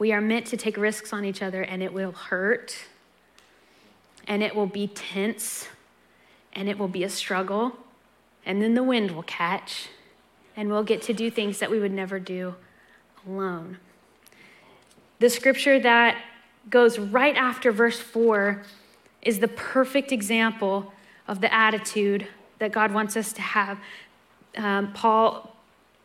We 0.00 0.12
are 0.12 0.20
meant 0.20 0.46
to 0.46 0.56
take 0.56 0.76
risks 0.76 1.12
on 1.12 1.24
each 1.24 1.42
other 1.42 1.62
and 1.62 1.80
it 1.80 1.92
will 1.92 2.10
hurt 2.10 2.76
and 4.26 4.42
it 4.42 4.56
will 4.56 4.66
be 4.66 4.88
tense 4.88 5.68
and 6.52 6.68
it 6.68 6.76
will 6.76 6.88
be 6.88 7.04
a 7.04 7.08
struggle 7.08 7.76
and 8.44 8.60
then 8.60 8.74
the 8.74 8.82
wind 8.82 9.12
will 9.12 9.22
catch, 9.22 9.88
and 10.56 10.68
we'll 10.68 10.84
get 10.84 11.02
to 11.02 11.12
do 11.12 11.30
things 11.30 11.58
that 11.58 11.70
we 11.70 11.78
would 11.78 11.92
never 11.92 12.18
do 12.18 12.54
alone. 13.26 13.78
The 15.20 15.30
scripture 15.30 15.78
that 15.80 16.20
goes 16.68 16.98
right 16.98 17.36
after 17.36 17.70
verse 17.70 18.00
4 18.00 18.62
is 19.22 19.38
the 19.38 19.48
perfect 19.48 20.12
example 20.12 20.92
of 21.28 21.40
the 21.40 21.52
attitude 21.52 22.26
that 22.58 22.72
God 22.72 22.92
wants 22.92 23.16
us 23.16 23.32
to 23.34 23.42
have. 23.42 23.78
Um, 24.56 24.92
Paul, 24.92 25.54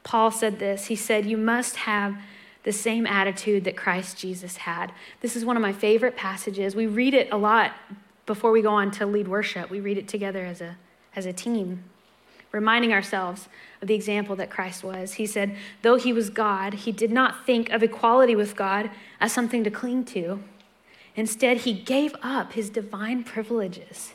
Paul 0.04 0.32
said 0.32 0.60
this 0.60 0.86
He 0.86 0.96
said, 0.96 1.26
You 1.26 1.38
must 1.38 1.78
have 1.78 2.18
the 2.64 2.72
same 2.72 3.08
attitude 3.08 3.64
that 3.64 3.76
Christ 3.76 4.18
Jesus 4.18 4.58
had. 4.58 4.92
This 5.22 5.36
is 5.36 5.46
one 5.46 5.56
of 5.56 5.62
my 5.62 5.74
favorite 5.74 6.16
passages. 6.16 6.76
We 6.76 6.86
read 6.86 7.14
it 7.14 7.30
a 7.32 7.38
lot 7.38 7.74
before 8.26 8.52
we 8.52 8.62
go 8.62 8.72
on 8.72 8.92
to 8.92 9.06
lead 9.06 9.28
worship, 9.28 9.70
we 9.70 9.80
read 9.80 9.98
it 9.98 10.08
together 10.08 10.46
as 10.46 10.62
a, 10.62 10.76
as 11.16 11.26
a 11.26 11.34
team 11.34 11.86
reminding 12.52 12.94
ourselves 12.94 13.50
of 13.82 13.88
the 13.88 13.96
example 13.96 14.36
that 14.36 14.50
Christ 14.50 14.84
was. 14.84 15.14
He 15.14 15.26
said, 15.26 15.56
Though 15.82 15.96
he 15.96 16.14
was 16.14 16.30
God, 16.30 16.74
he 16.74 16.92
did 16.92 17.12
not 17.12 17.46
think 17.46 17.70
of 17.70 17.84
equality 17.84 18.36
with 18.36 18.56
God 18.56 18.90
as 19.20 19.32
something 19.32 19.64
to 19.64 19.72
cling 19.72 20.06
to. 20.06 20.42
Instead, 21.16 21.58
he 21.58 21.74
gave 21.74 22.16
up 22.22 22.54
his 22.54 22.70
divine 22.70 23.24
privileges. 23.24 24.14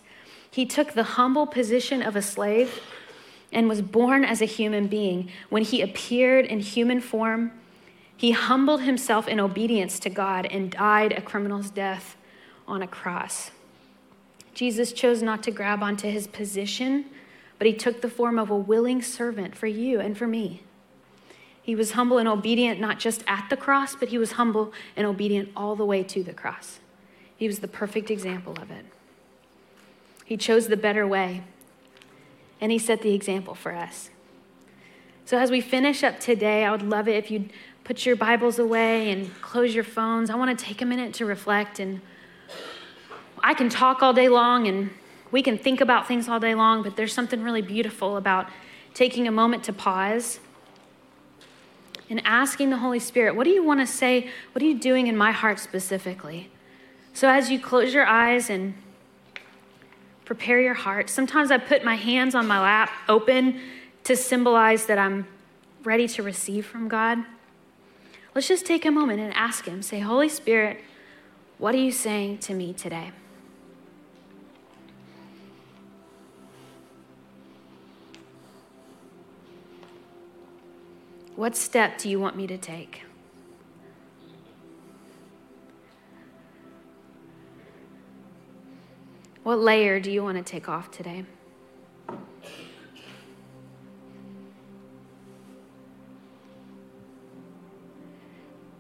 He 0.50 0.66
took 0.66 0.92
the 0.92 1.02
humble 1.02 1.46
position 1.46 2.02
of 2.02 2.14
a 2.14 2.22
slave 2.22 2.80
and 3.52 3.68
was 3.68 3.82
born 3.82 4.24
as 4.24 4.40
a 4.40 4.46
human 4.46 4.86
being. 4.86 5.30
When 5.50 5.62
he 5.62 5.82
appeared 5.82 6.46
in 6.46 6.60
human 6.60 7.00
form, 7.00 7.52
He 8.22 8.30
humbled 8.30 8.82
himself 8.82 9.26
in 9.26 9.40
obedience 9.40 9.98
to 9.98 10.08
God 10.08 10.46
and 10.46 10.70
died 10.70 11.10
a 11.10 11.20
criminal's 11.20 11.70
death 11.70 12.16
on 12.68 12.80
a 12.80 12.86
cross. 12.86 13.50
Jesus 14.54 14.92
chose 14.92 15.22
not 15.22 15.42
to 15.42 15.50
grab 15.50 15.82
onto 15.82 16.08
his 16.08 16.28
position, 16.28 17.06
but 17.62 17.68
he 17.68 17.74
took 17.74 18.00
the 18.00 18.10
form 18.10 18.40
of 18.40 18.50
a 18.50 18.56
willing 18.56 19.00
servant 19.00 19.54
for 19.54 19.68
you 19.68 20.00
and 20.00 20.18
for 20.18 20.26
me. 20.26 20.64
He 21.62 21.76
was 21.76 21.92
humble 21.92 22.18
and 22.18 22.26
obedient 22.26 22.80
not 22.80 22.98
just 22.98 23.22
at 23.28 23.46
the 23.50 23.56
cross, 23.56 23.94
but 23.94 24.08
he 24.08 24.18
was 24.18 24.32
humble 24.32 24.72
and 24.96 25.06
obedient 25.06 25.48
all 25.54 25.76
the 25.76 25.84
way 25.84 26.02
to 26.02 26.24
the 26.24 26.32
cross. 26.32 26.80
He 27.36 27.46
was 27.46 27.60
the 27.60 27.68
perfect 27.68 28.10
example 28.10 28.56
of 28.60 28.72
it. 28.72 28.84
He 30.24 30.36
chose 30.36 30.66
the 30.66 30.76
better 30.76 31.06
way, 31.06 31.44
and 32.60 32.72
he 32.72 32.80
set 32.80 33.00
the 33.00 33.14
example 33.14 33.54
for 33.54 33.72
us. 33.72 34.10
So, 35.24 35.38
as 35.38 35.52
we 35.52 35.60
finish 35.60 36.02
up 36.02 36.18
today, 36.18 36.64
I 36.64 36.72
would 36.72 36.82
love 36.82 37.06
it 37.06 37.14
if 37.14 37.30
you'd 37.30 37.52
put 37.84 38.04
your 38.04 38.16
Bibles 38.16 38.58
away 38.58 39.12
and 39.12 39.32
close 39.40 39.72
your 39.72 39.84
phones. 39.84 40.30
I 40.30 40.34
want 40.34 40.58
to 40.58 40.64
take 40.64 40.82
a 40.82 40.84
minute 40.84 41.14
to 41.14 41.26
reflect. 41.26 41.78
And 41.78 42.00
I 43.38 43.54
can 43.54 43.68
talk 43.68 44.02
all 44.02 44.12
day 44.12 44.28
long 44.28 44.66
and 44.66 44.90
we 45.32 45.42
can 45.42 45.58
think 45.58 45.80
about 45.80 46.06
things 46.06 46.28
all 46.28 46.38
day 46.38 46.54
long, 46.54 46.82
but 46.82 46.94
there's 46.94 47.12
something 47.12 47.42
really 47.42 47.62
beautiful 47.62 48.16
about 48.16 48.48
taking 48.94 49.26
a 49.26 49.32
moment 49.32 49.64
to 49.64 49.72
pause 49.72 50.38
and 52.10 52.20
asking 52.26 52.68
the 52.68 52.76
Holy 52.76 52.98
Spirit, 52.98 53.34
What 53.34 53.44
do 53.44 53.50
you 53.50 53.64
want 53.64 53.80
to 53.80 53.86
say? 53.86 54.28
What 54.52 54.62
are 54.62 54.66
you 54.66 54.78
doing 54.78 55.06
in 55.06 55.16
my 55.16 55.32
heart 55.32 55.58
specifically? 55.58 56.50
So, 57.14 57.28
as 57.28 57.50
you 57.50 57.58
close 57.58 57.94
your 57.94 58.06
eyes 58.06 58.50
and 58.50 58.74
prepare 60.26 60.60
your 60.60 60.74
heart, 60.74 61.08
sometimes 61.08 61.50
I 61.50 61.56
put 61.56 61.84
my 61.84 61.94
hands 61.94 62.34
on 62.34 62.46
my 62.46 62.60
lap 62.60 62.90
open 63.08 63.58
to 64.04 64.16
symbolize 64.16 64.86
that 64.86 64.98
I'm 64.98 65.26
ready 65.84 66.06
to 66.08 66.22
receive 66.22 66.66
from 66.66 66.88
God. 66.88 67.18
Let's 68.34 68.48
just 68.48 68.66
take 68.66 68.84
a 68.84 68.90
moment 68.90 69.20
and 69.20 69.32
ask 69.34 69.64
Him. 69.64 69.80
Say, 69.82 70.00
Holy 70.00 70.28
Spirit, 70.28 70.80
what 71.56 71.74
are 71.74 71.78
you 71.78 71.92
saying 71.92 72.38
to 72.38 72.54
me 72.54 72.74
today? 72.74 73.12
What 81.34 81.56
step 81.56 81.98
do 81.98 82.10
you 82.10 82.20
want 82.20 82.36
me 82.36 82.46
to 82.46 82.58
take? 82.58 83.02
What 89.42 89.58
layer 89.58 89.98
do 89.98 90.10
you 90.10 90.22
want 90.22 90.38
to 90.38 90.44
take 90.44 90.68
off 90.68 90.90
today? 90.90 91.24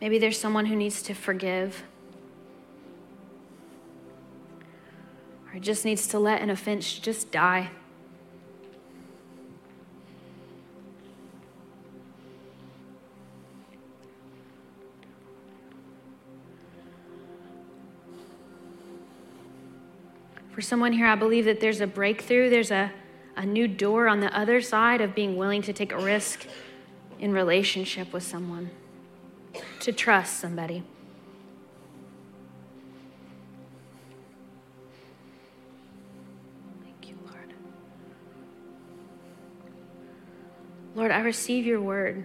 Maybe 0.00 0.18
there's 0.18 0.38
someone 0.38 0.66
who 0.66 0.76
needs 0.76 1.00
to 1.02 1.14
forgive. 1.14 1.84
Or 5.52 5.58
just 5.58 5.84
needs 5.84 6.06
to 6.08 6.18
let 6.18 6.42
an 6.42 6.50
offense 6.50 6.98
just 6.98 7.30
die. 7.32 7.70
For 20.62 20.68
someone 20.68 20.92
here, 20.92 21.08
I 21.08 21.16
believe 21.16 21.46
that 21.46 21.58
there's 21.58 21.80
a 21.80 21.88
breakthrough, 21.88 22.48
there's 22.48 22.70
a, 22.70 22.92
a 23.36 23.44
new 23.44 23.66
door 23.66 24.06
on 24.06 24.20
the 24.20 24.32
other 24.32 24.60
side 24.60 25.00
of 25.00 25.12
being 25.12 25.36
willing 25.36 25.60
to 25.62 25.72
take 25.72 25.90
a 25.90 25.98
risk 25.98 26.46
in 27.18 27.32
relationship 27.32 28.12
with 28.12 28.22
someone 28.22 28.70
to 29.80 29.92
trust 29.92 30.38
somebody. 30.38 30.84
Thank 36.84 37.08
you, 37.08 37.18
Lord. 37.24 37.54
Lord, 40.94 41.10
I 41.10 41.22
receive 41.22 41.66
your 41.66 41.80
word. 41.80 42.24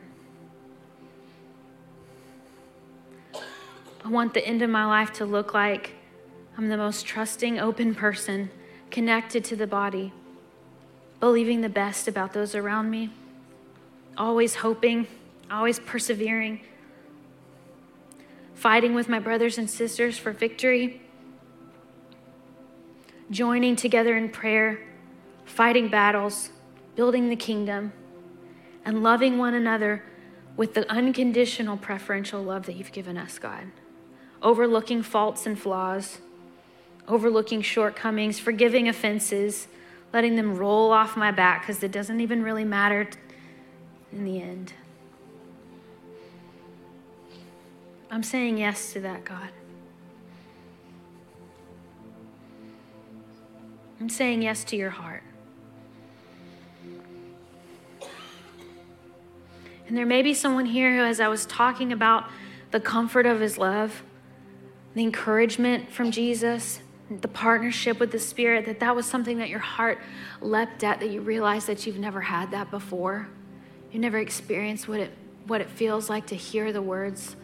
I 4.06 4.10
want 4.10 4.36
the 4.36 4.46
end 4.46 4.62
of 4.62 4.70
my 4.70 4.86
life 4.86 5.12
to 5.14 5.26
look 5.26 5.56
like 5.56 5.97
I'm 6.58 6.70
the 6.70 6.78
most 6.78 7.06
trusting, 7.06 7.60
open 7.60 7.94
person 7.94 8.50
connected 8.90 9.44
to 9.46 9.56
the 9.56 9.68
body, 9.68 10.12
believing 11.20 11.62
the 11.62 11.70
best 11.70 12.08
about 12.08 12.34
those 12.34 12.56
around 12.56 12.90
me, 12.90 13.12
always 14.18 14.56
hoping, 14.56 15.08
always 15.52 15.80
persevering 15.80 16.62
fighting 18.58 18.96
with 18.96 19.08
my 19.08 19.20
brothers 19.20 19.60
and 19.60 19.70
sisters 19.70 20.18
for 20.18 20.32
victory, 20.32 21.00
joining 23.30 23.76
together 23.76 24.18
in 24.18 24.28
prayer, 24.28 24.80
fighting 25.46 25.88
battles, 25.90 26.50
building 26.96 27.30
the 27.30 27.36
kingdom, 27.36 27.94
and 28.84 29.04
loving 29.04 29.38
one 29.38 29.54
another 29.54 30.04
with 30.56 30.74
the 30.74 30.92
unconditional 30.92 31.78
preferential 31.78 32.42
love 32.42 32.66
that 32.66 32.76
you've 32.76 32.92
given 32.92 33.16
us, 33.16 33.38
God. 33.38 33.68
Overlooking 34.42 35.04
faults 35.04 35.46
and 35.46 35.60
flaws, 35.60 36.18
overlooking 37.08 37.62
shortcomings, 37.62 38.40
forgiving 38.40 38.88
offenses, 38.88 39.68
letting 40.14 40.36
them 40.36 40.56
roll 40.56 40.92
off 40.92 41.16
my 41.16 41.32
back 41.32 41.62
because 41.62 41.82
it 41.84 41.92
doesn't 41.92 42.20
even 42.20 42.44
really 42.44 42.66
matter 42.66 43.08
in 44.12 44.24
the 44.24 44.42
end. 44.42 44.74
I'm 48.10 48.24
saying 48.24 48.58
yes 48.58 48.94
to 48.94 49.02
that, 49.02 49.26
God. 49.26 49.50
I'm 54.00 54.10
saying 54.10 54.42
yes 54.42 54.64
to 54.66 54.76
your 54.76 54.92
heart. 54.92 55.24
And 59.88 59.98
there 59.98 60.06
may 60.06 60.22
be 60.22 60.34
someone 60.34 60.66
here 60.66 60.96
who, 60.96 61.04
as 61.04 61.20
I 61.20 61.28
was 61.28 61.46
talking 61.46 61.92
about 61.92 62.26
the 62.72 62.80
comfort 62.80 63.26
of 63.26 63.40
his 63.40 63.58
love, 63.58 64.04
the 64.94 65.04
encouragement 65.04 65.92
from 65.92 66.12
Jesus, 66.12 66.82
the 67.10 67.28
partnership 67.28 68.00
with 68.00 68.12
the 68.12 68.20
Spirit, 68.20 68.66
that 68.66 68.80
that 68.82 68.96
was 68.96 69.06
something 69.06 69.38
that 69.38 69.50
your 69.50 69.60
heart 69.60 70.00
leapt 70.42 70.84
at, 70.84 71.00
that 71.00 71.10
you 71.10 71.22
realized 71.22 71.68
that 71.68 71.86
you've 71.86 72.00
never 72.00 72.22
had 72.22 72.52
that 72.52 72.70
before. 72.70 73.30
You've 73.92 74.02
never 74.02 74.18
experienced 74.18 74.88
what 74.88 75.00
it, 75.00 75.12
what 75.46 75.62
it 75.62 75.70
feels 75.70 76.10
like 76.10 76.28
to 76.28 76.36
hear 76.36 76.74
the 76.74 76.82
words 76.82 77.36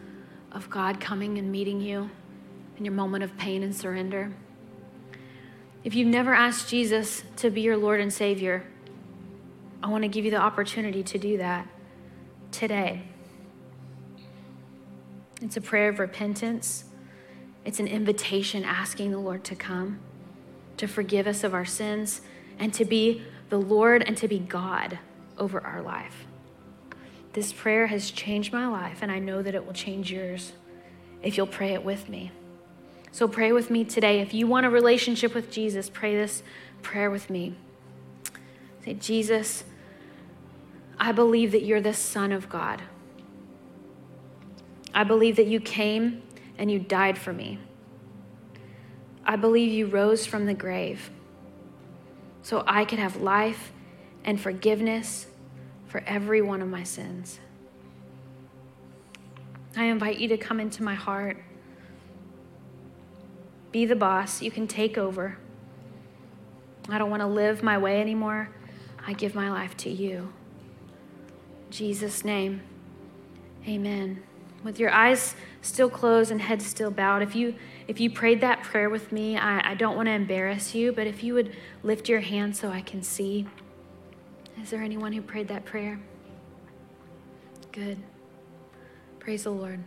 of 0.52 0.70
God 0.70 1.00
coming 1.00 1.38
and 1.38 1.52
meeting 1.52 1.80
you 1.80 2.10
in 2.78 2.86
your 2.86 2.94
moment 2.94 3.24
of 3.24 3.38
pain 3.38 3.64
and 3.64 3.74
surrender. 3.76 4.34
If 5.84 5.96
you've 5.96 6.08
never 6.08 6.34
asked 6.34 6.70
Jesus 6.70 7.24
to 7.38 7.50
be 7.50 7.62
your 7.62 7.78
Lord 7.78 8.00
and 8.00 8.12
Savior, 8.12 8.66
I 9.82 9.90
want 9.90 10.04
to 10.04 10.08
give 10.08 10.26
you 10.26 10.32
the 10.32 10.38
opportunity 10.38 11.04
to 11.04 11.18
do 11.18 11.38
that 11.38 11.68
today. 12.52 13.04
It's 15.42 15.58
a 15.58 15.62
prayer 15.62 15.90
of 15.90 16.00
repentance. 16.00 16.86
It's 17.66 17.80
an 17.80 17.88
invitation 17.88 18.64
asking 18.64 19.12
the 19.12 19.20
Lord 19.20 19.44
to 19.46 19.56
come, 19.56 20.00
to 20.78 20.88
forgive 20.88 21.28
us 21.28 21.44
of 21.44 21.54
our 21.54 21.66
sins, 21.66 22.22
and 22.60 22.74
to 22.74 22.86
be 22.86 23.24
the 23.50 23.58
Lord 23.58 24.04
and 24.04 24.18
to 24.18 24.28
be 24.28 24.40
God 24.40 25.00
over 25.38 25.62
our 25.62 25.82
life. 25.82 26.26
This 27.34 27.52
prayer 27.52 27.88
has 27.88 28.12
changed 28.12 28.54
my 28.54 28.68
life, 28.68 29.00
and 29.02 29.12
I 29.12 29.20
know 29.20 29.42
that 29.42 29.56
it 29.56 29.66
will 29.66 29.74
change 29.74 30.12
yours 30.12 30.54
if 31.22 31.38
you'll 31.38 31.48
pray 31.48 31.74
it 31.74 31.84
with 31.84 32.10
me. 32.10 32.32
So 33.12 33.28
pray 33.28 33.52
with 33.52 33.70
me 33.70 33.86
today. 33.86 34.20
If 34.22 34.34
you 34.34 34.48
want 34.48 34.66
a 34.66 34.70
relationship 34.70 35.34
with 35.34 35.52
Jesus, 35.52 35.90
pray 35.90 36.16
this 36.16 36.44
prayer 36.82 37.10
with 37.10 37.30
me. 37.30 37.56
Say, 38.84 38.96
Jesus, 38.96 39.64
I 41.00 41.12
believe 41.12 41.52
that 41.54 41.64
you're 41.64 41.82
the 41.82 41.94
Son 41.94 42.32
of 42.32 42.50
God. 42.50 42.82
I 44.94 45.04
believe 45.04 45.36
that 45.38 45.48
you 45.48 45.60
came 45.60 46.22
and 46.58 46.72
you 46.72 46.80
died 46.80 47.18
for 47.18 47.34
me. 47.34 47.60
I 49.26 49.36
believe 49.36 49.72
you 49.72 49.88
rose 49.88 50.26
from 50.26 50.46
the 50.46 50.54
grave 50.54 51.10
so 52.42 52.64
I 52.68 52.86
could 52.86 53.00
have 53.00 53.18
life 53.18 53.72
and 54.26 54.40
forgiveness 54.40 55.28
for 55.88 56.04
every 56.06 56.42
one 56.42 56.62
of 56.62 56.68
my 56.68 56.84
sins. 56.84 57.40
I 59.76 59.86
invite 59.86 60.20
you 60.20 60.28
to 60.30 60.38
come 60.38 60.60
into 60.60 60.84
my 60.84 60.94
heart. 60.94 61.38
Be 63.72 63.86
the 63.86 63.96
boss. 63.96 64.42
You 64.42 64.52
can 64.52 64.68
take 64.68 64.98
over. 64.98 65.38
I 66.90 66.98
don't 66.98 67.10
want 67.10 67.22
to 67.22 67.28
live 67.28 67.64
my 67.64 67.78
way 67.78 68.02
anymore. 68.02 68.50
I 69.06 69.14
give 69.14 69.36
my 69.36 69.50
life 69.50 69.76
to 69.78 69.90
you. 69.90 70.32
In 71.66 71.72
Jesus' 71.72 72.24
name, 72.24 72.62
amen. 73.68 74.22
With 74.64 74.80
your 74.80 74.92
eyes 74.92 75.36
still 75.64 75.90
closed 75.90 76.30
and 76.30 76.42
heads 76.42 76.66
still 76.66 76.92
bowed, 76.92 77.24
if 77.24 77.36
you 77.36 77.56
if 77.88 78.00
you 78.00 78.12
prayed 78.12 78.42
that 78.42 78.64
prayer 78.64 78.90
with 78.90 79.12
me, 79.12 79.38
I, 79.38 79.72
I 79.72 79.74
don't 79.74 79.96
want 79.96 80.06
to 80.08 80.12
embarrass 80.12 80.76
you, 80.76 80.92
but 80.92 81.08
if 81.08 81.24
you 81.24 81.34
would 81.34 81.56
lift 81.82 82.08
your 82.08 82.22
hand 82.22 82.56
so 82.56 82.70
I 82.70 82.82
can 82.82 83.02
see. 83.02 83.48
Is 84.62 84.70
there 84.70 84.82
anyone 84.82 85.12
who 85.12 85.22
prayed 85.22 85.48
that 85.48 85.66
prayer? 85.66 86.00
Good. 87.72 87.98
Praise 89.20 89.44
the 89.44 89.52
Lord. 89.52 89.84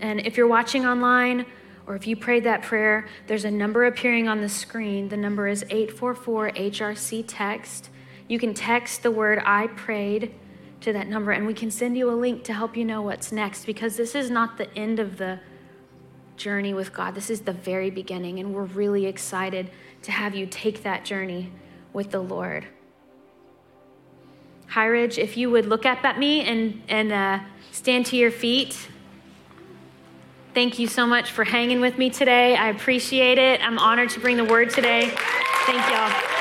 And 0.00 0.20
if 0.20 0.36
you're 0.36 0.46
watching 0.46 0.86
online, 0.86 1.44
or 1.86 1.96
if 1.96 2.06
you 2.06 2.16
prayed 2.16 2.44
that 2.44 2.62
prayer, 2.62 3.08
there's 3.26 3.44
a 3.44 3.50
number 3.50 3.84
appearing 3.84 4.28
on 4.28 4.40
the 4.40 4.48
screen. 4.48 5.08
The 5.08 5.16
number 5.16 5.48
is 5.48 5.64
844 5.64 6.52
HRC 6.52 7.24
text. 7.26 7.90
You 8.28 8.38
can 8.38 8.54
text 8.54 9.02
the 9.02 9.10
word 9.10 9.42
I 9.44 9.66
prayed 9.66 10.32
to 10.80 10.92
that 10.92 11.08
number, 11.08 11.30
and 11.30 11.46
we 11.46 11.54
can 11.54 11.70
send 11.70 11.96
you 11.96 12.10
a 12.10 12.14
link 12.14 12.44
to 12.44 12.52
help 12.52 12.76
you 12.76 12.84
know 12.84 13.02
what's 13.02 13.32
next 13.32 13.64
because 13.64 13.96
this 13.96 14.14
is 14.14 14.30
not 14.30 14.56
the 14.56 14.74
end 14.76 14.98
of 14.98 15.18
the 15.18 15.40
journey 16.36 16.72
with 16.72 16.92
God. 16.92 17.14
This 17.14 17.30
is 17.30 17.40
the 17.42 17.52
very 17.52 17.90
beginning, 17.90 18.38
and 18.38 18.54
we're 18.54 18.64
really 18.64 19.06
excited 19.06 19.70
to 20.02 20.12
have 20.12 20.34
you 20.34 20.46
take 20.46 20.82
that 20.82 21.04
journey 21.04 21.52
with 21.92 22.10
the 22.10 22.20
Lord. 22.20 22.66
High 24.68 24.86
Ridge, 24.86 25.18
if 25.18 25.36
you 25.36 25.50
would 25.50 25.66
look 25.66 25.84
up 25.84 26.04
at 26.04 26.18
me 26.18 26.42
and, 26.42 26.82
and 26.88 27.12
uh, 27.12 27.40
stand 27.72 28.06
to 28.06 28.16
your 28.16 28.30
feet. 28.30 28.88
Thank 30.54 30.78
you 30.78 30.86
so 30.86 31.06
much 31.06 31.30
for 31.30 31.44
hanging 31.44 31.80
with 31.80 31.98
me 31.98 32.10
today. 32.10 32.56
I 32.56 32.68
appreciate 32.68 33.38
it. 33.38 33.64
I'm 33.64 33.78
honored 33.78 34.10
to 34.10 34.20
bring 34.20 34.36
the 34.36 34.44
word 34.44 34.70
today. 34.70 35.12
Thank 35.66 35.90
y'all. 35.90 36.39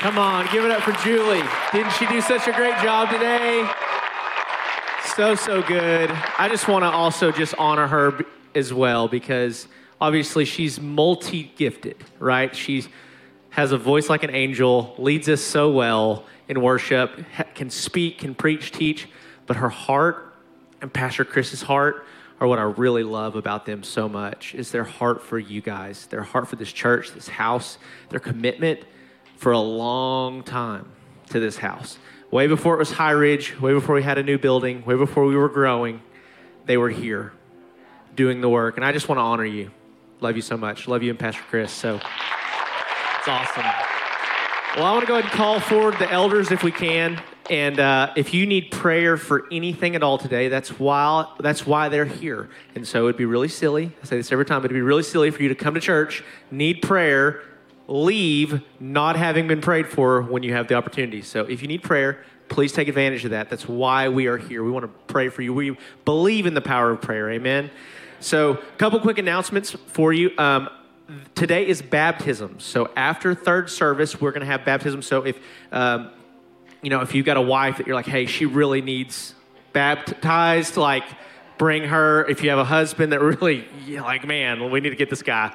Come 0.00 0.18
on, 0.18 0.46
give 0.52 0.62
it 0.62 0.70
up 0.70 0.82
for 0.82 0.92
Julie. 1.02 1.42
Didn't 1.72 1.90
she 1.92 2.06
do 2.06 2.20
such 2.20 2.46
a 2.46 2.52
great 2.52 2.76
job 2.82 3.08
today? 3.08 3.66
So, 5.16 5.34
so 5.34 5.62
good. 5.62 6.10
I 6.38 6.48
just 6.50 6.68
want 6.68 6.82
to 6.82 6.90
also 6.90 7.32
just 7.32 7.54
honor 7.56 7.86
her 7.86 8.12
as 8.54 8.74
well 8.74 9.08
because 9.08 9.66
obviously 9.98 10.44
she's 10.44 10.78
multi 10.78 11.50
gifted, 11.56 11.96
right? 12.18 12.54
She 12.54 12.84
has 13.48 13.72
a 13.72 13.78
voice 13.78 14.10
like 14.10 14.22
an 14.22 14.34
angel, 14.34 14.94
leads 14.98 15.30
us 15.30 15.40
so 15.40 15.70
well 15.70 16.26
in 16.46 16.60
worship, 16.60 17.18
can 17.54 17.70
speak, 17.70 18.18
can 18.18 18.34
preach, 18.34 18.72
teach, 18.72 19.08
but 19.46 19.56
her 19.56 19.70
heart 19.70 20.34
and 20.82 20.92
Pastor 20.92 21.24
Chris's 21.24 21.62
heart 21.62 22.04
are 22.38 22.46
what 22.46 22.58
I 22.58 22.64
really 22.64 23.02
love 23.02 23.34
about 23.34 23.64
them 23.64 23.82
so 23.82 24.10
much 24.10 24.54
is 24.54 24.72
their 24.72 24.84
heart 24.84 25.22
for 25.22 25.38
you 25.38 25.62
guys, 25.62 26.04
their 26.08 26.22
heart 26.22 26.48
for 26.48 26.56
this 26.56 26.70
church, 26.70 27.12
this 27.12 27.28
house, 27.28 27.78
their 28.10 28.20
commitment 28.20 28.80
for 29.36 29.52
a 29.52 29.58
long 29.58 30.42
time 30.42 30.90
to 31.30 31.40
this 31.40 31.58
house. 31.58 31.98
Way 32.30 32.46
before 32.46 32.74
it 32.74 32.78
was 32.78 32.92
High 32.92 33.12
Ridge, 33.12 33.58
way 33.60 33.72
before 33.72 33.94
we 33.94 34.02
had 34.02 34.18
a 34.18 34.22
new 34.22 34.38
building, 34.38 34.84
way 34.84 34.96
before 34.96 35.24
we 35.24 35.36
were 35.36 35.48
growing, 35.48 36.02
they 36.64 36.76
were 36.76 36.90
here 36.90 37.32
doing 38.14 38.40
the 38.40 38.48
work. 38.48 38.76
And 38.76 38.84
I 38.84 38.92
just 38.92 39.08
want 39.08 39.18
to 39.18 39.22
honor 39.22 39.44
you. 39.44 39.70
Love 40.20 40.36
you 40.36 40.42
so 40.42 40.56
much. 40.56 40.88
Love 40.88 41.02
you 41.02 41.10
and 41.10 41.18
Pastor 41.18 41.42
Chris. 41.48 41.70
So 41.70 41.96
it's 41.96 43.28
awesome. 43.28 43.64
Well, 44.76 44.84
I 44.84 44.92
want 44.92 45.02
to 45.02 45.06
go 45.06 45.14
ahead 45.14 45.30
and 45.30 45.32
call 45.32 45.60
forward 45.60 45.98
the 45.98 46.10
elders 46.10 46.50
if 46.50 46.62
we 46.62 46.72
can. 46.72 47.22
And 47.48 47.78
uh, 47.78 48.12
if 48.16 48.34
you 48.34 48.44
need 48.44 48.70
prayer 48.72 49.16
for 49.16 49.46
anything 49.52 49.94
at 49.94 50.02
all 50.02 50.18
today, 50.18 50.48
that's 50.48 50.80
why 50.80 51.32
that's 51.38 51.64
why 51.64 51.88
they're 51.88 52.04
here. 52.04 52.48
And 52.74 52.86
so 52.86 53.04
it'd 53.04 53.16
be 53.16 53.24
really 53.24 53.48
silly. 53.48 53.92
I 54.02 54.06
say 54.06 54.16
this 54.16 54.32
every 54.32 54.44
time. 54.44 54.58
It'd 54.64 54.72
be 54.72 54.82
really 54.82 55.04
silly 55.04 55.30
for 55.30 55.42
you 55.42 55.48
to 55.48 55.54
come 55.54 55.74
to 55.74 55.80
church, 55.80 56.24
need 56.50 56.82
prayer, 56.82 57.42
leave 57.88 58.62
not 58.80 59.16
having 59.16 59.46
been 59.46 59.60
prayed 59.60 59.86
for 59.86 60.22
when 60.22 60.42
you 60.42 60.52
have 60.52 60.68
the 60.68 60.74
opportunity. 60.74 61.22
So 61.22 61.44
if 61.44 61.62
you 61.62 61.68
need 61.68 61.82
prayer, 61.82 62.24
please 62.48 62.72
take 62.72 62.88
advantage 62.88 63.24
of 63.24 63.30
that. 63.30 63.48
That's 63.48 63.68
why 63.68 64.08
we 64.08 64.26
are 64.26 64.36
here. 64.36 64.62
We 64.62 64.70
want 64.70 64.84
to 64.84 65.12
pray 65.12 65.28
for 65.28 65.42
you. 65.42 65.52
We 65.54 65.76
believe 66.04 66.46
in 66.46 66.54
the 66.54 66.60
power 66.60 66.90
of 66.90 67.00
prayer. 67.00 67.30
Amen. 67.30 67.70
So, 68.18 68.52
a 68.52 68.76
couple 68.78 68.98
quick 69.00 69.18
announcements 69.18 69.72
for 69.72 70.12
you. 70.12 70.30
Um, 70.38 70.70
today 71.34 71.66
is 71.66 71.82
baptism. 71.82 72.58
So 72.60 72.90
after 72.96 73.34
third 73.34 73.70
service, 73.70 74.20
we're 74.20 74.32
going 74.32 74.40
to 74.40 74.46
have 74.46 74.64
baptism. 74.64 75.02
So 75.02 75.22
if 75.22 75.38
um, 75.72 76.10
you 76.82 76.90
know 76.90 77.00
if 77.00 77.14
you've 77.14 77.26
got 77.26 77.36
a 77.36 77.42
wife 77.42 77.78
that 77.78 77.86
you're 77.86 77.96
like, 77.96 78.06
hey, 78.06 78.26
she 78.26 78.46
really 78.46 78.80
needs 78.80 79.34
baptized, 79.72 80.76
like 80.76 81.04
bring 81.58 81.84
her. 81.84 82.26
If 82.26 82.42
you 82.42 82.50
have 82.50 82.58
a 82.58 82.64
husband 82.64 83.12
that 83.12 83.20
really 83.20 83.66
like, 83.88 84.26
man, 84.26 84.70
we 84.70 84.80
need 84.80 84.90
to 84.90 84.96
get 84.96 85.10
this 85.10 85.22
guy 85.22 85.54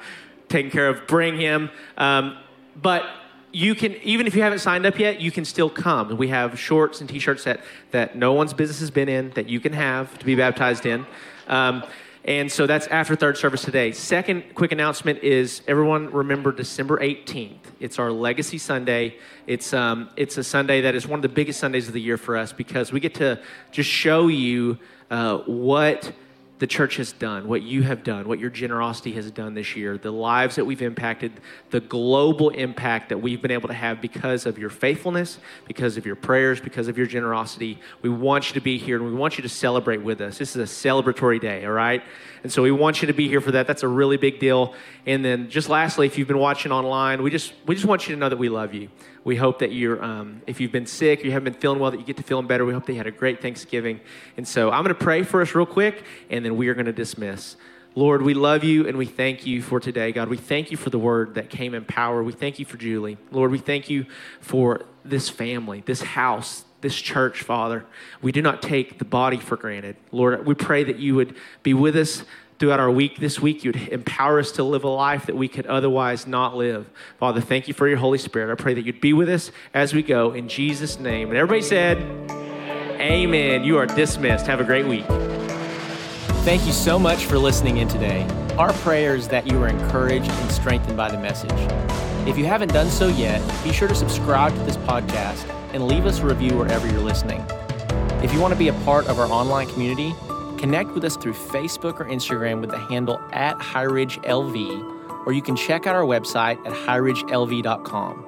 taken 0.52 0.72
care 0.72 0.88
of, 0.88 1.08
bring 1.08 1.38
him. 1.38 1.70
Um, 1.98 2.38
but 2.76 3.06
you 3.52 3.76
can 3.76 3.94
even 3.96 4.28
if 4.28 4.36
you 4.36 4.42
haven't 4.42 4.60
signed 4.60 4.86
up 4.86 4.98
yet 4.98 5.20
you 5.20 5.30
can 5.30 5.44
still 5.44 5.70
come 5.70 6.16
we 6.16 6.30
have 6.30 6.58
shorts 6.58 7.02
and 7.02 7.10
t-shirts 7.10 7.44
that 7.44 7.60
that 7.92 8.16
no 8.16 8.32
one's 8.32 8.54
business 8.54 8.80
has 8.80 8.90
been 8.90 9.10
in 9.10 9.30
that 9.32 9.50
you 9.50 9.60
can 9.60 9.74
have 9.74 10.18
to 10.18 10.24
be 10.26 10.36
baptized 10.36 10.86
in 10.86 11.06
um, 11.48 11.84
and 12.24 12.52
so 12.52 12.68
that's 12.68 12.86
after 12.88 13.16
third 13.16 13.36
service 13.38 13.64
today. 13.64 13.92
Second 13.92 14.54
quick 14.54 14.72
announcement 14.72 15.24
is 15.24 15.64
everyone 15.68 16.12
remember 16.12 16.52
December 16.52 17.00
18th. 17.00 17.58
It's 17.80 17.98
our 17.98 18.12
Legacy 18.12 18.60
Sunday. 18.60 19.18
It's, 19.48 19.74
um, 19.74 20.10
it's 20.16 20.38
a 20.38 20.44
Sunday 20.44 20.82
that 20.82 20.94
is 20.94 21.08
one 21.08 21.18
of 21.18 21.24
the 21.24 21.30
biggest 21.30 21.60
Sundays 21.60 21.88
of 21.88 21.96
the 21.96 22.02
year 22.02 22.18
for 22.18 22.38
us 22.38 22.54
because 22.54 22.92
we 22.92 23.00
get 23.00 23.16
to 23.16 23.42
just 23.72 23.90
show 23.90 24.28
you 24.28 24.78
uh, 25.10 25.38
what 25.40 26.14
the 26.62 26.68
church 26.68 26.98
has 26.98 27.12
done, 27.12 27.48
what 27.48 27.64
you 27.64 27.82
have 27.82 28.04
done, 28.04 28.28
what 28.28 28.38
your 28.38 28.52
generosity 28.52 29.12
has 29.14 29.32
done 29.32 29.56
this 29.56 29.76
year, 29.76 29.98
the 29.98 30.12
lives 30.12 30.58
that 30.58 30.64
we've 30.64 30.84
impacted, 30.84 31.32
the 31.72 31.80
global 31.80 32.52
impact 32.52 33.10
that 33.10 33.18
we've 33.18 33.42
been 33.42 33.50
able 33.50 33.68
to 33.68 33.74
have 33.74 34.00
because 34.00 34.46
of 34.46 34.60
your 34.60 34.70
faithfulness, 34.70 35.40
because 35.66 35.98
of 35.98 36.06
your 36.06 36.16
prayers, 36.16 36.62
because 36.62 36.88
of 36.88 37.00
your 37.00 37.08
generosity. 37.08 37.80
We 38.04 38.10
want 38.10 38.50
you 38.50 38.54
to 38.54 38.62
be 38.62 38.78
here 38.78 38.98
and 38.98 39.08
we 39.08 39.12
want 39.12 39.40
you 39.40 39.42
to 39.42 39.50
celebrate 39.50 40.04
with 40.04 40.22
us. 40.22 40.38
This 40.38 40.56
is 40.56 40.62
a 40.62 40.72
celebratory 40.72 41.42
day, 41.42 41.66
all 41.66 41.72
right? 41.72 42.04
And 42.44 42.54
so 42.54 42.62
we 42.62 42.70
want 42.70 43.02
you 43.02 43.08
to 43.08 43.14
be 43.14 43.28
here 43.28 43.42
for 43.42 43.54
that. 43.54 43.66
That's 43.66 43.82
a 43.82 43.88
really 43.88 44.18
big 44.18 44.38
deal. 44.38 44.76
And 45.08 45.26
then 45.26 45.50
just 45.50 45.68
lastly, 45.68 46.06
if 46.06 46.20
you've 46.20 46.28
been 46.28 46.38
watching 46.38 46.72
online, 46.72 47.24
we 47.24 47.32
just 47.32 47.54
we 47.66 47.74
just 47.74 47.88
want 47.88 48.08
you 48.08 48.14
to 48.14 48.20
know 48.20 48.30
that 48.30 48.38
we 48.38 48.50
love 48.50 48.76
you. 48.76 48.90
We 49.24 49.36
hope 49.36 49.60
that 49.60 49.72
you're, 49.72 50.04
um, 50.04 50.42
if 50.48 50.60
you've 50.60 50.72
been 50.72 50.88
sick, 50.88 51.24
you 51.24 51.32
haven't 51.32 51.54
been 51.54 51.62
feeling 51.62 51.80
well, 51.80 51.92
that 51.92 52.00
you 52.00 52.06
get 52.06 52.18
to 52.18 52.24
feeling 52.24 52.48
better. 52.48 52.66
We 52.66 52.74
hope 52.74 52.86
that 52.88 52.94
you 52.94 52.98
had 52.98 53.08
a 53.08 53.12
great 53.12 53.42
Thanksgiving. 53.42 54.00
And 54.36 54.48
so 54.48 54.72
I'm 54.72 54.84
going 54.84 54.96
to 54.96 55.04
pray 55.04 55.24
for 55.24 55.42
us 55.42 55.54
real 55.54 55.66
quick, 55.66 56.04
and 56.30 56.44
then 56.44 56.58
we 56.58 56.68
are 56.70 56.74
going 56.74 56.88
to 56.88 56.94
dismiss. 56.94 57.56
Lord, 57.94 58.22
we 58.22 58.34
love 58.34 58.64
you 58.64 58.88
and 58.88 58.98
we 58.98 59.06
thank 59.06 59.46
you 59.46 59.62
for 59.62 59.82
today, 59.82 60.14
God. 60.14 60.30
We 60.30 60.38
thank 60.38 60.72
you 60.72 60.78
for 60.78 60.90
the 60.90 60.98
word 60.98 61.36
that 61.36 61.50
came 61.50 61.74
in 61.74 61.84
power. 61.84 62.24
We 62.24 62.32
thank 62.32 62.58
you 62.58 62.64
for 62.64 62.78
Julie. 62.78 63.18
Lord, 63.32 63.52
we 63.52 63.58
thank 63.58 63.90
you 63.90 64.06
for 64.40 64.86
this 65.04 65.28
family, 65.28 65.84
this 65.86 66.02
house, 66.02 66.64
this 66.80 66.96
church, 66.96 67.42
Father. 67.42 67.86
We 68.22 68.32
do 68.32 68.42
not 68.42 68.62
take 68.62 68.98
the 68.98 69.04
body 69.04 69.38
for 69.38 69.58
granted. 69.58 69.98
Lord, 70.14 70.46
we 70.46 70.56
pray 70.56 70.86
that 70.86 71.00
you 71.00 71.16
would 71.16 71.36
be 71.64 71.74
with 71.74 71.98
us 71.98 72.24
throughout 72.62 72.80
our 72.80 72.92
week 72.92 73.18
this 73.18 73.42
week. 73.42 73.64
You'd 73.64 73.76
empower 73.88 74.38
us 74.38 74.52
to 74.54 74.64
live 74.64 74.84
a 74.84 74.88
life 74.88 75.26
that 75.26 75.36
we 75.36 75.48
could 75.48 75.66
otherwise 75.66 76.28
not 76.28 76.56
live. 76.56 76.88
Father, 77.18 77.42
thank 77.42 77.68
you 77.68 77.74
for 77.74 77.88
your 77.88 77.98
Holy 77.98 78.20
Spirit. 78.20 78.52
I 78.52 78.56
pray 78.56 78.76
that 78.76 78.86
you'd 78.86 79.02
be 79.02 79.14
with 79.14 79.30
us 79.30 79.52
as 79.74 79.96
we 79.96 80.04
go 80.04 80.32
in 80.32 80.48
Jesus' 80.48 81.00
name. 81.00 81.30
And 81.30 81.38
everybody 81.38 81.64
said, 81.64 81.98
Amen. 83.02 83.64
You 83.64 83.80
are 83.80 83.88
dismissed. 83.88 84.46
Have 84.46 84.62
a 84.62 84.64
great 84.64 84.86
week. 84.86 85.06
Thank 86.46 86.68
you 86.68 86.72
so 86.72 87.00
much 87.00 87.26
for 87.26 87.40
listening 87.40 87.78
in 87.78 87.88
today. 87.88 88.28
Our 88.60 88.74
prayer 88.74 89.16
is 89.16 89.28
that 89.30 89.48
you 89.48 89.60
are 89.64 89.68
encouraged 89.68 90.30
and 90.30 90.52
strengthened 90.52 90.96
by 90.96 91.10
the 91.10 91.18
message. 91.18 91.50
If 92.28 92.38
you 92.38 92.46
haven't 92.46 92.72
done 92.74 92.92
so 92.92 93.08
yet, 93.08 93.42
be 93.64 93.74
sure 93.74 93.88
to 93.88 93.96
subscribe 93.96 94.54
to 94.54 94.62
this 94.66 94.78
podcast 94.78 95.50
and 95.74 95.88
leave 95.88 96.06
us 96.06 96.20
a 96.20 96.28
review 96.28 96.56
wherever 96.60 96.88
you're 96.88 97.02
listening. 97.02 97.44
If 98.24 98.32
you 98.32 98.40
want 98.40 98.54
to 98.54 98.60
be 98.60 98.68
a 98.68 98.74
part 98.86 99.08
of 99.08 99.18
our 99.18 99.26
online 99.32 99.68
community, 99.68 100.14
Connect 100.62 100.92
with 100.92 101.04
us 101.04 101.18
through 101.18 101.34
Facebook 101.34 102.00
or 102.00 102.06
Instagram 102.06 102.62
with 102.62 102.70
the 102.70 102.78
handle 102.78 103.20
at 103.32 103.58
HighRidgeLV, 103.58 105.26
or 105.26 105.34
you 105.34 105.42
can 105.42 105.56
check 105.56 105.88
out 105.88 105.96
our 105.96 106.04
website 106.04 106.64
at 106.68 106.74
highridgelv.com. 106.74 108.28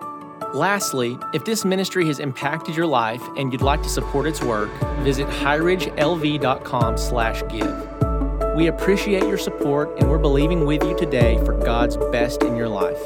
Lastly, 0.51 1.19
if 1.35 1.45
this 1.45 1.63
ministry 1.63 2.07
has 2.07 2.19
impacted 2.19 2.75
your 2.75 2.87
life 2.87 3.21
and 3.37 3.53
you'd 3.53 3.61
like 3.61 3.83
to 3.83 3.89
support 3.89 4.25
its 4.25 4.41
work, 4.41 4.71
visit 5.01 5.27
highridgelv.com 5.27 6.97
slash 6.97 7.43
give. 7.49 8.55
We 8.55 8.65
appreciate 8.65 9.27
your 9.27 9.37
support 9.37 9.95
and 9.99 10.09
we're 10.09 10.17
believing 10.17 10.65
with 10.65 10.83
you 10.83 10.97
today 10.97 11.37
for 11.45 11.53
God's 11.53 11.97
best 12.11 12.41
in 12.41 12.55
your 12.55 12.67
life. 12.67 12.99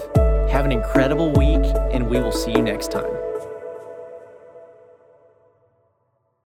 Have 0.50 0.64
an 0.64 0.72
incredible 0.72 1.34
week 1.34 1.66
and 1.92 2.10
we 2.10 2.22
will 2.22 2.32
see 2.32 2.52
you 2.52 2.62
next 2.62 2.92
time. 2.92 3.17